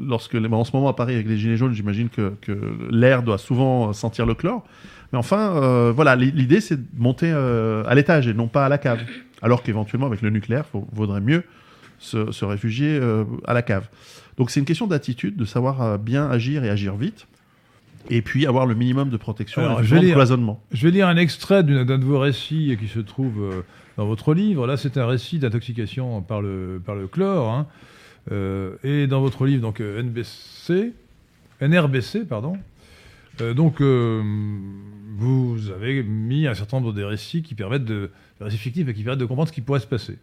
[0.00, 2.52] lorsque en ce moment à Paris avec les gilets jaunes, j'imagine que, que
[2.90, 4.64] l'air doit souvent sentir le chlore.
[5.12, 8.64] Mais enfin, euh, voilà, l'i- l'idée c'est de monter euh, à l'étage et non pas
[8.66, 9.00] à la cave.
[9.42, 11.44] Alors qu'éventuellement avec le nucléaire, il vaudrait mieux
[11.98, 13.88] se, se réfugier euh, à la cave.
[14.38, 17.26] Donc c'est une question d'attitude, de savoir bien agir et agir vite.
[18.10, 20.14] Et puis avoir le minimum de protection Alors, et je vais de lire.
[20.14, 20.60] cloisonnement.
[20.72, 23.62] Je vais lire un extrait d'un de vos récits qui se trouve
[23.96, 24.66] dans votre livre.
[24.66, 27.50] Là, c'est un récit d'intoxication par le, par le chlore.
[27.50, 27.66] hein.
[28.30, 30.92] Euh, et dans votre livre, donc euh, NBC,
[31.60, 32.56] NRBC, pardon.
[33.40, 38.92] euh, donc, vous avez mis un certain nombre de récits qui permettent de, récits fictifs
[38.92, 40.18] qui permettent de comprendre ce qui pourrait se passer.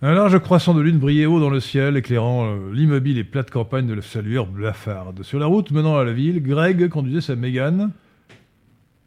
[0.00, 3.86] Un large croissant de lune brillait haut dans le ciel, éclairant l'immobile et plate campagne
[3.86, 5.24] de la salueur blafarde.
[5.24, 7.90] Sur la route menant à la ville, Greg conduisait sa Mégane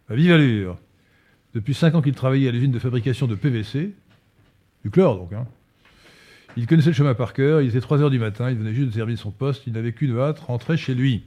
[0.10, 0.78] à vive allure.
[1.54, 3.92] Depuis cinq ans qu'il travaillait à l'usine de fabrication de PVC,
[4.84, 5.34] du chlore donc.
[5.34, 5.46] hein.
[6.58, 8.90] Il connaissait le chemin par cœur, il était 3 heures du matin, il venait juste
[8.90, 11.24] de terminer son poste, il n'avait qu'une hâte, rentrer chez lui.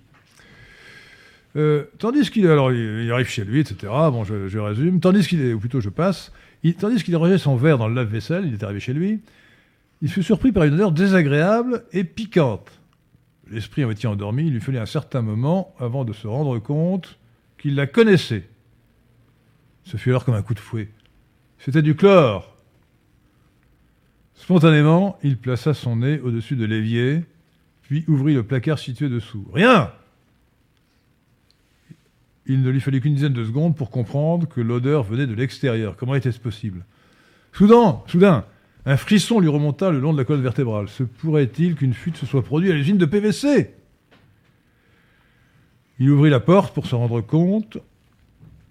[1.56, 3.76] Euh, tandis qu'il alors il arrive chez lui, etc.
[3.88, 5.00] Bon, je, résume.
[5.00, 6.32] Tandis qu'il est, ou plutôt je passe,
[6.78, 9.20] tandis qu'il rangeait son verre dans le lave-vaisselle, il est arrivé chez lui,
[10.02, 12.70] il fut surpris par une odeur désagréable et piquante.
[13.50, 17.18] L'esprit en était endormi, il lui fallait un certain moment avant de se rendre compte
[17.58, 18.48] qu'il la connaissait.
[19.84, 20.88] Ce fut alors comme un coup de fouet.
[21.58, 22.54] C'était du chlore.
[24.34, 27.24] Spontanément, il plaça son nez au-dessus de l'évier,
[27.82, 29.46] puis ouvrit le placard situé dessous.
[29.52, 29.92] Rien
[32.46, 35.96] Il ne lui fallait qu'une dizaine de secondes pour comprendre que l'odeur venait de l'extérieur.
[35.96, 36.84] Comment était-ce possible?
[37.52, 38.44] Soudain, soudain,
[38.86, 40.88] un frisson lui remonta le long de la colonne vertébrale.
[40.88, 43.74] Se pourrait-il qu'une fuite se soit produite à l'usine de PVC
[45.98, 47.78] Il ouvrit la porte pour se rendre compte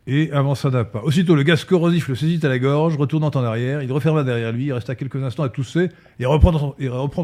[0.05, 1.01] et avança d'un pas.
[1.01, 3.81] Aussitôt, le gaz corrosif le saisit à la gorge, retournant en arrière.
[3.81, 5.89] Il referma derrière lui, il resta quelques instants à tousser
[6.19, 6.75] et reprendre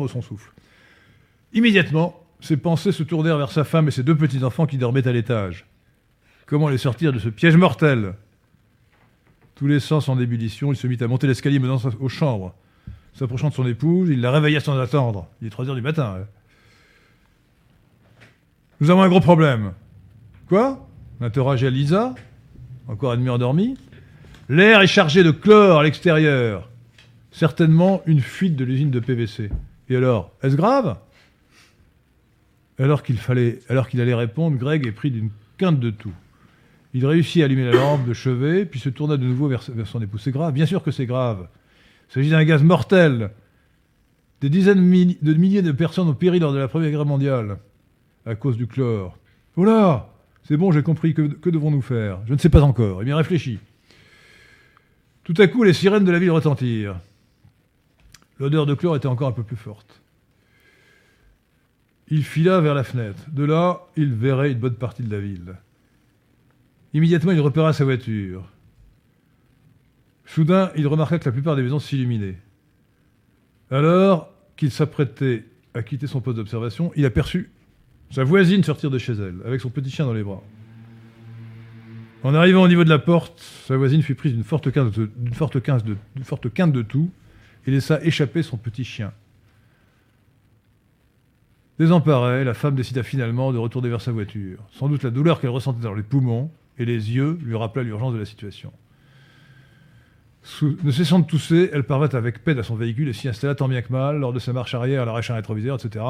[0.10, 0.52] son, souffle.
[1.54, 5.12] Immédiatement, ses pensées se tournèrent vers sa femme et ses deux petits-enfants qui dormaient à
[5.12, 5.66] l'étage.
[6.46, 8.14] Comment les sortir de ce piège mortel?
[9.56, 12.56] Tous les sens en ébullition, il se mit à monter l'escalier menant aux chambres.
[13.14, 15.28] S'approchant de son épouse, il la réveilla sans attendre.
[15.42, 16.20] Il est 3 heures du matin.
[16.22, 16.26] hein.
[18.80, 19.74] Nous avons un gros problème.
[20.48, 20.88] Quoi?
[21.20, 22.16] Interrogea Lisa,
[22.90, 23.78] encore à demi endormie.
[24.50, 26.70] L'air est chargé de chlore à l'extérieur.
[27.32, 29.50] Certainement une fuite de l'usine de PVC.
[29.90, 30.98] Et alors, est-ce grave?
[32.80, 36.14] Alors qu'il fallait, alors qu'il allait répondre, Greg est pris d'une quinte de tout.
[36.94, 40.02] Il réussit à allumer la lampe de chevet, puis se tourna de nouveau vers, son
[40.02, 40.22] épouse.
[40.24, 41.48] C'est grave, bien sûr que c'est grave.
[42.10, 43.30] Il s'agit d'un gaz mortel.
[44.42, 44.80] Des dizaines
[45.22, 47.58] de milliers de personnes ont péri lors de la Première Guerre mondiale
[48.26, 49.18] à cause du chlore.
[49.56, 50.10] Oh là
[50.44, 51.14] C'est bon, j'ai compris.
[51.14, 53.02] Que, devons-nous faire Je ne sais pas encore.
[53.02, 53.60] Eh bien, réfléchis.
[55.24, 57.00] Tout à coup, les sirènes de la ville retentirent.
[58.40, 60.02] L'odeur de chlore était encore un peu plus forte.
[62.08, 63.22] Il fila vers la fenêtre.
[63.32, 65.56] De là, il verrait une bonne partie de la ville.
[66.94, 68.44] Immédiatement, il repéra sa voiture.
[70.26, 72.38] Soudain, il remarqua que la plupart des maisons s'illuminaient.
[73.70, 77.52] Alors qu'il s'apprêtait à quitter son poste d'observation, il aperçut
[78.12, 80.44] sa voisine sortir de chez elle, avec son petit chien dans les bras.
[82.24, 85.10] En arrivant au niveau de la porte, sa voisine fut prise d'une forte quinte de,
[85.34, 85.58] forte
[86.88, 87.12] tout
[87.66, 89.14] et laissa échapper son petit chien.
[91.78, 94.60] Désemparée, la femme décida finalement de retourner vers sa voiture.
[94.72, 98.14] Sans doute la douleur qu'elle ressentait dans les poumons et les yeux lui rappela l'urgence
[98.14, 98.74] de la situation.
[100.84, 103.70] Ne cessant de tousser, elle parvint avec peine à son véhicule et s'y installa tant
[103.70, 106.04] bien que mal lors de sa marche arrière, l'arrachant un rétroviseur, etc.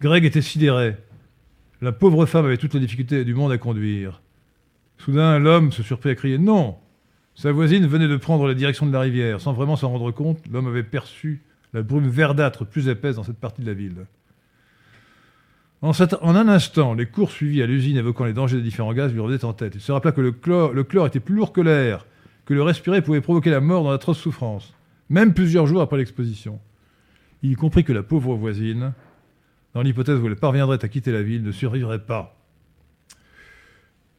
[0.00, 0.96] Greg était sidéré.
[1.80, 4.20] La pauvre femme avait toutes les difficultés du monde à conduire.
[4.98, 6.76] Soudain, l'homme se surprit à crier Non
[7.34, 9.40] Sa voisine venait de prendre la direction de la rivière.
[9.40, 11.42] Sans vraiment s'en rendre compte, l'homme avait perçu
[11.72, 14.06] la brume verdâtre plus épaisse dans cette partie de la ville.
[15.82, 15.92] En,
[16.22, 19.44] un instant, les cours suivis à l'usine évoquant les dangers des différents gaz lui revenaient
[19.44, 19.74] en tête.
[19.74, 22.06] Il se rappela que le chlore, était plus lourd que l'air,
[22.46, 24.74] que le respirer pouvait provoquer la mort dans d'atroces souffrances,
[25.10, 26.58] même plusieurs jours après l'exposition.
[27.42, 28.94] Il comprit que la pauvre voisine,
[29.76, 32.34] dans l'hypothèse où elle parviendrait à quitter la ville, ne survivrait pas.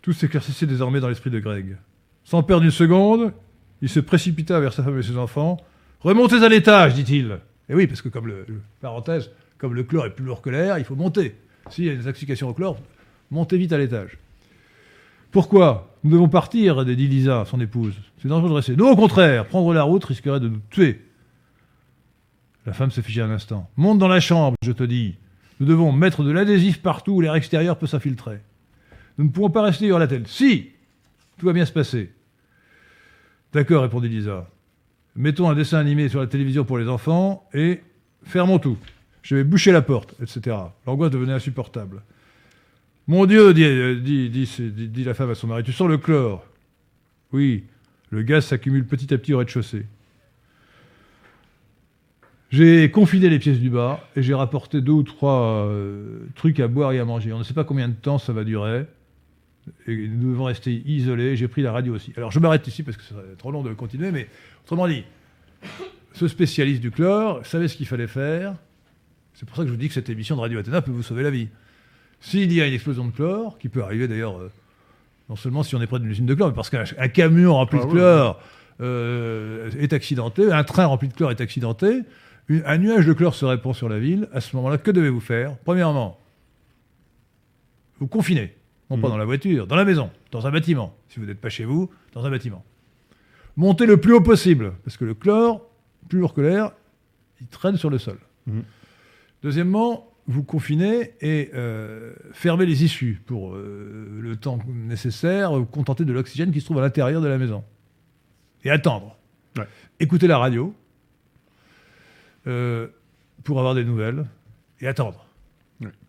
[0.03, 1.77] Tout s'éclaircissait désormais dans l'esprit de Greg.
[2.23, 3.33] Sans perdre une seconde,
[3.81, 5.57] il se précipita vers sa femme et ses enfants.
[6.01, 7.39] Remontez à l'étage, dit-il.
[7.69, 10.51] Et oui, parce que comme le, le- parenthèse, comme le chlore est plus lourd que
[10.51, 11.35] l'air, il faut monter.
[11.71, 12.77] S'il y a des intoxications au chlore,
[13.31, 14.19] Montez vite à l'étage.
[15.31, 17.95] Pourquoi Nous devons partir, dit Lisa, son épouse.
[18.21, 18.75] C'est dangereux de rester.
[18.75, 21.01] Non, au contraire, prendre la route risquerait de nous tuer.
[22.67, 23.67] La femme se figea un instant.
[23.75, 25.15] Monte dans la chambre, je te dis.
[25.59, 28.39] Nous devons mettre de l'adhésif partout où l'air extérieur peut s'infiltrer.
[29.17, 30.27] Nous ne pouvons pas rester sur la tête.
[30.27, 30.69] Si
[31.37, 32.11] Tout va bien se passer.
[33.53, 34.49] D'accord, répondit Lisa.
[35.15, 37.81] Mettons un dessin animé sur la télévision pour les enfants et
[38.23, 38.77] fermons tout.
[39.23, 40.55] Je vais boucher la porte, etc.
[40.85, 42.03] L'angoisse devenait insupportable.
[43.07, 46.45] Mon Dieu, dit, dit, dit, la femme à son mari, tu sens le chlore
[47.31, 47.63] Oui,
[48.09, 49.85] le gaz s'accumule petit à petit au rez-de-chaussée.
[52.49, 56.67] J'ai confiné les pièces du bas et j'ai rapporté deux ou trois euh, trucs à
[56.67, 57.33] boire et à manger.
[57.33, 58.85] On ne sait pas combien de temps ça va durer.
[59.85, 61.35] Et nous devons rester isolés.
[61.35, 62.13] J'ai pris la radio aussi.
[62.15, 64.29] Alors je m'arrête ici parce que c'est trop long de continuer, mais
[64.63, 65.03] autrement dit,
[66.13, 68.55] ce spécialiste du chlore savait ce qu'il fallait faire.
[69.33, 71.03] C'est pour ça que je vous dis que cette émission de Radio Athéna peut vous
[71.03, 71.49] sauver la vie.
[72.21, 74.51] S'il y a une explosion de chlore, qui peut arriver d'ailleurs, euh,
[75.29, 77.77] non seulement si on est près d'une usine de chlore, mais parce qu'un camion rempli
[77.77, 78.41] de ah chlore
[78.79, 82.03] euh, est accidenté, un train rempli de chlore est accidenté,
[82.49, 85.57] un nuage de chlore se répand sur la ville, à ce moment-là, que devez-vous faire?
[85.59, 86.19] Premièrement,
[87.99, 88.53] vous confinez.
[88.89, 89.11] Non pas mm.
[89.11, 90.95] dans la voiture, dans la maison, dans un bâtiment.
[91.09, 92.63] Si vous n'êtes pas chez vous, dans un bâtiment.
[93.57, 95.67] Montez le plus haut possible, parce que le chlore,
[96.07, 96.71] plus lourd que l'air,
[97.41, 98.17] il traîne sur le sol.
[98.45, 98.61] Mm.
[99.43, 106.05] Deuxièmement, vous confinez et euh, fermez les issues pour euh, le temps nécessaire, vous contenter
[106.05, 107.63] de l'oxygène qui se trouve à l'intérieur de la maison.
[108.63, 109.17] Et attendre.
[109.99, 110.73] Écoutez la radio,
[112.47, 112.87] euh,
[113.43, 114.25] pour avoir des nouvelles
[114.81, 115.25] et attendre.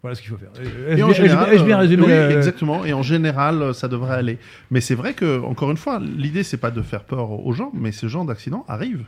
[0.00, 0.52] Voilà ce qu'il faut faire.
[0.96, 2.84] Et en général, bien résumé oui, exactement.
[2.86, 4.38] Et en général, ça devrait aller.
[4.70, 7.70] Mais c'est vrai que, encore une fois, l'idée c'est pas de faire peur aux gens,
[7.74, 9.04] mais ce genre d'accidents arrivent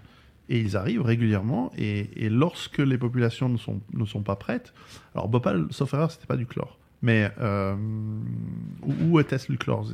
[0.51, 1.71] et ils arrivent régulièrement.
[1.79, 4.75] Et, lorsque les populations ne sont, ne sont pas prêtes,
[5.15, 6.77] alors Bhopal, sauf erreur, c'était pas du chlore.
[7.03, 7.75] Mais euh,
[8.83, 9.89] où, était-ce le chlore?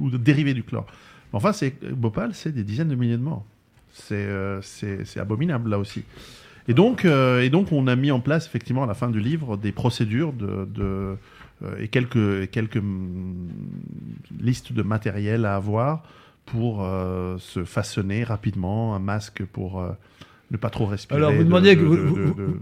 [0.00, 0.86] Ou de dérivé du chlore?
[1.32, 3.44] Enfin, c'est Bhopal, c'est des dizaines de milliers de morts.
[3.92, 4.60] C'est euh,
[5.16, 6.02] abominable là aussi.
[6.68, 9.20] Et donc, euh, et donc, on a mis en place effectivement à la fin du
[9.20, 11.16] livre des procédures de, de
[11.64, 13.48] euh, et quelques, quelques mm,
[14.38, 16.02] listes de matériel à avoir
[16.44, 19.82] pour euh, se façonner rapidement un masque pour
[20.50, 21.18] ne pas trop respirer.
[21.18, 21.96] Alors vous demandiez, vous,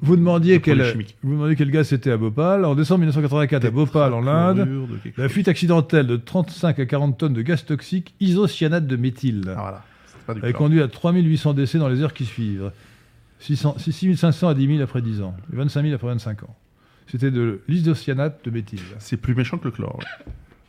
[0.01, 0.83] vous, demandiez quel,
[1.23, 2.65] vous demandiez quel gaz c'était à Bhopal.
[2.65, 4.69] En décembre 1984 à Bhopal en Inde,
[5.17, 9.83] la fuite accidentelle de 35 à 40 tonnes de gaz toxique isocyanate de méthyle ah,
[10.27, 10.47] voilà.
[10.47, 12.71] a conduit à 3800 décès dans les heures qui suivent.
[13.39, 16.57] 6500 à 10 000 après 10 ans, et 25 000 après 25 ans.
[17.07, 18.81] C'était de l'isocyanate de méthyle.
[18.99, 20.01] C'est plus méchant que le chlore.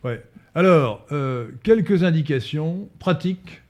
[0.04, 0.22] Ouais.
[0.54, 3.62] Alors, euh, quelques indications pratiques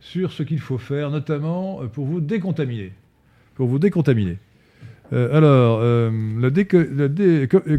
[0.00, 2.92] sur ce qu'il faut faire, notamment euh, pour vous décontaminer.
[3.54, 4.38] Pour vous décontaminer.
[5.12, 5.80] Euh, alors,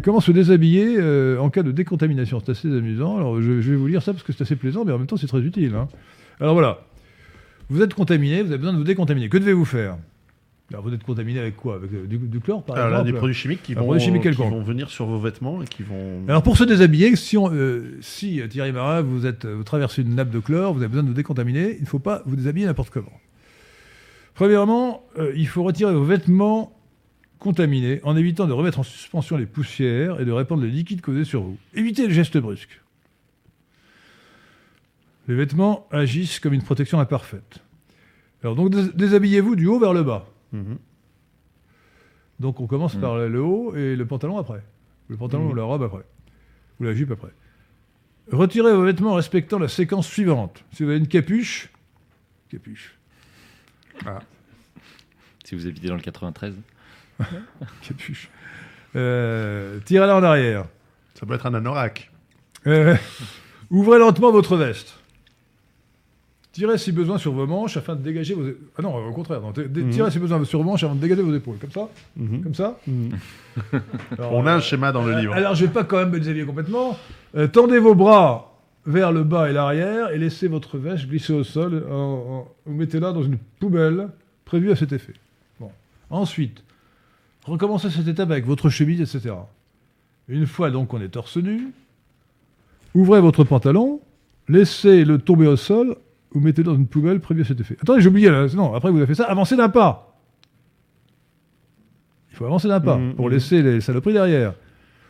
[0.02, 1.00] comment se déshabiller
[1.38, 3.16] en cas de décontamination C'est assez amusant.
[3.16, 5.16] Alors, je, vais vous lire ça parce que c'est assez plaisant, mais en même temps,
[5.16, 5.74] c'est très utile.
[5.74, 5.88] Hein.
[6.40, 6.80] Alors voilà.
[7.68, 9.28] Vous êtes contaminé, vous avez besoin de vous décontaminer.
[9.28, 9.96] Que devez-vous faire?
[10.70, 11.76] Alors vous êtes contaminé avec quoi?
[11.76, 14.90] Avec euh, du, chlore par Alors, exemple Des produits chimiques qui, vont, qui vont, venir
[14.90, 16.24] sur vos vêtements et qui vont.
[16.26, 20.16] Alors pour se déshabiller, si, euh, si euh, Thierry Marat, vous, êtes, vous traversez une
[20.16, 22.66] nappe de chlore, vous avez besoin de vous décontaminer, il ne faut pas vous déshabiller
[22.66, 23.12] n'importe comment.
[24.34, 25.02] Premièrement,
[25.34, 26.76] il faut retirer vos vêtements
[27.38, 31.24] contaminés en évitant de remettre en suspension les poussières et de répandre les liquides causés
[31.24, 31.56] sur vous.
[31.74, 32.82] Évitez les gestes brusques.
[35.28, 37.60] Les vêtements agissent comme une protection imparfaite.
[38.42, 40.26] Alors donc déshabillez-vous du haut vers le bas.
[40.52, 40.78] Mhm.
[42.40, 43.00] Donc on commence mhm.
[43.00, 44.62] par le haut et le pantalon après.
[45.08, 45.50] Le pantalon mhm.
[45.50, 46.04] ou la robe après.
[46.80, 47.32] Ou la jupe après.
[48.30, 50.64] Retirez vos vêtements en respectant la séquence suivante.
[50.72, 51.70] Si vous avez une capuche,
[52.48, 52.94] capuche.
[54.04, 54.20] Ah.
[55.44, 56.54] Si vous habitez dans le 93.
[57.82, 58.28] capuche.
[58.96, 60.66] Euh, tirez-la en arrière.
[61.14, 62.10] Ça peut être un anorak.
[62.66, 62.96] Euh,
[63.70, 64.98] ouvrez lentement votre veste.
[66.56, 68.44] Tirez si besoin sur vos manches afin de dégager vos.
[68.78, 69.42] Ah non, au contraire.
[69.42, 69.90] Mhm.
[69.90, 71.58] Tirez si besoin sur vos manches afin de dégager vos épaules.
[71.58, 72.42] Comme ça mhm.
[72.42, 73.10] Comme ça mhm.
[74.18, 75.34] On a un schéma dans le euh, livre.
[75.34, 76.96] Alors, je ne vais pas quand même me déshabiller complètement.
[77.36, 78.54] Euh, tendez vos bras
[78.86, 81.84] vers le bas et l'arrière et laissez votre veste glisser au sol.
[81.86, 84.08] vous mettez-la dans une poubelle
[84.46, 85.12] prévue à cet effet.
[85.60, 85.70] Bon.
[86.08, 86.64] Ensuite,
[87.44, 89.34] recommencez cette étape avec votre chemise, etc.
[90.26, 91.74] Une fois donc qu'on est torse nu,
[92.94, 94.00] ouvrez votre pantalon,
[94.48, 95.96] laissez-le tomber au sol
[96.32, 97.76] vous mettez dans une poubelle prévue à cet effet.
[97.80, 98.46] Attendez, j'ai oublié, là.
[98.54, 100.16] non, après vous avez fait ça, avancez d'un pas.
[102.30, 104.54] Il faut avancer d'un pas mmh, pour laisser les saloperies derrière.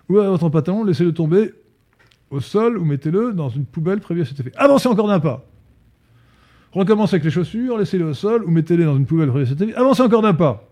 [0.08, 1.52] Ouvrez votre pantalon, laissez-le tomber
[2.30, 4.52] au sol ou mettez-le dans une poubelle prévue à cet effet.
[4.56, 5.44] Avancez encore d'un pas.
[6.72, 9.60] Recommencez avec les chaussures, laissez-les au sol ou mettez-les dans une poubelle prévue à cet
[9.60, 9.74] effet.
[9.74, 10.68] Avancez encore d'un pas.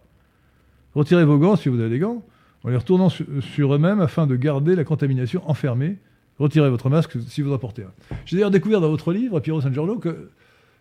[0.95, 2.23] Retirez vos gants si vous avez des gants
[2.63, 5.99] en les retournant sur eux-mêmes afin de garder la contamination enfermée
[6.39, 8.15] Retirez votre masque si vous en portez un.
[8.27, 10.31] J'ai d'ailleurs découvert dans votre livre, Pierrot Saint-Giorno, que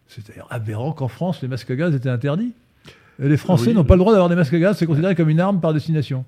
[0.07, 2.53] c'est d'ailleurs aberrant qu'en France, les masques à gaz étaient interdits.
[3.21, 3.73] Et les Français Oui.
[3.75, 5.73] n'ont pas le droit d'avoir des masques à gaz, c'est considéré comme une arme par
[5.73, 6.25] destination.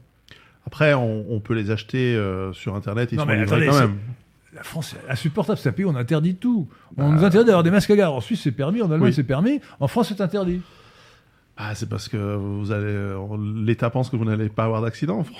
[0.67, 3.67] Après, on, on peut les acheter euh, sur Internet, ils Non, sont mais livrés attendez,
[3.71, 3.97] quand même.
[4.53, 6.67] La France, c'est insupportable, c'est un pays où on interdit tout.
[6.97, 8.07] On Bah, nous interdit d'avoir des masques à gaz.
[8.09, 9.13] En Suisse, c'est permis, en Allemagne, Oui.
[9.13, 10.61] c'est permis, en France, c'est interdit.
[11.57, 13.17] Ah, c'est parce que vous allez, euh,
[13.65, 15.39] l'État pense que vous n'allez pas avoir d'accident en France.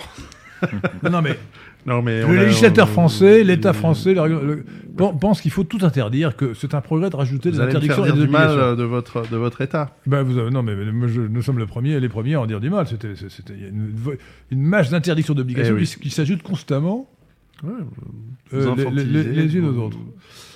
[1.09, 1.37] Non, mais
[1.85, 4.63] Non, mais on le législateur français, l'État français le
[5.19, 7.77] pense qu'il faut tout interdire, que c'est un progrès de rajouter Vous des allez me
[7.77, 8.71] interdictions faire et dire des du mal obligations.
[8.71, 9.93] euh, de votre, de votre État.
[10.07, 12.41] Ben, vous avez- non, mais, mais moi, je- nous sommes le premier, les premiers à
[12.41, 12.87] en dire du mal.
[12.87, 13.91] C'était, c'est- c'était il y a une,
[14.51, 15.85] une masse d'interdictions d'obligations Eh oui.
[15.87, 17.09] qui, qui s'ajoutent constamment
[17.63, 17.71] Ouais,
[18.53, 19.97] euh, les, les- les- unes aux autres.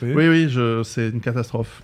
[0.02, 0.84] Oui, oui, je...
[0.84, 1.82] c'est une catastrophe.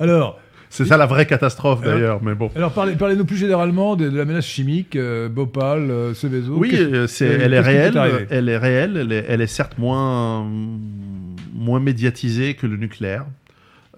[0.00, 0.38] Alors,
[0.70, 2.50] C'est ça la vraie catastrophe Alors- d'ailleurs, mais bon.
[2.54, 6.54] alors parlez, parlez-nous plus généralement de, de la menace chimique, euh, Bhopal, euh, Seveso.
[6.56, 7.98] Oui, euh, c'est, elle est réelle.
[8.30, 8.96] Elle est réelle.
[9.00, 10.46] Elle est, elle est certes moins,
[11.54, 13.24] moins médiatisée que le nucléaire.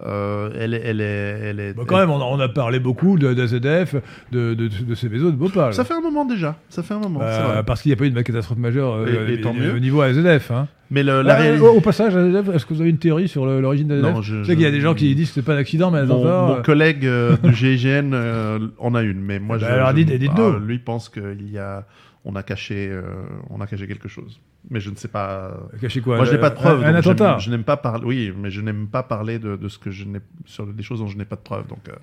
[0.03, 1.03] Euh, elle, est, elle est,
[1.43, 1.73] elle est.
[1.73, 3.95] Bah, quand même, on a, on a parlé beaucoup de, d'AZF,
[4.31, 5.73] de, de, de Seveso, de Bhopal.
[5.75, 6.55] Ça fait un moment déjà.
[6.69, 7.19] Ça fait un moment.
[7.19, 7.63] Bah, c'est vrai.
[7.63, 9.75] parce qu'il n'y a pas eu de catastrophe majeure euh, Et- et tant mieux.
[9.75, 10.49] au niveau AZF.
[10.49, 10.67] Hein.
[10.93, 11.65] Mais le, la Ah, réalité.
[11.65, 14.53] au, passage, est-ce que vous avez une théorie sur l'origine d'AZF Non, je- Je sais
[14.55, 16.47] qu'il y a des gens qui disent que c'est pas un accident, mais un Mon,
[16.55, 19.95] mon collègue euh, du GIGN euh, en a une, mais moi Bah, je, alors je-
[20.03, 21.85] dites- ah, lui pense qu'il y a,
[22.25, 23.01] on a caché, euh,
[23.49, 24.39] on a caché quelque chose,
[24.69, 25.57] mais je ne sais pas.
[25.79, 26.83] Caché quoi moi, je n'ai pas de preuves.
[26.83, 27.37] Un, attentat.
[27.39, 28.05] Je n'aime pas parler.
[28.05, 30.99] Oui, mais je n'aime pas parler de, de ce que je n'ai sur des choses
[30.99, 31.67] dont je n'ai pas de preuves.
[31.67, 31.93] Donc, euh,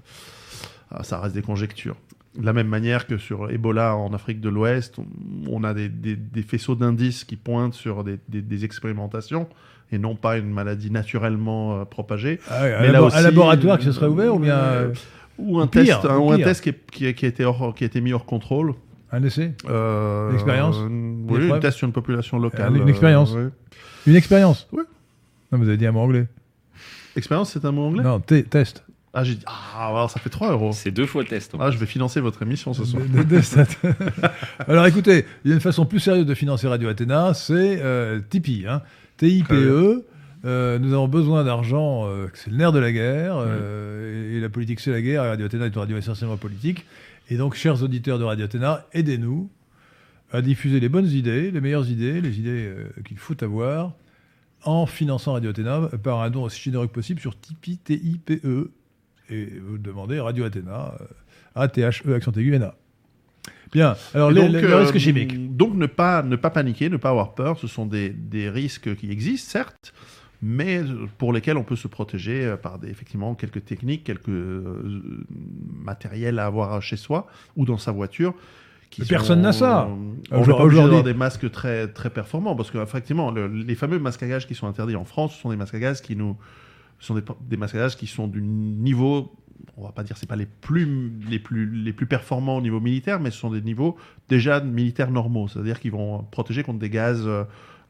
[1.02, 1.96] ça reste des conjectures.
[2.38, 4.96] De la même manière que sur Ebola en Afrique de l'Ouest,
[5.48, 9.48] on, a des, des- des faisceaux d'indices qui pointent sur des, expérimentations
[9.90, 12.38] et non pas une maladie naturellement euh, propagée.
[12.48, 14.88] Ah ouais, un, Mais là aussi, un laboratoire qui se serait ouvert ou bien euh,
[14.88, 14.94] euh,
[15.38, 17.74] ou un pire, test, ou un test qui, est- qui, est- qui a été hors-
[17.74, 18.74] qui a été mis hors contrôle.
[19.10, 19.54] un essai?
[19.68, 20.76] Euh, Une expérience?
[20.76, 22.76] Une Oui, un test sur une population locale.
[22.76, 23.32] Une expérience?
[23.32, 23.48] ouais.
[24.06, 24.68] Une expérience?
[24.72, 24.82] Ouais.
[25.50, 26.26] Non, vous avez dit un mot anglais.
[27.16, 28.02] Expérience, c'est un mot anglais?
[28.04, 28.84] Non, test.
[29.20, 29.44] Ah, j'ai dit.
[29.46, 30.70] Ah, alors ça fait 3 euros.
[30.72, 31.54] C'est deux fois test.
[31.54, 33.02] en Ah, je vais financer votre émission ce soir.
[33.02, 33.78] De- de- de- cette-
[34.68, 38.20] Alors écoutez, il y a une façon plus sérieuse de financer Radio Athéna, c'est euh,
[38.30, 38.66] Tipeee.
[38.68, 38.82] Hein.
[39.16, 39.52] TIPE.
[40.44, 44.40] Euh, nous avons besoin d'argent, euh, c'est le nerf de la guerre, euh, et, et
[44.40, 46.86] la politique c'est la guerre, et Radio Athéna est une radio essentiellement politique.
[47.28, 49.50] Et donc, chers auditeurs de Radio Athéna, aidez-nous
[50.32, 53.94] à diffuser les bonnes idées, les meilleures idées, les idées euh, qu'il faut avoir,
[54.62, 58.70] en finançant Radio Athéna par un don aussi généreux que possible sur Tipeee, T-I-P-E,
[59.30, 61.04] et vous demandez Radio Athéna, euh,
[61.54, 62.74] A-T-H-E, accent aigu, N-A.
[63.72, 65.56] Bien, alors les, donc, les- les euh, risques chimiques.
[65.56, 68.94] Donc ne pas, ne pas paniquer, ne pas avoir peur, ce sont des, des risques
[68.96, 69.92] qui existent, certes,
[70.40, 70.82] mais
[71.18, 75.24] pour lesquels on peut se protéger euh, par des, effectivement quelques techniques, quelques euh,
[75.84, 77.26] matériels à avoir chez soi
[77.56, 78.34] ou dans sa voiture.
[78.90, 79.86] Qui personne n'a ça.
[80.30, 84.28] On Aujourd'hui- pas aujourd'hui- des masques très, très performants, parce qu'effectivement, les fameux masques à
[84.28, 86.38] gaz qui sont interdits en France, ce sont des masques à gaz qui nous
[86.98, 87.22] ce sont des,
[87.56, 89.32] des qui sont du niveau,
[89.76, 92.80] on va pas dire c'est pas les plus, les, plus, les plus performants au niveau
[92.80, 93.96] militaire, mais ce sont des niveaux
[94.28, 97.44] déjà militaires normaux, c'est-à-dire qu'ils vont protéger contre des gaz euh,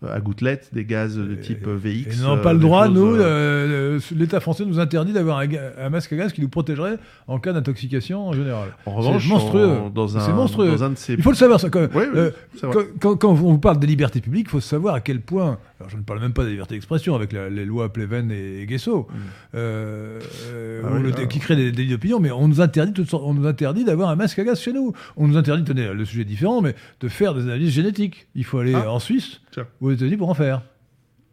[0.06, 2.22] à gouttelettes, des gaz de type euh, VX.
[2.22, 5.90] Euh, pas le des droit, nous, euh, euh, euh, l'État français nous interdit d'avoir un,
[5.90, 8.68] masque à gaz qui nous protégerait en cas d'intoxication en général.
[8.86, 9.66] en revanche, c'est monstrueux.
[9.66, 10.70] on- dans un, C'est monstrueux.
[10.70, 11.14] Dans un de ces...
[11.14, 11.68] Il faut le savoir, ça.
[11.68, 12.30] Quand, Oui, euh,
[12.60, 15.58] quand, quand- quand on vous parle des libertés publiques, il faut savoir à quel point.
[15.80, 18.66] Alors, je ne parle même pas des libertés d'expression avec la- les lois Pleven et,
[18.66, 19.08] Guesso,
[19.54, 20.20] euh,
[20.52, 23.10] euh, Ah où oui, le- qui créent des délits d'opinion, mais on nous interdit toutes
[23.10, 24.92] sortes- on nous interdit d'avoir un masque à gaz chez nous.
[25.16, 28.28] On nous interdit, tenez, le sujet est différent, mais de faire des analyses génétiques.
[28.34, 28.90] Il faut aller Ah.
[28.92, 29.40] en Suisse
[29.80, 30.62] Ou aux États-Unis pour en faire.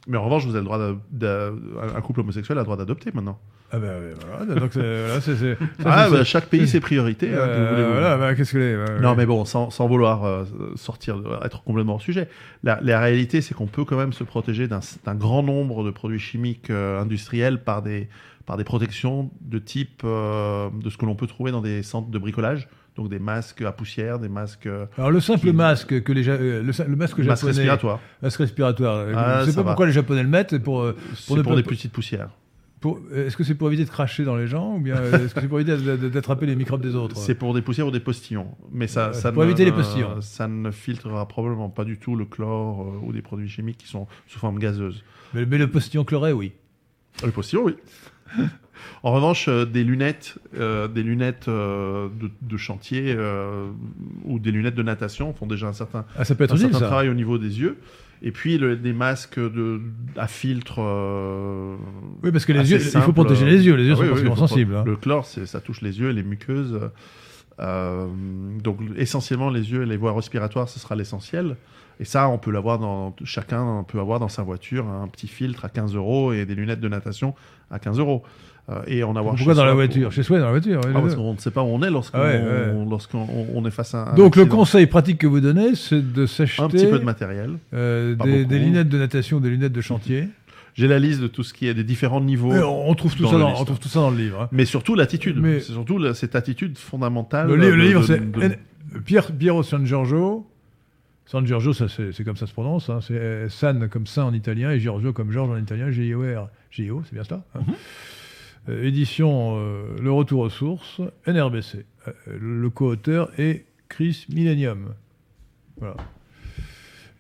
[0.08, 1.52] Mais en revanche, vous avez le droit d'a- d'a-
[1.98, 3.40] un couple homosexuel a le droit d'adopter maintenant.
[3.72, 7.30] Ah ben voilà, donc c'est- voilà, c'est- c'est- ça, Ah, bah, chaque pays ses priorités.
[7.34, 8.76] hein, que Euh, voilà, bah, qu'est-ce que les.
[8.78, 10.44] ouais, Non, mais bon, sans, sans vouloir euh,
[10.76, 12.30] sortir, être complètement hors sujet,
[12.64, 15.90] la, la réalité, c'est qu'on peut quand même se protéger d'un d'un grand nombre de
[15.90, 18.08] produits chimiques euh, industriels par des,
[18.46, 22.10] par des protections de type euh, de ce que l'on peut trouver dans des centres
[22.12, 26.02] de bricolage, donc des masques à poussière, des masques, euh, Alors le simple qui- masque
[26.04, 27.28] que les Ja- euh, le, masque japonais,
[28.22, 28.96] masque respiratoire.
[28.98, 29.70] euh, Ah, je sais ça pas va.
[29.72, 30.58] pourquoi les Japonais le mettent.
[30.64, 32.30] Pour, euh, C'est ne pour pas- des petites poussières.
[32.80, 35.41] pour- est-ce que c'est pour éviter de cracher dans les gens ou bien est-ce que
[35.41, 35.76] c'est pour éviter
[36.10, 37.18] d'attraper les microbes des autres?
[37.18, 38.48] C'est pour des poussières ou des postillons.
[38.72, 40.22] Mais ça, Euh, ça pour ne, éviter les postillons.
[40.22, 43.88] Ça ne filtrera probablement pas du tout le chlore euh, ou des produits chimiques qui
[43.88, 45.04] sont sous forme gazeuse.
[45.34, 46.54] mais, mais le postillon chloré, oui.
[47.26, 47.76] Le postillon, oui.
[49.04, 53.16] en revanche, euh, des lunettes, euh, des lunettes euh, de, de chantier
[54.24, 56.68] ou des lunettes de natation font déjà un certain, Ah, ça peut être un utile
[56.70, 56.88] certain ça.
[56.88, 57.78] travail au niveau des yeux.
[58.22, 59.82] Et puis le- des masques de,
[60.16, 60.76] à filtre.
[60.80, 61.76] euh,
[62.24, 63.76] Oui, parce que les yeux, il faut protéger les yeux.
[63.76, 64.76] Les yeux Ah sont oui, particulièrement sensibles.
[64.76, 64.84] hein.
[64.86, 66.80] Le chlore, ça touche les yeux et les muqueuses.
[67.60, 68.08] Euh,
[68.62, 71.56] donc essentiellement les yeux et les voies respiratoires, ce sera l'essentiel.
[72.00, 75.64] Et ça, on peut l'avoir dans chacun peut avoir dans sa voiture un petit filtre
[75.64, 77.34] à 15 euros et des lunettes de natation
[77.72, 78.24] à 15 euros.
[78.68, 80.03] Euh, et en avoir Pourquoi chez dans la soi voiture?
[80.03, 80.82] pour- Chez soi, dans la voiture.
[80.86, 82.41] oui, Ah, parce qu'on ne sait pas où on est lorsqu'on Ouais,
[83.68, 86.68] est face à un Donc le conseil pratique que vous donnez, c'est de s'acheter un
[86.70, 87.51] petit peu de matériel.
[87.76, 90.30] euh, des, lunettes de natation, des lunettes de chantier.
[90.74, 92.51] J'ai la liste de tout ce qui est des différents niveaux.
[92.53, 94.41] On, trouve tout dans ça la dans, on trouve tout ça dans le livre.
[94.41, 94.49] hein.
[94.51, 95.38] Mais surtout l'attitude.
[95.39, 97.47] Mais- C'est surtout la- cette attitude fondamentale.
[97.47, 98.57] Le, le de- livre, c'est de- N-
[99.05, 100.45] Pier- Piero San Giorgio.
[101.28, 102.89] San Giorgio, c'est comme ça se prononce.
[102.89, 102.99] hein.
[103.01, 105.91] C'est euh, San comme Saint en italien et Giorgio comme Georges en italien.
[105.91, 106.49] G-I-O-R.
[106.72, 107.59] G-I-O, c'est bien ça hein.
[107.66, 107.74] Mhm.
[107.74, 107.74] Euh,
[108.70, 111.86] Édition euh, Le Retour aux Sources, NRBC.
[112.07, 114.93] Euh, le co-auteur est Chris Millennium.
[115.78, 115.97] Voilà.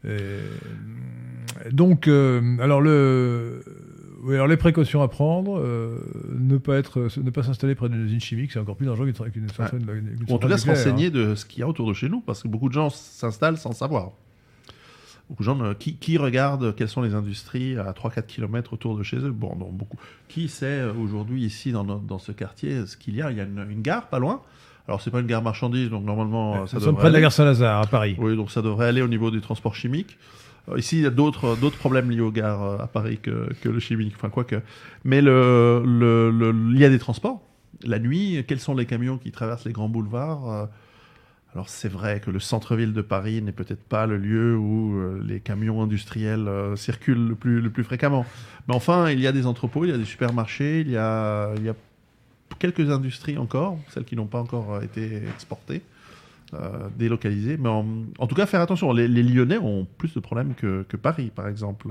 [0.07, 0.39] Et,
[1.71, 3.63] donc, euh, alors le.
[4.23, 5.99] Oui, alors les précautions à prendre, euh,
[6.33, 9.47] ne pas être, ne pas s'installer près d'une usine chimique, c'est encore plus dangereux qu'une
[9.49, 10.73] centrale- qu'une Ou en tout centrale cas, se hein.
[10.73, 12.89] renseigner de ce qu'il y a autour de chez nous, parce que beaucoup de gens
[12.89, 14.13] s'installent sans savoir.
[15.29, 18.95] Beaucoup de gens ne- qui, qui regardent quelles sont les industries à 3-4 km autour
[18.97, 19.31] de chez eux?
[19.31, 19.97] Bon, non, beaucoup.
[20.27, 23.31] Qui sait euh, aujourd'hui, ici, dans, dans ce quartier, ce qu'il y a?
[23.31, 24.41] Il y a une, une gare pas loin.
[24.87, 27.13] Alors, c'est pas une gare marchandise, donc normalement, euh, ça Nous sommes devrait près de
[27.15, 28.15] la gare Saint-Lazare, à Paris.
[28.19, 30.17] Oui, donc ça devrait aller au niveau du transport chimique.
[30.69, 33.49] Euh, Ici, il y a d'autres d'autres problèmes liés aux gares euh, à Paris que,
[33.61, 34.61] que le chimique, enfin quoi que.
[35.03, 37.41] Mais le, le, le- il y a des transports.
[37.83, 40.65] La nuit, quels sont les camions qui traversent les grands boulevards Euh,
[41.55, 45.23] Alors c'est vrai que le centre-ville de Paris n'est peut-être pas le lieu où euh,
[45.25, 47.35] les camions industriels euh, circulent le
[47.69, 48.25] plus, fréquemment.
[48.67, 51.55] Mais enfin, il y a des entrepôts, il y a des supermarchés, il y a,
[52.59, 55.81] quelques industries encore, celles qui n'ont pas encore euh, été exportées
[56.97, 57.57] délocalisés.
[57.57, 58.93] Mais en, tout cas, faire attention.
[58.93, 61.89] Les, Lyonnais ont plus de problèmes que, Paris, par exemple,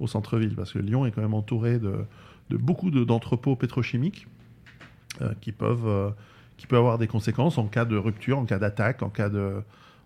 [0.00, 2.04] au centre-ville, parce que Lyon est quand même entouré de,
[2.50, 4.26] beaucoup de- d'entrepôts pétrochimiques
[5.40, 6.12] qui peuvent
[6.62, 9.62] qui peuvent avoir des conséquences en cas de rupture, en cas d'attaque, en cas de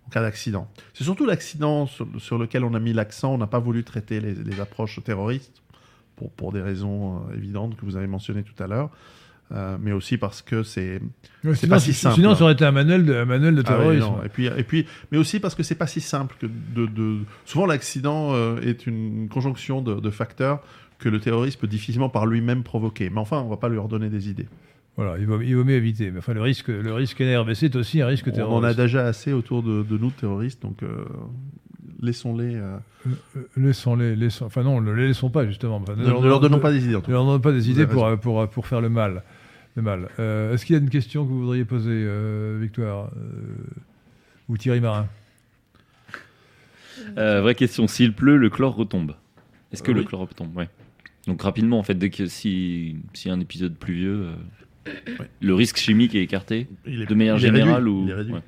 [0.07, 0.69] en cas d'accident.
[0.95, 3.35] C'est surtout l'accident sur, sur lequel on a mis l'accent.
[3.35, 5.61] On n'a pas voulu traiter les, les approches terroristes
[6.17, 8.89] pour, pour des raisons euh, évidentes que vous avez mentionnées tout à l'heure.
[9.53, 11.01] Euh, mais aussi parce que c'est
[11.45, 12.37] Ouais, C'est sinon, pas si sinon, simple.
[12.37, 14.25] ça aurait été un manuel de, un manuel de ah oui, terrorisme.
[14.25, 17.19] et puis et puis mais aussi parce que c'est pas si simple que de, de...
[17.45, 20.63] souvent l'accident euh, est une conjonction de, de facteurs
[20.99, 24.09] que le terroriste peut difficilement par lui-même provoquer mais enfin on va pas lui redonner
[24.09, 24.49] des idées
[24.97, 26.11] Voilà, il vaut, il vaut mieux éviter.
[26.11, 28.65] Mais enfin, le risque, le risque NRBC est aussi un risque on terroriste.
[28.65, 31.05] en a déjà assez autour de, de nous terroristes donc euh,
[32.01, 32.77] laissons-les euh,
[33.07, 35.77] Euh, Laissons-les, laissons, enfin non, ne les laissons pas justement.
[35.77, 37.71] Enfin, ne, ne leur donnons pas des idées en tout Ne leur donnons pas des
[37.71, 39.23] idées pour, pour, pour faire le mal.
[39.77, 40.09] Le mal.
[40.19, 43.55] Euh, Est-ce qu'il y a une question que vous voudriez poser, euh, Victoire euh,
[44.49, 45.07] ou Thierry Marin?
[47.19, 49.15] Euh, vraie question, s'il pleut, le chlore retombe.
[49.73, 50.07] Est-ce que Euh, le oui.
[50.07, 50.57] chlore retombe?
[50.57, 50.69] Ouais.
[51.27, 54.33] Donc rapidement, en fait, dès que si, si un épisode pluvieux, euh,
[55.19, 55.27] Ouais.
[55.41, 58.11] le risque chimique est écarté, Il est- de manière il est réduit, générale ou il
[58.11, 58.35] est réduit.
[58.35, 58.41] Ouais.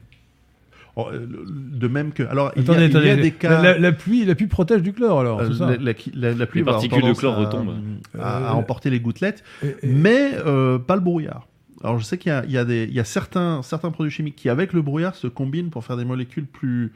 [0.96, 3.22] Oh, euh, de même que alors il y a- Attendez, il y a, attendez.
[3.22, 5.92] des cas La, la pluie, la pluie protège du chlore alors, euh, ça la, la-
[6.14, 7.74] la- la pluie Les particules de chlore à- retombent.
[8.18, 11.46] à, à Euh, emporter les gouttelettes Et- et- mais euh, pas le brouillard.
[11.84, 13.92] Alors je sais qu'il y a, il y a des, il y a certains, certains
[13.92, 16.92] produits chimiques qui, avec le brouillard, se combinent pour faire des molécules plus,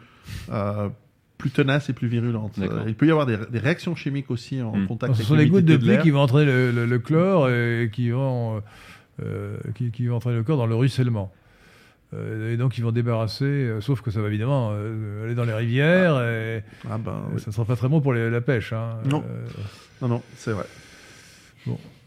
[0.51, 0.89] euh,
[1.39, 2.59] plus tenaces et plus virulentes.
[2.89, 4.87] Il peut y avoir des, des réactions chimiques aussi en Hmm.
[4.89, 6.99] contact ce avec sont les gouttes de l'humidité pluie qui vont entraîner le, le- le
[6.99, 8.61] chlore et qui vont,
[9.75, 11.33] qui, qui vont entraîner le chlore dans le ruissellement.
[12.15, 15.45] Euh, et donc ils vont débarrasser, euh, sauf que ça va évidemment euh, aller dans
[15.45, 17.41] les rivières et, Ah ben, et oui.
[17.41, 18.73] ça ne sera pas très bon pour les- la pêche.
[18.75, 18.99] hein.
[19.07, 19.25] Non.
[19.27, 19.47] Euh,
[20.03, 20.67] Non, non, c'est vrai.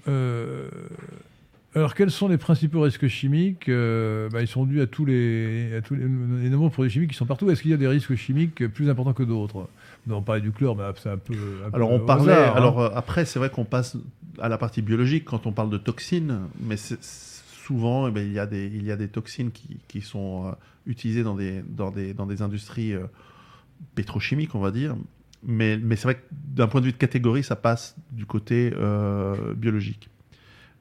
[0.08, 0.68] Euh,
[1.74, 5.76] alors, quels sont les principaux risques chimiques Euh, bah, Ils sont dus à tous les,
[5.78, 7.50] à tous les, les nombreux produits chimiques qui sont partout.
[7.50, 9.68] Est-ce qu'il y a des risques chimiques plus importants que d'autres?
[10.10, 11.34] On parlait du chlore, mais c'est un peu.
[11.66, 12.34] un peu Alors on parlait.
[12.34, 12.54] hein.
[12.56, 13.98] alors euh, après, c'est vrai qu'on passe
[14.40, 18.40] à la partie biologique quand on parle de toxines, mais souvent, eh ben, il y
[18.40, 20.52] a des, il y a des toxines qui, qui sont euh,
[20.86, 23.06] utilisées dans des, dans des, dans des industries euh,
[23.96, 24.96] pétrochimiques, on va dire.
[25.44, 28.72] Mais, mais c'est vrai que d'un point de vue de catégorie, ça passe du côté
[28.76, 30.10] euh, biologique.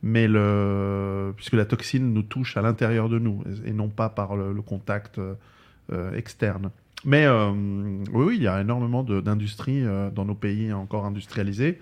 [0.02, 4.36] Mais le, puisque la toxine nous touche à l'intérieur de nous et, non pas par
[4.36, 5.18] le, le contact
[6.14, 6.70] externe.
[7.04, 11.78] Mais euh, oui, oui, il y a énormément d'industries euh, dans nos pays encore industrialisés.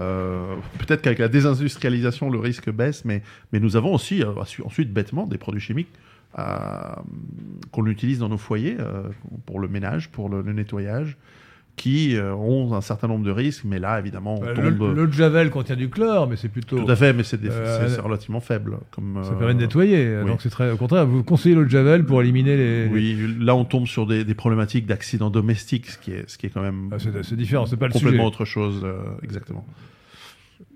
[0.00, 4.92] Euh, Peut-être qu'avec la désindustrialisation, le risque baisse, mais, mais nous avons aussi ensu- ensuite
[4.92, 5.90] bêtement des produits chimiques
[7.72, 8.78] qu'on utilise dans nos foyers
[9.44, 11.18] pour le ménage, pour le nettoyage,
[11.74, 14.64] qui euh, ont un certain nombre de risques, mais là, évidemment, on Euh, tombe...
[14.88, 16.78] le- L'eau de Javel contient du chlore, mais c'est plutôt.
[16.84, 18.76] Tout à fait, mais c'est des- Euh, relativement faible.
[18.90, 20.18] Comme, Ça euh, permet de nettoyer.
[20.22, 20.28] oui.
[20.30, 20.70] Donc, c'est très.
[20.70, 22.84] Au contraire, vous conseillez l'eau de Javel pour éliminer les.
[22.88, 26.36] les- Oui, là on tombe sur des, des problématiques d'accidents domestiques, ce qui est, ce
[26.36, 28.26] qui est quand même Ah, c'est différent, c'est pas le complètement sujet.
[28.26, 29.64] autre chose, euh, exactement.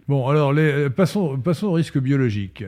[0.08, 2.64] Bon, alors, les, passons, passons au risque biologique.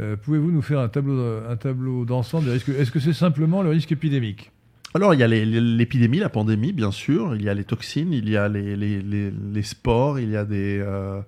[0.00, 2.70] Euh, Pouvez-vous nous faire un tableau, un tableau d'ensemble des risques?
[2.70, 4.50] Est-ce que c'est simplement le risque épidémique?
[4.92, 7.36] Alors, il y a l'épidémie, la pandémie, bien sûr.
[7.36, 11.20] Il y a les toxines, il y a les, sports, il y a des, euh,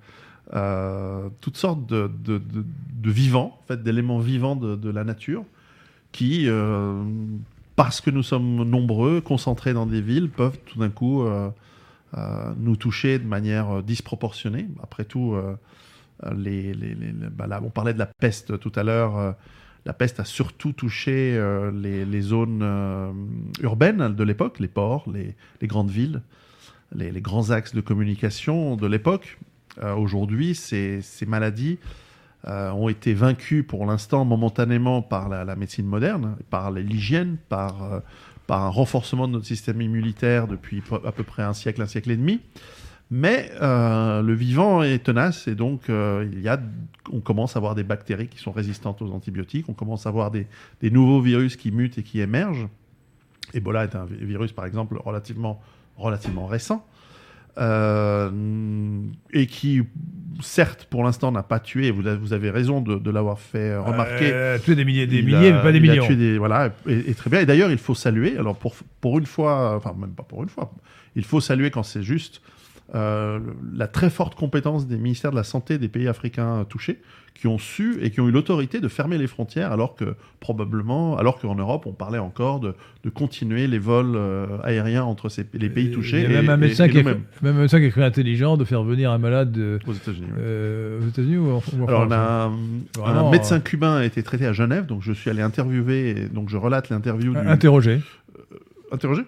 [0.54, 2.10] euh, toutes sortes de,
[3.04, 5.44] vivants, en fait, d'éléments vivants de, la nature
[6.10, 7.04] qui, euh,
[7.76, 11.24] parce que nous sommes nombreux, concentrés dans des villes, peuvent tout d'un coup
[12.58, 14.66] nous toucher de manière disproportionnée.
[14.82, 15.36] Après tout,
[16.36, 16.74] les,
[17.30, 19.36] bah on parlait de la peste tout à l'heure.
[19.84, 23.12] La peste a surtout touché euh, les, zones euh,
[23.62, 25.34] urbaines de l'époque, les ports, les,
[25.66, 26.22] grandes villes,
[26.94, 29.38] les, grands axes de communication de l'époque.
[29.82, 31.78] Euh, Aujourd'hui, ces, maladies
[32.44, 38.02] ont été vaincues pour l'instant momentanément par la, médecine moderne, par l'hygiène, par,
[38.48, 42.16] un renforcement de notre système immunitaire depuis à peu près un siècle, un siècle et
[42.16, 42.40] demi.
[43.14, 46.58] Mais euh, le vivant est tenace et donc euh, il y a,
[47.12, 50.30] on commence à avoir des bactéries qui sont résistantes aux antibiotiques, on commence à avoir
[50.30, 50.46] des,
[50.80, 52.68] des nouveaux virus qui mutent et qui émergent.
[53.52, 55.60] Ebola est un vi- virus par exemple relativement,
[55.98, 56.86] relativement récent
[57.58, 58.30] euh,
[59.34, 59.82] et qui
[60.40, 63.76] certes pour l'instant n'a pas tué, vous, a- vous avez raison de, de l'avoir fait
[63.76, 64.30] remarquer.
[64.32, 66.06] Euh, tuer des milliers, des Il milliers, a- mais pas des il a millions.
[66.06, 67.40] tué des- voilà, et, et très bien.
[67.40, 68.38] Et d'ailleurs, il faut saluer.
[68.38, 70.72] Alors pour pour une fois, enfin même pas pour une fois,
[71.14, 72.40] il faut saluer quand c'est juste
[72.94, 73.38] euh,
[73.74, 77.00] la très forte compétence des ministères de la santé des pays africains euh, touchés,
[77.34, 81.16] qui ont su et qui ont eu l'autorité de fermer les frontières, alors que probablement,
[81.16, 82.74] alors qu'en Europe, on parlait encore de,
[83.04, 86.24] de continuer les vols euh, aériens entre ces, les pays touchés.
[86.24, 87.90] Il y a même et- un médecin et qui nous-mêmes, même un médecin qui a
[87.90, 90.26] cru intelligent de faire venir un malade euh, aux États-Unis.
[90.30, 90.38] oui.
[90.40, 92.52] euh, aux États-Unis ou en, ou Alors, on a un,
[93.00, 96.28] Vraiment, un médecin cubain a été traité à Genève, donc je suis allé interviewer, et
[96.28, 97.38] donc je relate l'interview du.
[98.92, 99.22] Interroger.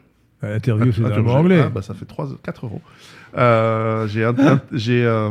[0.53, 1.33] Interview, c'est dans le Interroger.
[1.33, 1.61] mot anglais.
[1.65, 2.81] Ah, bah, ça fait 3, 4 euros.
[3.37, 4.07] Euh,
[4.73, 5.31] j'ai euh,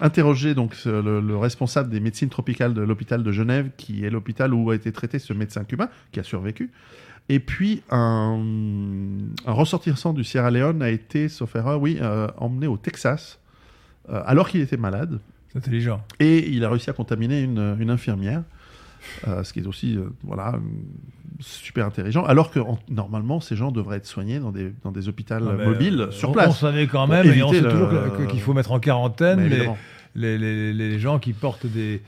[0.00, 4.54] interrogé donc le, le responsable des médecines tropicales de l'hôpital de Genève, qui est l'hôpital
[4.54, 6.70] où a été traité ce médecin cubain, qui a survécu.
[7.28, 8.40] Et puis, un,
[9.46, 13.38] un ressortissant du Sierra Leone a été, sauf erreur, oui, euh, emmené au Texas,
[14.08, 15.20] alors qu'il était malade.
[15.48, 16.02] C'est intelligent.
[16.18, 18.42] Et il a réussi à contaminer une, une infirmière,
[19.28, 20.54] euh, ce qui est aussi euh, voilà,
[21.40, 22.24] super intelligent.
[22.24, 25.64] Alors que en- normalement, ces gens devraient être soignés dans des, dans des hôpitaux Ah,
[25.64, 26.48] mobiles euh, sur on- place.
[26.48, 27.90] On savait quand même, et on sait le- toujours
[28.28, 29.68] qu'il faut mettre en quarantaine les,
[30.14, 32.02] les, les- les gens qui portent des,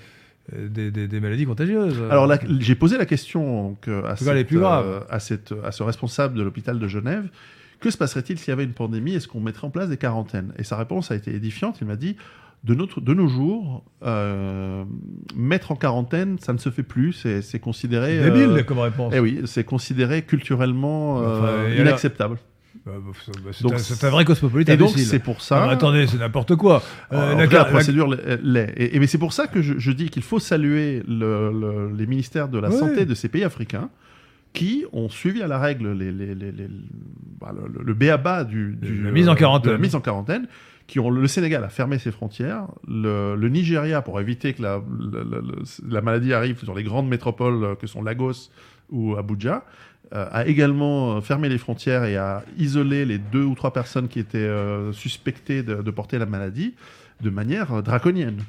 [0.52, 2.00] des, des- des maladies contagieuses.
[2.10, 2.30] Alors
[2.60, 6.78] j'ai posé la question donc, cette, plus euh, à, cette, à ce responsable de l'hôpital
[6.78, 7.28] de Genève.
[7.80, 9.14] Que se passerait-il s'il y avait une pandémie?
[9.14, 10.52] Est-ce qu'on mettrait en place des quarantaines?
[10.58, 11.78] Et sa réponse a été édifiante.
[11.82, 12.16] Il m'a dit
[12.64, 14.84] de, notre, de nos jours, euh,
[15.36, 17.26] mettre en quarantaine, ça ne se fait plus.
[17.42, 18.18] C'est considéré.
[18.18, 19.12] Débile euh, comme réponse.
[19.14, 21.38] eh oui, c'est considéré culturellement euh,
[21.70, 22.38] Enfin, inacceptable.
[22.86, 23.12] Bah, bah,
[23.78, 25.64] c'est- un- vrai cosmopolite Et donc, c'est pour ça.
[25.70, 26.82] attendez, c'est n'importe quoi.
[27.10, 28.40] En la procédure l'est.
[28.42, 28.72] l'est.
[28.76, 31.92] Et, et mais c'est pour ça que je, je dis qu'il faut saluer le- le-
[31.96, 33.88] les ministères de la santé de ces pays africains
[34.52, 36.68] qui ont suivi à la règle les, les, les- les-
[37.40, 39.70] bah, le, le béaba du, De du- la mise en quarantaine.
[39.70, 40.46] de la mise en quarantaine,
[40.86, 44.82] qui ont le Sénégal a fermé ses frontières, le, le Nigeria pour éviter que la,
[45.12, 48.50] la- la- la- la maladie arrive sur les grandes métropoles euh, que sont Lagos
[48.90, 49.64] ou Abuja,
[50.14, 54.08] euh, a également euh, fermé les frontières et a isolé les deux ou trois personnes
[54.08, 56.74] qui étaient euh, suspectées de, de porter la maladie
[57.22, 58.42] de manière draconienne.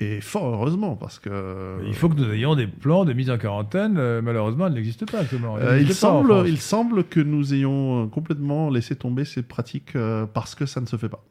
[0.00, 1.76] Et fort heureusement, parce que...
[1.86, 3.96] Il faut que nous ayons des plans de mise en quarantaine.
[3.96, 5.56] euh, malheureusement, elles n'existent pas actuellement.
[5.56, 6.46] Euh, il, semble, France.
[6.48, 10.86] il semble que nous ayons complètement laissé tomber ces pratiques euh, parce que ça ne
[10.86, 11.24] se fait pas.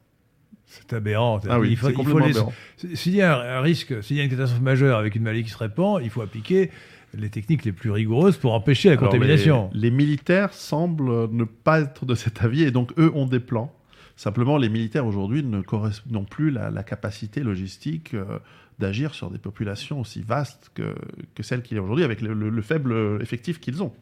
[0.66, 1.40] C'est aberrant.
[1.48, 2.52] Ah oui, il faut, il aberrant.
[2.94, 5.50] S'il y a un, risque, s'il y a une catastrophe majeure avec une maladie qui
[5.50, 6.70] se répand, il faut appliquer
[7.14, 9.70] les techniques les plus rigoureuses pour empêcher la Alors, contamination.
[9.72, 13.40] Les, les militaires semblent ne pas être de cet avis et donc eux ont des
[13.40, 13.72] plans.
[14.16, 18.38] Simplement, les militaires aujourd'hui n'ont plus la, la capacité logistique euh,
[18.78, 20.94] d'agir sur des populations aussi vastes que,
[21.34, 23.92] que celles qu'il y a aujourd'hui, avec le, le- le faible effectif qu'ils ont.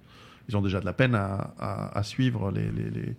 [0.49, 3.15] Ils ont déjà de la peine à, à- à suivre les, les, les-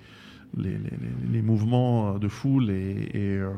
[0.57, 3.49] les- les- les- les mouvements de foule et, et, euh,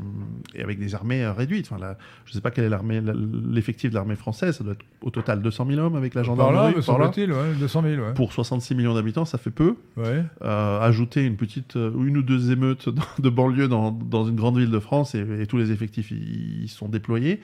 [0.56, 1.68] et avec des armées euh, réduites.
[1.72, 3.02] Enfin, la- je ne sais pas quel est l'armée-
[3.50, 6.26] l'effectif de l'armée française, ça doit être au total 200 000 hommes avec la Par
[6.26, 6.72] gendarmerie.
[6.74, 7.06] là, me par là.
[7.06, 8.02] semble-t-il, ouais, 200 000.
[8.04, 8.14] Ouais.
[8.14, 9.76] Pour 66 millions d'habitants, ça fait peu.
[9.96, 10.24] Ouais.
[10.44, 12.90] Euh, ajouter une petite, une ou deux émeutes
[13.20, 16.64] de banlieue dans, dans une grande ville de France et, et tous les effectifs y,
[16.64, 17.42] y sont déployés.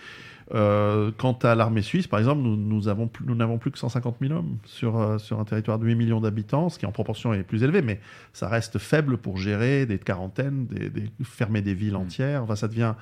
[0.53, 3.79] Euh, quant à l'armée suisse, par exemple, nous nous avons plus- nous n'avons plus que
[3.79, 6.91] 150 000 hommes sur, euh, sur un territoire de 8 millions d'habitants, ce qui en
[6.91, 7.99] proportion est plus élevé, mais
[8.33, 12.43] ça reste faible pour gérer des quarantaines, des, des- fermer des villes entières.
[12.43, 12.93] Enfin, ça devient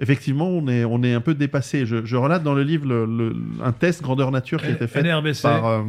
[0.00, 1.84] effectivement, on est, on est un peu dépassé.
[1.84, 4.86] Je, je relate dans le livre le- le- un test grandeur nature qui a été
[4.86, 5.42] fait NRBC.
[5.42, 5.82] par, euh,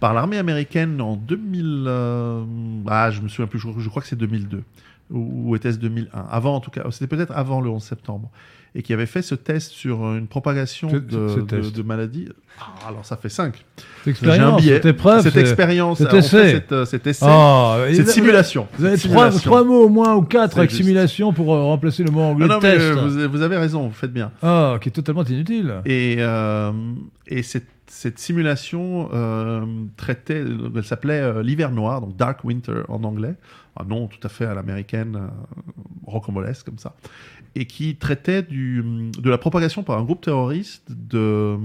[0.00, 1.84] par l'armée américaine en 2000.
[1.88, 2.44] euh,
[2.86, 4.62] ah, je me souviens plus, je, je crois que c'est 2002.
[5.10, 6.82] Ou, ou était-ce 2001 Avant, en tout cas.
[6.90, 8.30] C'était peut-être avant le 11 septembre.
[8.74, 12.28] Et qui avait fait ce test sur une propagation de, de- maladies.
[12.60, 13.54] Ah, alors, ça fait 5.
[13.56, 13.64] Cette
[14.04, 14.74] J'ai un expérience, billet.
[14.74, 16.50] cette épreuve, cette expérience, cet essai.
[16.52, 18.68] cette, euh, cet essai, Ah, et cette simulation.
[18.78, 20.82] Vous avez trois, mots au moins ou quatre avec juste.
[20.82, 22.82] simulation pour euh, remplacer le mot anglais Non, non, mais, test.
[22.84, 22.94] euh,
[23.26, 24.32] vous, vous avez raison, vous faites bien.
[24.42, 25.72] Ah, qui est totalement inutile.
[25.86, 26.70] Et, euh,
[27.26, 29.64] et cette, cette simulation euh,
[29.96, 33.34] traitait, elle s'appelait euh, l'hiver noir, donc Dark Winter en anglais,
[33.78, 35.26] un nom tout à fait à l'américaine, euh,
[36.06, 36.94] rocambolesque comme ça,
[37.54, 38.82] et qui traitait du,
[39.18, 41.56] de la propagation par un groupe terroriste de,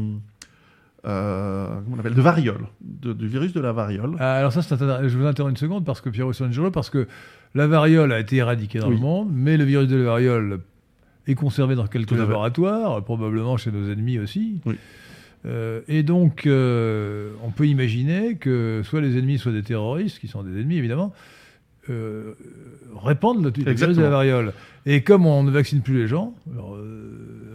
[1.05, 4.15] euh, comment on appelle, de variole, de- du virus de la variole.
[4.19, 7.07] Ah, Alors ça, je vous interromps une seconde parce que Pierre Sangelo, parce que
[7.55, 8.95] la variole a été éradiquée dans Oui.
[8.95, 10.61] le monde, mais le virus de la variole
[11.27, 14.59] est conservé dans quelques laboratoires, probablement chez nos ennemis aussi.
[14.65, 14.75] Oui.
[15.45, 20.27] Euh, et donc, euh, on peut imaginer que soit les ennemis, soit des terroristes, qui
[20.27, 21.13] sont des ennemis évidemment,
[21.89, 22.33] euh,
[22.95, 24.53] répandent le, le virus de la variole.
[24.85, 26.77] Et comme on ne vaccine plus les gens, alors,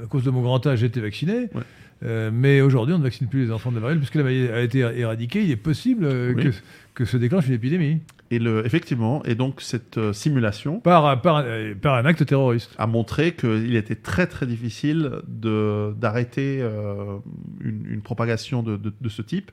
[0.03, 1.63] à cause de mon grand âge, j'ai été vacciné, Ouais.
[2.05, 4.49] euh, mais aujourd'hui, on ne vaccine plus les enfants de la variole, puisque la maladie
[4.49, 6.45] a été éradiquée, il est possible euh, Oui.
[6.45, 6.49] que,
[6.95, 8.01] que se déclenche une épidémie
[8.31, 12.75] Et le, effectivement, et donc cette euh, simulation par, par, euh, par un acte terroriste.
[12.77, 17.17] a montré qu'il était très très difficile de- d'arrêter euh,
[17.63, 19.51] une, une propagation de, de- de ce type.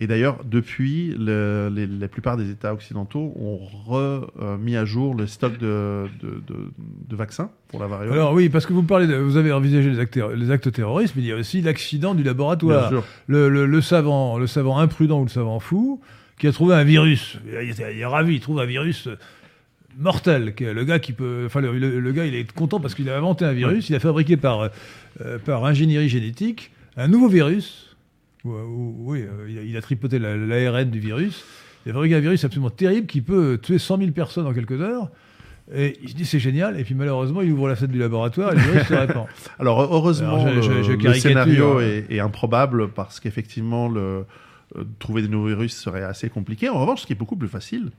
[0.00, 5.26] Et d'ailleurs, depuis, le- les, la plupart des États occidentaux ont remis à jour le
[5.26, 8.12] stock de, de- vaccins pour la variole.
[8.14, 11.14] Alors oui, parce que vous parlez, de- vous avez envisagé les actes, les actes terroristes,
[11.16, 12.90] mais il y a aussi l'accident du Bien laboratoire.
[12.90, 13.02] sûr.
[13.26, 16.00] Le, le- le savant, le savant imprudent ou le savant fou
[16.38, 17.38] qui a trouvé un virus.
[17.46, 19.08] Il est, il est ravi, il trouve un virus
[19.98, 20.54] mortel.
[20.54, 23.16] qui est Le gars qui peut, enfin le, gars, il est content parce qu'il a
[23.16, 23.88] inventé un virus.
[23.90, 24.70] Il a fabriqué par
[25.24, 27.96] euh, par ingénierie génétique un nouveau virus.
[28.44, 31.44] Ou- ou- oui, euh, il, a, il a tripoté la- l'ARN du virus.
[31.86, 34.80] Il a fabriqué un virus absolument terrible qui peut tuer 100 000 personnes en quelques
[34.80, 35.08] heures.
[35.74, 36.78] Et il se dit c'est génial.
[36.80, 39.26] Et puis malheureusement, il ouvre la fenêtre du laboratoire et le virus se répand.
[39.58, 41.82] Alors heureusement, Alors, je- je- le, je le caricature, scénario hein.
[41.82, 44.24] est, est improbable parce qu'effectivement, le,
[44.76, 46.68] euh, trouver des nouveaux virus serait assez compliqué.
[46.68, 47.90] En revanche, ce qui est beaucoup plus facile,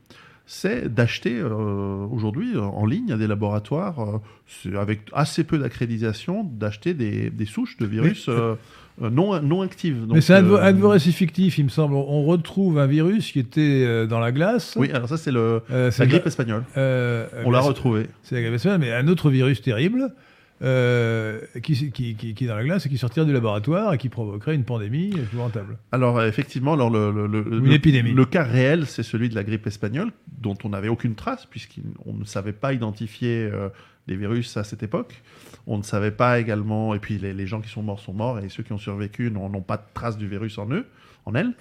[0.46, 4.22] c'est d'acheter euh, aujourd'hui en ligne à des laboratoires
[4.66, 10.06] euh, avec assez peu d'accréditation, d'acheter des, des souches de virus Mais- non, non actives.
[10.10, 11.94] Mais c'est un, euh, un de vos récits fictifs, il me semble.
[11.96, 14.76] On retrouve un virus qui était dans la glace.
[14.78, 16.64] Oui, alors ça, c'est le, Euh, la grippe espagnole.
[16.76, 18.08] euh, On l'a retrouvé.
[18.24, 20.14] C'est la grippe espagnole, mais un autre virus terrible
[20.62, 23.98] euh, qui, qui, qui- qui est dans la glace et qui sortirait du laboratoire et
[23.98, 25.78] qui provoquerait une pandémie épouvantable.
[25.92, 28.12] Alors euh, effectivement, alors le, le, le, Une le- épidémie.
[28.12, 32.14] le cas réel, c'est celui de la grippe espagnole, dont on n'avait aucune trace, puisqu'on
[32.14, 33.70] ne savait pas identifier euh,
[34.08, 35.22] les virus à cette époque.
[35.68, 38.40] On ne savait pas également, et puis les, les gens qui sont morts sont morts,
[38.40, 40.86] et ceux qui ont survécu n'ont n'ont pas de trace du virus en eux,
[41.26, 41.54] en elles.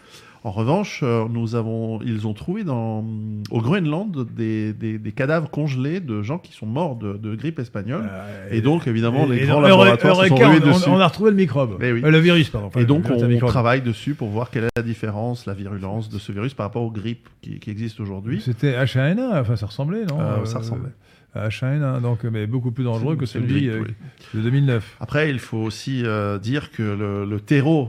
[0.45, 3.05] En revanche, euh, nous avons, ils ont trouvé dans,
[3.51, 7.59] au Groenland des, des, des cadavres congelés de gens qui sont morts de, de grippe
[7.59, 8.09] espagnole.
[8.09, 10.89] Euh, Et donc, évidemment, les et grands laboratoires se sont on, dessus.
[10.89, 11.79] on a retrouvé le microbe.
[11.83, 12.03] Eh oui.
[12.05, 12.69] Euh, le virus, pardon.
[12.71, 16.19] pas Et donc, on, travaille dessus pour voir quelle est la différence, la virulence de
[16.19, 18.41] ce virus par rapport aux grippes qui, qui existent aujourd'hui.
[18.41, 20.91] C'était H1N1, enfin ça ressemblait, non Euh, ça ressemblait.
[21.35, 23.95] à H1N1, donc, mais beaucoup plus dangereux que celui grippe, oui.
[24.35, 24.99] de 2009.
[25.01, 26.05] Après, il faut aussi
[26.41, 27.89] dire que le, le terreau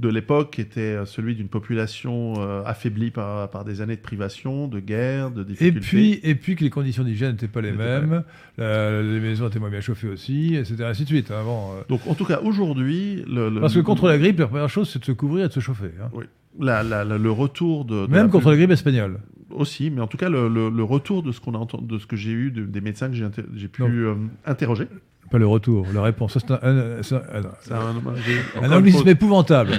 [0.00, 4.66] de l'époque était euh, celui d'une population euh, affaiblie par, par des années de privation,
[4.66, 5.80] de guerre, de Et difficultés.
[5.80, 8.24] puis, et puis que les conditions d'hygiène n'étaient pas les mêmes,
[8.56, 10.84] la- les maisons étaient moins bien chauffées aussi, etc.
[10.84, 11.30] Ainsi de suite.
[11.30, 11.82] hein, bon, euh.
[11.88, 14.88] Donc, en tout cas, aujourd'hui, le, le- Parce que contre la grippe, la première chose,
[14.90, 15.90] c'est de se couvrir et de se chauffer.
[16.02, 16.10] hein.
[16.58, 19.18] la- la- la- le retour de, de Même contre la grippe espagnole.
[19.50, 21.98] aussi, mais en tout cas, le, le- le retour de ce qu'on a entendu, de
[21.98, 23.16] ce que j'ai eu de- des médecins que
[23.54, 24.14] j'ai pu euh,
[24.46, 24.86] interroger.
[25.30, 26.36] Pas le retour, la réponse.
[26.38, 27.22] C'est un, un- c'est un- un-
[27.60, 27.78] C'est un,
[28.24, 29.70] j'ai- un encore une anglicisme épouvantable.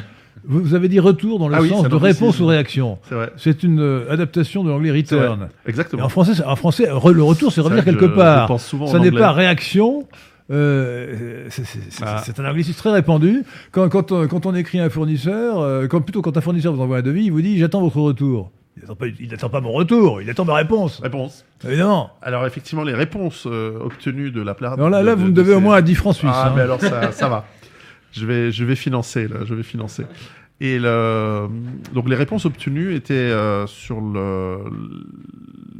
[0.46, 2.98] Vous, avez dit retour dans le Ah oui, sens de réponse ou réaction.
[3.08, 3.32] C'est vrai.
[3.38, 5.50] C'est une euh, adaptation de l'anglais return.
[5.66, 6.04] Et Exactement.
[6.06, 8.44] en français, en français, re- le retour, c'est revenir quelque je- part.
[8.44, 9.20] Je pense souvent Ça en n'est anglais.
[9.20, 10.08] pas réaction.
[10.50, 12.22] euh, c'est- c'est c'est- Ah.
[12.26, 13.44] c'est un anglicisme très répandu.
[13.72, 16.74] Quand, quand, on- quand on écrit à un fournisseur, euh, quand, plutôt quand un fournisseur
[16.74, 18.52] vous envoie un devis, il vous dit j'attends votre retour.
[18.78, 21.00] Il n'attend pas, il pas mon retour, il attend ma réponse.
[21.02, 21.46] Réponse.
[21.66, 22.12] Évidemment.
[22.22, 24.74] Alors effectivement, les réponses euh, obtenues de la part.
[24.74, 26.32] Alors là, là de- vous me de devez au moins à 10 francs suisses.
[26.34, 26.54] Ah, hein.
[26.56, 27.46] mais alors ça, ça va.
[28.14, 30.06] Je vais, je vais financer là, je vais financer.
[30.62, 31.48] Et le,
[31.94, 34.58] donc les réponses obtenues étaient euh, sur le,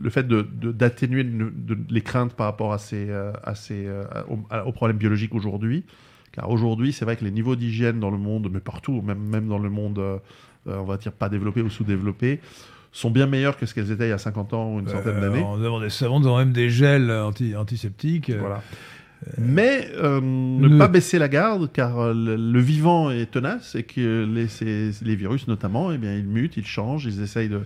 [0.02, 3.56] le fait de de- d'atténuer de, de- les craintes par rapport à ces, euh, à
[3.56, 4.04] ces, euh,
[4.50, 5.84] à- aux problèmes biologiques aujourd'hui.
[6.32, 9.48] Car aujourd'hui, c'est vrai que les niveaux d'hygiène dans le monde, mais partout, même, même
[9.48, 10.18] dans le monde, euh,
[10.68, 12.40] euh, on va dire pas développé ou sous-développé,
[12.92, 15.16] sont bien meilleurs que ce qu'elles étaient il y a 50 ans ou une centaine
[15.18, 15.46] Euh, d'années.
[15.58, 18.30] Nous avons des savons, nous avons même des gels anti, antiseptiques.
[18.30, 18.62] euh, Voilà.
[19.38, 23.76] Mais euh, ne le- pas baisser la garde, car euh, le, le vivant est tenace
[23.76, 27.50] et que les, ces- les virus, notamment, eh bien, ils mutent, ils changent, ils essayent
[27.50, 27.62] de.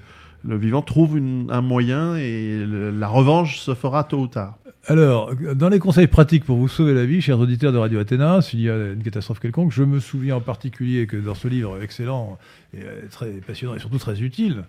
[0.48, 4.58] Le vivant trouve une- un moyen et le- la revanche se fera tôt ou tard.
[4.88, 8.42] Alors, dans les conseils pratiques pour vous sauver la vie, chers auditeurs de Radio Athéna,
[8.42, 11.82] s'il y a une catastrophe quelconque, je me souviens en particulier que dans ce livre
[11.82, 12.38] excellent
[12.76, 14.66] et euh, très passionnant et surtout très utile,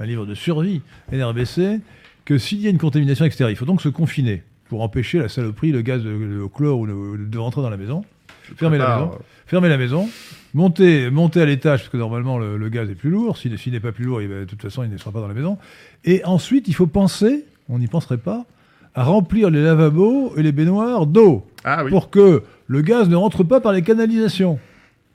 [0.00, 0.80] un livre de survie,
[1.12, 1.80] NRBC,
[2.24, 5.28] que s'il y a une contamination extérieure, il faut donc se confiner pour empêcher la
[5.28, 8.04] saloperie, le gaz, de, le chlore ou le- de rentrer dans la maison.
[8.56, 9.10] Fermez la maison.
[9.46, 10.08] Fermez la maison,
[10.54, 13.36] montez, montez à l'étage, parce que normalement le, le gaz est plus lourd.
[13.36, 15.28] S'il s'il n'est pas plus lourd, il de toute façon, il ne sera pas dans
[15.28, 15.58] la maison.
[16.04, 18.44] Et ensuite, il faut penser, on n'y penserait pas,
[18.94, 23.16] à remplir les lavabos et les baignoires d'eau Ah oui, pour que le gaz ne
[23.16, 24.58] rentre pas par les canalisations.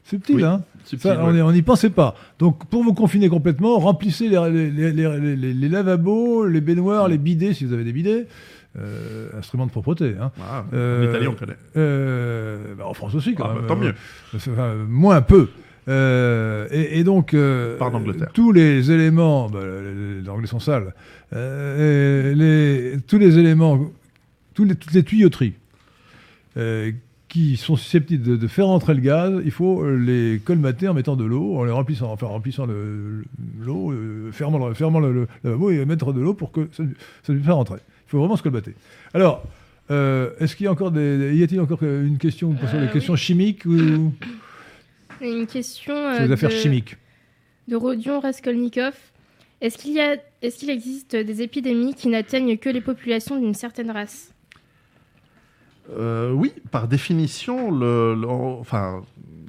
[0.03, 1.37] C'est petit, Oui, hein subtil, Ça, on ouais.
[1.39, 2.15] est- on n'y pensait pas.
[2.39, 7.07] Donc, pour vous confiner complètement, remplissez les, les- les- les- les- les lavabos, les baignoires,
[7.07, 8.27] les bidets, si vous avez des bidets.
[8.77, 10.15] Euh, instruments de propreté.
[10.19, 10.31] Hein.
[10.41, 11.55] Ah, Euh, en Italie, on connaît.
[11.77, 13.61] Euh, bah, en France aussi, quand Ah, même.
[13.61, 13.93] bah, tant mieux.
[14.33, 15.47] Euh, enfin, moins peu.
[15.87, 17.89] Euh, et, et donc, euh, Par
[18.33, 20.93] tous les éléments, bah, les, les Anglais sont sales,
[21.33, 23.79] euh, les, tous les éléments,
[24.53, 25.53] tous les, toutes les tuyauteries
[26.57, 26.91] euh,
[27.35, 30.93] qui sont susceptibles de, de faire entrer le gaz, il faut euh, les colmater en
[30.93, 33.25] mettant de l'eau, en les remplissant, enfin en remplissant le- le-
[33.65, 36.83] l'eau, euh, fermant, le, fermant le, lavabo et mettre de l'eau pour que ça,
[37.23, 37.79] ça lui fasse rentrer.
[38.07, 38.73] Il faut vraiment se colmater.
[39.13, 39.43] Alors,
[39.91, 42.91] euh, est-ce qu'il y a encore des, y a-t-il encore une question posez Euh, des
[42.93, 44.13] questions chimiques ou
[45.21, 46.95] Une question euh, les affaires de, chimiques
[47.67, 48.93] de Rodion Raskolnikov.
[49.59, 53.53] Est-ce qu'il y a, est-ce qu'il existe des épidémies qui n'atteignent que les populations d'une
[53.55, 54.31] certaine race?
[55.97, 59.03] Euh, oui, par définition, le, le- enfin,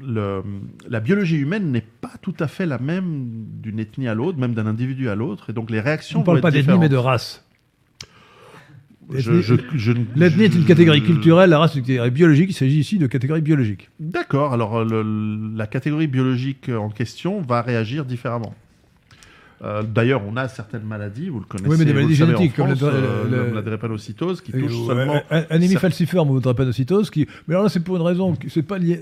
[0.07, 0.43] le-
[0.89, 3.25] la biologie humaine n'est pas tout à fait la même
[3.63, 6.27] d'une ethnie à l'autre, même d'un individu à l'autre, et donc les réactions On ne
[6.27, 7.43] parle pas d'ethnie, mais de race.
[10.17, 12.51] L'ethnie est une catégorie culturelle, la race est une catégorie biologique.
[12.51, 13.89] Il s'agit ici de catégorie biologique.
[14.01, 18.55] D'accord, alors le- la catégorie biologique en question va réagir différemment.
[19.63, 22.69] Euh, D'ailleurs, on a certaines maladies, vous le connaissez, Oui, mais des maladies génétiques, comme
[22.69, 25.23] le- euh, le- la drépanocytose, qui touche euh, seulement...
[25.51, 27.09] Anémie falciforme ou drépanocytose.
[27.11, 27.27] Qui...
[27.49, 29.01] Mais alors là, c'est pour une raison c'est pas lié.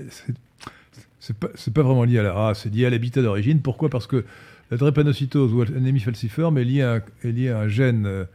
[1.19, 3.59] c'est- pas, pas vraiment lié à la race, c'est lié à l'habitat d'origine.
[3.61, 3.89] Pourquoi?
[3.89, 4.23] Parce que
[4.71, 8.25] la drépanocytose ou l'anémie falciforme est liée à, un- est liée à un gène,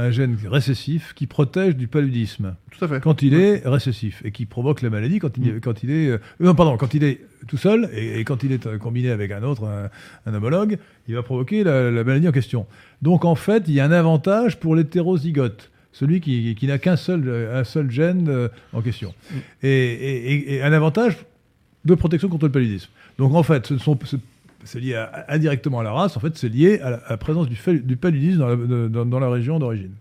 [0.00, 2.54] un gène récessif qui protège du paludisme.
[2.70, 3.00] Tout à fait.
[3.00, 5.60] quand il est récessif et qui provoque la maladie quand il, Mm.
[5.60, 8.52] quand il est euh, non pardon quand il est tout seul et, et quand il
[8.52, 9.90] est euh, combiné avec un autre un,
[10.30, 10.78] un homologue
[11.08, 12.66] il va provoquer la, la maladie en question
[13.02, 16.96] donc en fait il y a un avantage pour l'hétérozygote celui qui, qui n'a qu'un
[16.96, 19.36] seul un seul gène euh, en question Mm.
[19.62, 21.16] et, et- et- et un avantage
[21.84, 23.98] de protection contre le paludisme donc en fait ce ne sont
[24.64, 27.10] ce- c'est lié à- indirectement à la race en fait c'est lié à la, à
[27.10, 27.56] la présence du,
[27.96, 28.56] paludisme dans la,
[28.88, 29.92] dans- dans la région d'origine.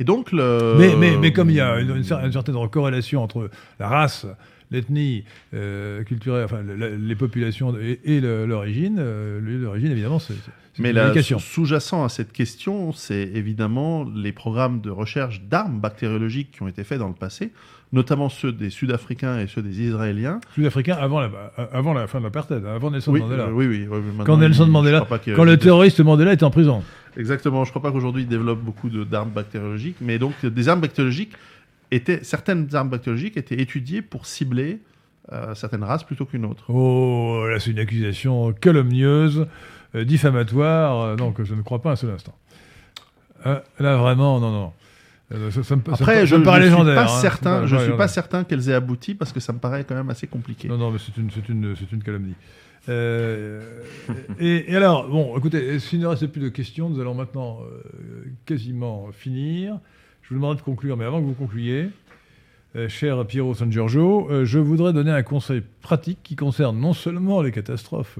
[0.00, 0.76] Et donc, le...
[0.78, 3.86] mais, mais, mais comme il y a une, une cer- une certaine corrélation entre la
[3.88, 4.26] race,
[4.70, 10.32] l'ethnie euh, culturelle, enfin la- les populations et, l'origine, euh, l'origine évidemment c'est
[10.78, 16.62] Mais la sous-jacent à cette question, c'est évidemment les programmes de recherche d'armes bactériologiques qui
[16.62, 17.52] ont été faits dans le passé,
[17.96, 20.40] notamment ceux des Sud-Africains et ceux des Israéliens.
[20.54, 21.30] Sud-africain avant la,
[21.72, 23.44] avant la fin de l'apartheid, hein, avant Nelson Oui, Mandela.
[23.44, 26.50] euh, oui, oui, oui, Quand Nelson il- Mandela- que- Quand le terroriste Mandela était en
[26.50, 26.82] prison.
[27.16, 31.32] Exactement, je crois pas qu'aujourd'hui ils développent beaucoup d'armes bactériologiques, mais donc des armes bactériologiques
[31.90, 34.78] étaient, certaines armes bactériologiques étaient étudiées pour cibler
[35.32, 36.64] euh, certaines races plutôt qu'une autre.
[36.70, 39.46] Oh, là c'est une accusation calomnieuse,
[39.94, 42.34] euh, diffamatoire, euh, donc je ne crois pas un seul instant.
[43.46, 44.72] Euh, là vraiment, non, non.
[45.32, 47.08] Euh, ça, ça me, Après, ça je ne suis pas hein.
[47.08, 50.10] Certain, je suis pas certain qu'elles aient abouti parce que ça me paraît quand même
[50.10, 50.68] assez compliqué.
[50.68, 52.34] Non, non, mais c'est une, c'est une, c'est une calomnie.
[52.88, 53.82] Euh,
[54.40, 58.24] et, et alors, bon, écoutez, s'il ne reste plus de questions, nous allons maintenant euh,
[58.44, 59.78] quasiment finir.
[60.22, 61.88] Je vous demanderai de conclure, mais avant que vous concluiez,
[62.76, 67.42] euh, cher Piero San Giorgio, je voudrais donner un conseil pratique qui concerne non seulement
[67.42, 68.18] les catastrophes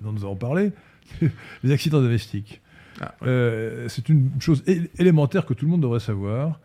[0.00, 0.72] dont nous avons parlé,
[1.62, 2.60] les accidents domestiques.
[3.00, 4.62] Ah, Euh, c'est une chose
[4.98, 6.60] élémentaire que tout le monde devrait savoir.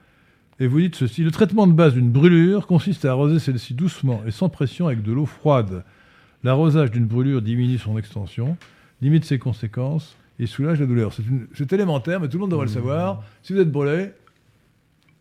[0.59, 4.21] Et vous dites ceci, le traitement de base d'une brûlure consiste à arroser celle-ci doucement
[4.25, 5.83] et sans pression avec de l'eau froide.
[6.43, 8.55] L'arrosage d'une brûlure diminue son extension,
[9.01, 11.11] limite ses conséquences et soulage la douleur.
[11.53, 13.23] C'est élémentaire, mais tout le monde devrait le savoir.
[13.43, 14.11] Si vous êtes brûlé,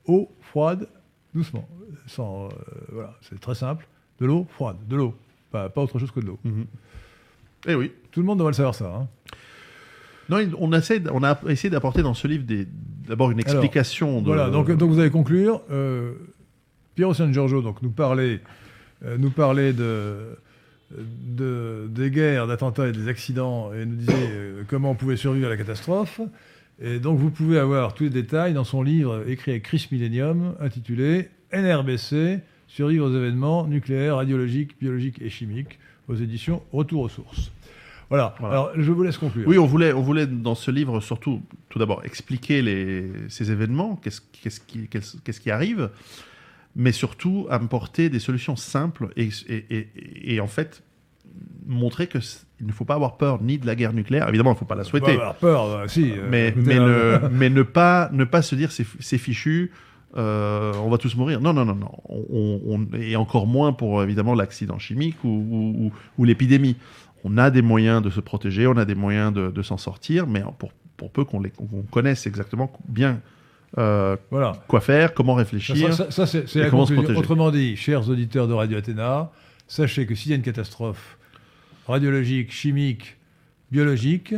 [0.07, 0.89] eau froide,
[1.35, 1.67] doucement.
[2.07, 2.49] Sans, euh,
[2.93, 3.87] voilà, c'est très simple.
[4.21, 5.15] De l'eau froide, de l'eau.
[5.51, 6.39] Pas, pas autre chose que de l'eau.
[6.45, 6.67] Mhm.
[7.69, 7.93] Eh oui.
[8.11, 8.95] Tout le monde devrait le savoir ça.
[8.95, 9.09] hein.
[10.29, 12.45] Non, on, essaie, d- on a essayé d'apporter dans ce livre
[13.09, 14.21] d'abord une Alors, explication.
[14.21, 15.61] de, Voilà, donc, donc vous allez conclure.
[15.71, 16.13] Euh,
[16.95, 18.41] Piero San Giorgio donc, nous parlait,
[19.05, 20.17] euh, nous parlait de,
[20.97, 25.47] de- des guerres, d'attentats et des accidents et nous disait euh, comment on pouvait survivre
[25.47, 26.21] à la catastrophe.
[26.83, 30.55] Et donc vous pouvez avoir tous les détails dans son livre écrit avec Chris Millennium
[30.61, 35.79] intitulé NRBC, survivre aux événements nucléaires, radiologiques, biologiques et chimiques,
[36.09, 37.53] aux éditions Retour aux sources.
[38.11, 38.35] Voilà.
[38.39, 38.55] Voilà.
[38.55, 39.47] Alors, je vous laisse conclure.
[39.49, 43.97] Oui, on voulait, on voulait dans ce livre surtout, tout d'abord, expliquer les, ces événements,
[43.97, 45.91] qu'est-ce qu'est-ce qui, qu'est-ce- qu'est-ce qui arrive,
[46.77, 50.83] mais surtout apporter des solutions simples et, et, et- et en fait
[51.67, 52.19] montrer que
[52.61, 54.29] il ne faut pas avoir peur ni de la guerre nucléaire.
[54.29, 56.13] Évidemment, il ne faut pas la Bah, souhaiter, avoir peur, euh, si.
[56.13, 59.73] euh, mais, mais, euh, ne, mais ne pas ne pas se dire c'est c'est fichu.
[60.17, 61.41] euh, on va tous mourir.
[61.41, 61.91] Non, non, non, non.
[62.09, 66.77] On, on- et encore moins pour évidemment l'accident chimique ou, ou- ou- ou l'épidémie.
[67.25, 70.27] On a des moyens de se protéger, on a des moyens de, de s'en sortir,
[70.27, 73.21] mais pour, pour peu qu'on les- qu'on connaisse exactement bien
[73.79, 74.53] euh, Voilà.
[74.69, 75.93] quoi faire, comment réfléchir.
[75.95, 77.19] ça- ça, c'est comment se protéger.
[77.19, 79.31] Autrement dit, chers auditeurs de Radio Athéna,
[79.67, 81.17] sachez que s'il y a une catastrophe
[81.89, 83.17] radiologique, chimique,
[83.73, 84.35] biologique,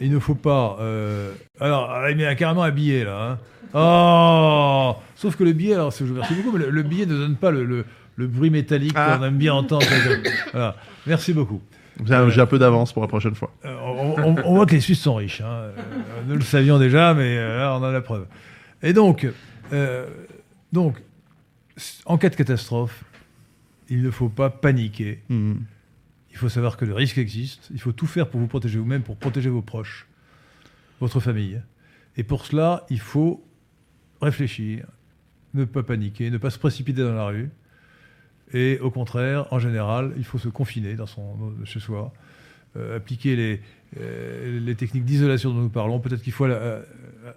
[0.00, 0.76] il ne faut pas.
[0.80, 3.32] euh, Alors, ah, il est carrément habillé là.
[3.32, 3.38] hein.
[3.74, 7.16] Oh Sauf que le billet, alors je vous remercie beaucoup, mais le, le billet ne
[7.16, 7.84] donne pas le, le-
[8.16, 9.16] le bruit métallique Ah.
[9.18, 9.84] qu'on aime bien entendre.
[10.52, 10.76] voilà.
[11.06, 11.60] Merci beaucoup.
[12.04, 13.54] J'ai un peu d'avance pour la prochaine fois.
[13.64, 15.40] Euh, on, on- on voit que les Suisses sont riches.
[15.40, 15.46] hein.
[15.46, 15.72] Euh,
[16.26, 18.26] nous le savions déjà, mais euh, là, on a la preuve.
[18.82, 19.26] Et donc,
[19.72, 20.06] euh,
[20.72, 21.00] donc,
[22.04, 23.04] en cas de catastrophe,
[23.88, 25.22] il ne faut pas paniquer.
[25.28, 25.62] Mhm.
[26.32, 27.68] Il faut savoir que le risque existe.
[27.72, 30.06] Il faut tout faire pour vous protéger vous-même, pour protéger vos proches,
[31.00, 31.62] votre famille.
[32.16, 33.44] Et pour cela, il faut
[34.20, 34.86] réfléchir,
[35.54, 37.50] ne pas paniquer, ne pas se précipiter dans la rue.
[38.52, 42.12] Et au contraire, en général, il faut se confiner dans son, chez soi,
[42.76, 43.60] euh, appliquer les,
[44.00, 45.98] euh, les techniques d'isolation dont nous parlons.
[46.00, 46.82] Peut-être qu'il faut euh,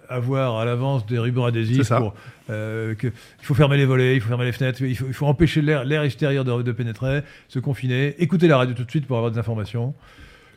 [0.08, 1.88] avoir à l'avance des rubans adhésifs.
[1.88, 2.14] Pour,
[2.50, 5.14] euh, que, il faut fermer les volets, il faut fermer les fenêtres, il faut, il
[5.14, 9.06] faut empêcher l'air, extérieur de, de pénétrer, se confiner, écouter la radio tout de suite
[9.06, 9.94] pour avoir des informations.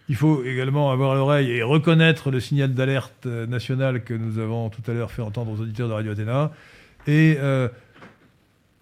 [0.09, 4.69] Il faut également avoir l'oreille et reconnaître le signal d'alerte euh, national que nous avons
[4.69, 6.51] tout à l'heure fait entendre aux auditeurs de Radio Athéna.
[7.07, 7.69] Et euh,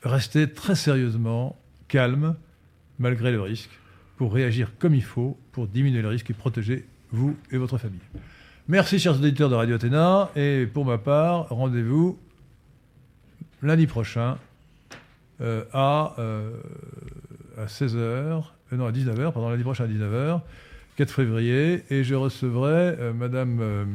[0.04, 2.36] rester très sérieusement calme,
[3.00, 3.70] malgré le risque,
[4.18, 8.00] pour réagir comme il faut, pour diminuer le risque et protéger vous et votre famille.
[8.68, 10.30] Merci, chers auditeurs de Radio Athéna.
[10.36, 12.20] Et pour ma part, rendez-vous
[13.62, 14.38] lundi prochain
[15.42, 16.52] euh, à, euh,
[17.58, 18.42] à 16h, euh,
[18.74, 20.42] non, à 19h, pardon, lundi prochain à 19h,
[20.98, 23.60] 4 février, et je recevrai euh, Madame.
[23.62, 23.86] euh,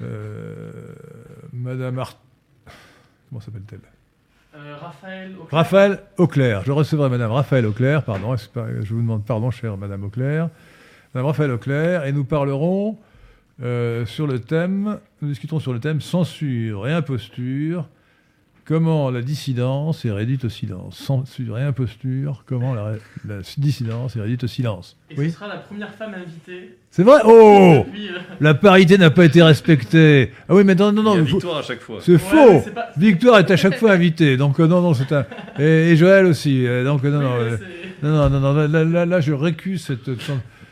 [0.00, 0.94] euh,
[1.52, 2.18] Madame Art...
[3.28, 3.91] Comment s'appelle-t-elle?
[4.54, 5.32] Euh, Raphaël.
[5.40, 5.58] Auclair.
[5.58, 6.62] Raphaël Auclair.
[6.64, 10.50] Je recevrai Madame Raphaël Auclair, pardon, je vous demande pardon, chère Madame Auclair.
[11.14, 12.98] Madame Raphaël Auclair, et nous parlerons
[13.62, 17.88] euh, sur le thème, nous discuterons sur le thème censure et imposture,
[18.64, 20.96] comment la dissidence est réduite au silence.
[20.96, 22.94] Censure et imposture, comment la,
[23.26, 24.96] la dissidence est réduite au silence.
[25.10, 25.30] Et Oui.
[25.30, 26.76] ce sera la première femme invitée.
[26.90, 30.32] C'est vrai Oh depuis, euh, La parité n'a pas été respectée.
[30.48, 31.14] Ah oui, mais non, non, non.
[31.14, 31.98] Il y a il faut- victoire à chaque fois.
[32.00, 35.12] C'est ouais, faux pas- Victoire est à chaque fois invitée, donc euh, non, non, c'est
[35.12, 35.26] un...
[35.58, 37.56] Et, et Joël aussi, euh, donc non, Oui, non, euh,
[38.02, 40.10] non, non, non, non, là, là, là, là, je récuse cette,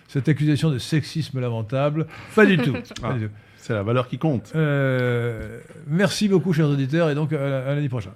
[0.09, 2.07] cette accusation de sexisme lamentable.
[2.35, 2.73] Pas du tout.
[2.73, 3.12] pas Ah.
[3.15, 3.33] du tout.
[3.70, 4.51] C'est la valeur qui compte.
[4.56, 8.10] Euh, merci beaucoup, chers auditeurs, et donc à, à lundi prochain.